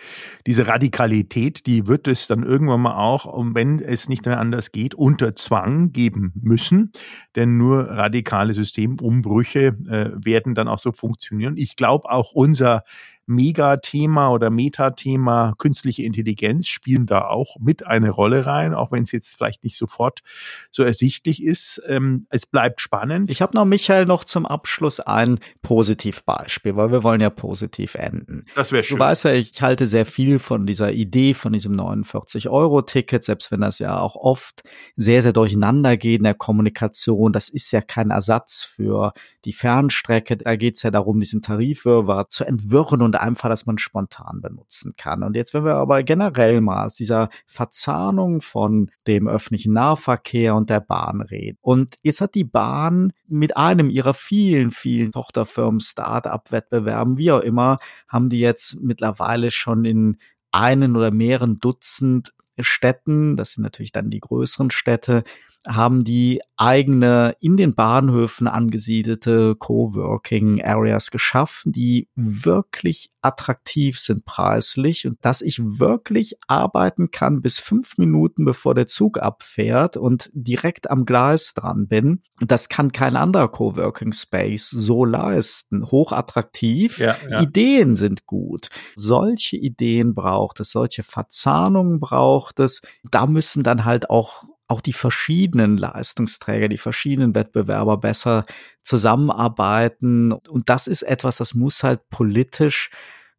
diese 0.46 0.68
Radikalität, 0.68 1.66
die 1.66 1.88
wird 1.88 2.08
es 2.08 2.28
dann 2.28 2.44
irgendwann 2.44 2.82
mal 2.82 2.96
auch, 2.96 3.32
wenn 3.54 3.80
es 3.80 4.10
nicht 4.10 4.26
mehr 4.26 4.40
anders 4.40 4.74
geht, 4.74 4.94
unter 4.94 5.36
Zwang 5.36 5.94
geben 5.94 6.34
müssen, 6.36 6.92
denn 7.38 7.58
nur 7.58 7.84
radikale 7.90 8.54
Systemumbrüche 8.54 9.78
äh, 9.88 10.12
werden 10.16 10.54
dann 10.54 10.68
auch 10.68 10.80
so 10.80 10.92
funktionieren 10.92 11.56
ich 11.62 11.76
glaube 11.76 12.10
auch 12.10 12.32
unser 12.34 12.84
Megathema 13.26 14.30
oder 14.32 14.50
Metathema 14.50 15.54
künstliche 15.58 16.04
Intelligenz 16.04 16.68
spielen 16.68 17.06
da 17.06 17.28
auch 17.28 17.58
mit 17.60 17.86
eine 17.86 18.10
Rolle 18.10 18.46
rein, 18.46 18.74
auch 18.74 18.92
wenn 18.92 19.04
es 19.04 19.12
jetzt 19.12 19.36
vielleicht 19.36 19.64
nicht 19.64 19.78
sofort 19.78 20.20
so 20.72 20.84
ersichtlich 20.84 21.44
ist. 21.44 21.82
Ähm, 21.88 22.26
es 22.30 22.46
bleibt 22.46 22.82
spannend. 22.82 23.30
Ich 23.30 23.42
habe 23.42 23.56
noch, 23.56 23.66
Michael, 23.66 24.06
noch 24.06 24.24
zum 24.24 24.46
Abschluss 24.46 25.00
ein 25.00 25.40
Positivbeispiel, 25.62 26.76
weil 26.76 26.92
wir 26.92 27.04
wollen 27.04 27.22
ja 27.22 27.30
positiv 27.30 27.96
enden. 27.96 28.46
Das 28.56 28.72
wäre 28.72 28.84
schön. 28.84 28.98
Du 28.98 29.04
weißt 29.04 29.26
ja, 29.26 29.34
ich 29.34 29.62
halte 29.62 29.88
sehr 29.88 30.06
viel 30.06 30.40
von 30.40 30.66
dieser 30.66 30.92
Idee, 30.92 31.34
von 31.34 31.54
diesem 31.54 31.74
49-Euro-Ticket, 31.74 33.24
selbst 33.24 33.52
wenn 33.52 33.62
das 33.62 33.80
ja 33.80 34.00
auch 34.00 34.16
oft 34.16 34.64
sehr, 34.96 35.24
sehr 35.24 35.34
durcheinander 35.34 35.98
geht 35.98 36.18
in 36.18 36.24
der 36.24 36.34
Kommunikation. 36.34 37.34
Das 37.34 37.50
ist 37.50 37.72
ja 37.72 37.82
kein 37.82 38.10
Ersatz 38.10 38.64
für 38.64 39.14
die 39.46 39.54
Fernstrecke. 39.54 40.38
Da 40.38 40.56
geht 40.56 40.78
es 40.78 40.84
ja 40.84 40.92
darum, 40.92 41.20
diesen 41.20 41.42
Tarifwirrwarr 41.42 42.30
zu 42.30 42.46
entwirren 42.46 43.02
und 43.02 43.16
einfach, 43.22 43.50
dass 43.50 43.66
man 43.66 43.78
spontan 43.78 44.42
benutzen 44.42 44.94
kann. 44.98 45.24
Und 45.24 45.36
jetzt, 45.36 45.54
wenn 45.54 45.66
wir 45.66 45.76
aber 45.76 46.04
generell 46.04 46.62
mal 46.62 46.86
aus 46.86 46.96
dieser 46.96 47.30
Verzahnung 47.46 48.42
von 48.42 48.92
dem 49.08 49.28
öffentlichen 49.28 49.74
Nahverkehr 49.74 50.56
und 50.56 50.70
der 50.70 50.80
Bahn 50.80 51.22
reden. 51.22 51.58
Und 51.62 51.96
jetzt 52.02 52.22
hat 52.22 52.36
die 52.36 52.44
Bahn 52.44 53.14
mit 53.28 53.58
einem 53.58 53.90
ihrer 53.90 54.14
vielen, 54.14 54.72
vielen 54.72 55.12
Tochterfirmen, 55.12 55.80
Start-up-Wettbewerben, 55.80 57.18
wie 57.18 57.32
auch 57.32 57.42
immer, 57.42 57.78
haben 58.08 58.30
die 58.30 58.40
jetzt 58.40 58.78
mittlerweile 58.82 59.52
schon 59.52 59.86
in 59.86 60.18
einen 60.52 60.96
oder 60.98 61.12
mehreren 61.12 61.60
Dutzend 61.60 62.34
Städten, 62.60 63.36
das 63.36 63.54
sind 63.54 63.64
natürlich 63.64 63.92
dann 63.92 64.10
die 64.10 64.20
größeren 64.20 64.72
Städte, 64.72 65.24
haben 65.68 66.04
die 66.04 66.42
eigene 66.58 67.36
in 67.40 67.58
den 67.58 67.76
Bahnhöfen 67.76 68.48
angesiedelte 68.48 69.56
Coworking 69.56 70.64
Areas 70.64 71.12
geschaffen, 71.12 71.72
die 71.72 72.08
wirklich 72.16 73.12
attraktiv 73.22 74.00
sind 74.00 74.26
preislich 74.26 75.06
und 75.08 75.18
dass 75.22 75.42
ich 75.42 75.60
wirklich 75.62 76.38
arbeiten 76.48 77.12
kann 77.12 77.42
bis 77.42 77.60
fünf 77.60 77.98
Minuten 77.98 78.46
bevor 78.46 78.74
der 78.76 78.88
Zug 78.88 79.20
abfährt 79.20 79.98
und 79.98 80.30
direkt 80.34 80.90
am 80.90 81.06
Gleis 81.06 81.54
dran 81.54 81.88
bin. 81.88 82.24
Das 82.40 82.70
kann 82.70 82.92
kein 82.92 83.16
anderer 83.16 83.50
Coworking 83.50 84.14
Space 84.14 84.70
so 84.70 85.06
leisten. 85.06 85.90
Hochattraktiv. 85.92 86.98
Ja, 86.98 87.16
ja. 87.30 87.42
Ideen 87.42 87.96
sind 87.96 88.26
gut. 88.26 88.70
Solche 88.96 89.58
Ideen 89.58 90.16
braucht 90.16 90.60
es, 90.60 90.72
solche 90.72 91.04
Verzahnungen 91.04 92.00
braucht 92.00 92.60
es. 92.60 92.82
Da 93.10 93.28
müssen 93.28 93.64
dann 93.64 93.86
halt 93.86 94.10
auch 94.10 94.44
auch 94.72 94.82
die 94.82 94.94
verschiedenen 94.94 95.78
Leistungsträger, 95.78 96.70
die 96.70 96.78
verschiedenen 96.78 97.36
Wettbewerber 97.36 97.98
besser 97.98 98.44
zusammenarbeiten. 98.82 100.32
Und 100.32 100.70
das 100.70 100.88
ist 100.88 101.02
etwas, 101.04 101.38
das 101.38 101.54
muss 101.54 101.84
halt 101.84 102.10
politisch 102.10 102.90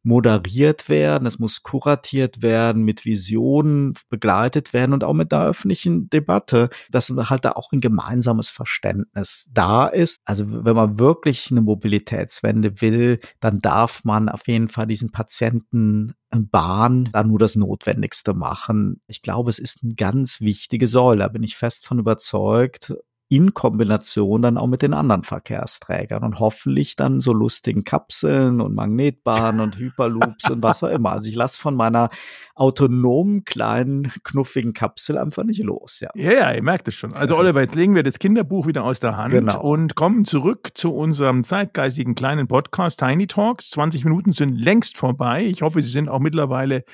moderiert 0.03 0.89
werden, 0.89 1.27
es 1.27 1.39
muss 1.39 1.63
kuratiert 1.63 2.43
werden, 2.43 2.83
mit 2.83 3.05
Visionen 3.05 3.95
begleitet 4.09 4.73
werden 4.73 4.93
und 4.93 5.05
auch 5.05 5.13
mit 5.13 5.33
einer 5.33 5.45
öffentlichen 5.45 6.09
Debatte, 6.11 6.71
dass 6.91 7.11
halt 7.11 7.45
da 7.45 7.53
auch 7.53 7.73
ein 7.73 7.81
gemeinsames 7.81 8.51
Verständnis 8.51 9.49
da 9.53 9.87
ist. 9.87 10.21
Also 10.25 10.65
wenn 10.65 10.77
man 10.77 10.99
wirklich 10.99 11.51
eine 11.51 11.61
Mobilitätswende 11.61 12.81
will, 12.81 13.21
dann 13.41 13.61
darf 13.61 14.05
man 14.05 14.29
auf 14.29 14.47
jeden 14.47 14.69
Fall 14.69 14.87
diesen 14.87 15.13
Patienten 15.13 16.15
Bahn 16.31 17.11
da 17.13 17.23
nur 17.25 17.39
das 17.39 17.57
Notwendigste 17.57 18.35
machen. 18.35 19.03
Ich 19.07 19.23
glaube, 19.23 19.51
es 19.51 19.59
ist 19.59 19.81
eine 19.83 19.95
ganz 19.95 20.41
wichtige 20.41 20.89
Säule, 20.89 21.21
da 21.21 21.29
bin 21.29 21.43
ich 21.43 21.57
fest 21.57 21.87
von 21.87 21.99
überzeugt 21.99 22.95
in 23.33 23.55
Kombination 23.55 24.43
dann 24.43 24.59
auch 24.59 24.67
mit 24.67 24.83
den 24.83 24.93
anderen 24.93 25.23
Verkehrsträgern 25.23 26.23
und 26.23 26.39
hoffentlich 26.39 26.97
dann 26.97 27.19
so 27.21 27.33
lustigen 27.33 27.83
Kapseln 27.83 28.61
und 28.61 28.75
Magnetbahnen 28.75 29.63
und 29.63 29.79
Hyperloops 29.79 30.51
und 30.51 30.63
was 30.63 30.85
auch 30.85 30.91
immer. 30.91 31.13
Also 31.13 31.31
ich 31.31 31.35
lasse 31.35 31.59
von 31.59 31.75
meiner 31.75 32.11
autonomen, 32.55 33.47
kleinen, 33.47 34.13
knuffigen 34.23 34.75
Kapsel 34.75 35.17
einfach 35.17 35.45
nicht 35.45 35.63
los. 35.63 36.01
Ja, 36.01 36.11
ja, 36.15 36.33
ja 36.33 36.53
ihr 36.53 36.63
merkt 36.63 36.89
es 36.89 36.95
schon. 36.95 37.15
Also 37.15 37.39
Oliver, 37.39 37.63
jetzt 37.63 37.75
legen 37.75 37.95
wir 37.95 38.03
das 38.03 38.19
Kinderbuch 38.19 38.67
wieder 38.67 38.85
aus 38.85 39.01
der 39.01 39.17
Hand 39.17 39.33
genau. 39.33 39.63
und 39.63 39.95
kommen 39.95 40.27
zurück 40.27 40.73
zu 40.75 40.93
unserem 40.93 41.43
zeitgeistigen 41.43 42.15
kleinen 42.15 42.49
Podcast 42.49 43.01
Tiny 43.01 43.29
Talks. 43.29 43.71
20 43.71 44.05
Minuten 44.05 44.35
sind 44.35 44.59
längst 44.59 44.99
vorbei. 44.99 45.43
Ich 45.43 45.63
hoffe, 45.63 45.81
Sie 45.81 45.89
sind 45.89 46.11
auch 46.11 46.21
mittlerweile 46.21 46.85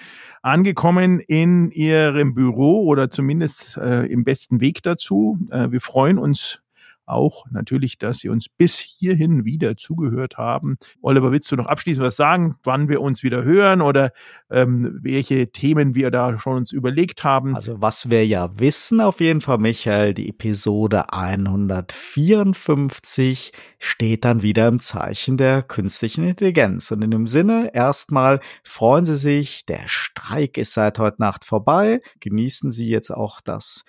angekommen 0.48 1.20
in 1.20 1.70
Ihrem 1.70 2.34
Büro 2.34 2.82
oder 2.84 3.10
zumindest 3.10 3.76
äh, 3.76 4.06
im 4.06 4.24
besten 4.24 4.60
Weg 4.60 4.82
dazu. 4.82 5.38
Äh, 5.50 5.70
wir 5.70 5.80
freuen 5.80 6.18
uns 6.18 6.60
auch 7.08 7.46
natürlich, 7.50 7.98
dass 7.98 8.18
Sie 8.18 8.28
uns 8.28 8.48
bis 8.48 8.78
hierhin 8.78 9.44
wieder 9.44 9.76
zugehört 9.76 10.38
haben. 10.38 10.78
Oliver, 11.00 11.32
willst 11.32 11.50
du 11.50 11.56
noch 11.56 11.66
abschließend 11.66 12.06
was 12.06 12.14
sagen, 12.16 12.56
wann 12.62 12.88
wir 12.88 13.00
uns 13.00 13.22
wieder 13.22 13.44
hören 13.44 13.80
oder 13.80 14.12
ähm, 14.50 14.98
welche 15.02 15.50
Themen 15.52 15.94
wir 15.94 16.10
da 16.10 16.38
schon 16.38 16.56
uns 16.56 16.72
überlegt 16.72 17.24
haben? 17.24 17.54
Also 17.54 17.80
was 17.80 18.10
wir 18.10 18.26
ja 18.26 18.50
wissen 18.58 19.00
auf 19.00 19.20
jeden 19.20 19.40
Fall, 19.40 19.58
Michael, 19.58 20.12
die 20.14 20.28
Episode 20.28 21.12
154 21.12 23.52
steht 23.78 24.24
dann 24.24 24.42
wieder 24.42 24.66
im 24.68 24.80
Zeichen 24.80 25.36
der 25.36 25.62
künstlichen 25.62 26.24
Intelligenz. 26.24 26.90
Und 26.90 27.02
in 27.02 27.10
dem 27.10 27.26
Sinne, 27.26 27.70
erstmal 27.74 28.40
freuen 28.62 29.04
Sie 29.04 29.16
sich, 29.16 29.66
der 29.66 29.82
Streik 29.86 30.56
ist 30.58 30.74
seit 30.74 30.98
heute 30.98 31.20
Nacht 31.20 31.44
vorbei. 31.44 32.00
Genießen 32.20 32.72
Sie 32.72 32.88
jetzt 32.88 33.10
auch 33.10 33.40
das 33.40 33.84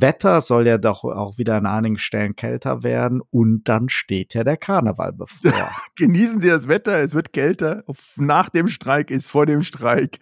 Wetter 0.00 0.40
soll 0.40 0.66
ja 0.66 0.78
doch 0.78 1.04
auch 1.04 1.36
wieder 1.36 1.56
an 1.56 1.66
einigen 1.66 1.98
Stellen 1.98 2.34
kälter 2.34 2.82
werden 2.82 3.20
und 3.30 3.64
dann 3.64 3.90
steht 3.90 4.32
ja 4.32 4.42
der 4.42 4.56
Karneval 4.56 5.12
bevor. 5.12 5.52
Genießen 5.96 6.40
Sie 6.40 6.48
das 6.48 6.66
Wetter, 6.66 6.98
es 7.00 7.14
wird 7.14 7.34
kälter. 7.34 7.84
Nach 8.16 8.48
dem 8.48 8.68
Streik 8.68 9.10
ist 9.10 9.28
vor 9.30 9.44
dem 9.44 9.62
Streik. 9.62 10.20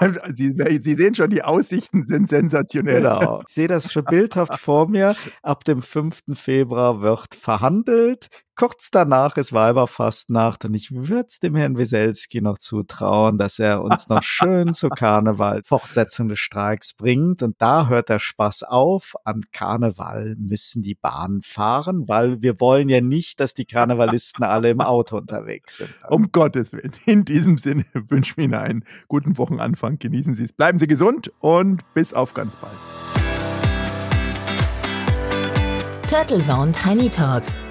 Sie, 0.34 0.54
Sie 0.82 0.94
sehen 0.94 1.14
schon, 1.14 1.30
die 1.30 1.42
Aussichten 1.42 2.04
sind 2.04 2.28
sensationell. 2.28 3.02
Genau. 3.02 3.42
Ich 3.48 3.54
sehe 3.54 3.68
das 3.68 3.90
schon 3.90 4.04
bildhaft 4.04 4.58
vor 4.58 4.88
mir. 4.88 5.16
Ab 5.42 5.64
dem 5.64 5.80
5. 5.80 6.20
Februar 6.34 7.00
wird 7.00 7.34
verhandelt. 7.34 8.28
Kurz 8.58 8.90
danach 8.90 9.36
ist 9.36 9.52
Weiberfastnacht 9.52 10.64
und 10.64 10.72
ich 10.72 10.90
würde 10.90 11.26
es 11.28 11.40
dem 11.40 11.56
Herrn 11.56 11.76
Wieselski 11.76 12.40
noch 12.40 12.56
zutrauen, 12.56 13.36
dass 13.36 13.58
er 13.58 13.82
uns 13.82 14.08
noch 14.08 14.22
schön 14.22 14.72
zu 14.72 14.88
Karneval 14.96 15.60
Fortsetzung 15.62 16.28
des 16.28 16.38
Streiks 16.38 16.94
bringt. 16.94 17.42
Und 17.42 17.56
da 17.58 17.88
hört 17.88 18.08
der 18.08 18.18
Spaß 18.18 18.62
auf. 18.62 19.14
An 19.24 19.42
Karneval 19.52 20.36
müssen 20.38 20.80
die 20.80 20.94
Bahnen 20.94 21.42
fahren, 21.42 22.08
weil 22.08 22.40
wir 22.40 22.58
wollen 22.58 22.88
ja 22.88 23.02
nicht, 23.02 23.40
dass 23.40 23.52
die 23.52 23.66
Karnevalisten 23.66 24.42
alle 24.42 24.70
im 24.70 24.80
Auto 24.80 25.18
unterwegs 25.18 25.76
sind. 25.76 25.90
Um 26.08 26.32
Gottes 26.32 26.72
Willen. 26.72 26.92
In 27.04 27.26
diesem 27.26 27.58
Sinne 27.58 27.84
wünsche 27.92 28.32
ich 28.38 28.44
Ihnen 28.44 28.54
einen 28.54 28.84
guten 29.06 29.36
Wochenanfang. 29.36 29.98
Genießen 29.98 30.32
Sie 30.32 30.44
es. 30.44 30.54
Bleiben 30.54 30.78
Sie 30.78 30.86
gesund 30.86 31.30
und 31.40 31.82
bis 31.92 32.14
auf 32.14 32.32
ganz 32.32 32.56
bald. 32.56 32.72
Turtle 36.08 36.38
Zone 36.38 36.72
Tiny 36.72 37.10
Talks 37.10 37.54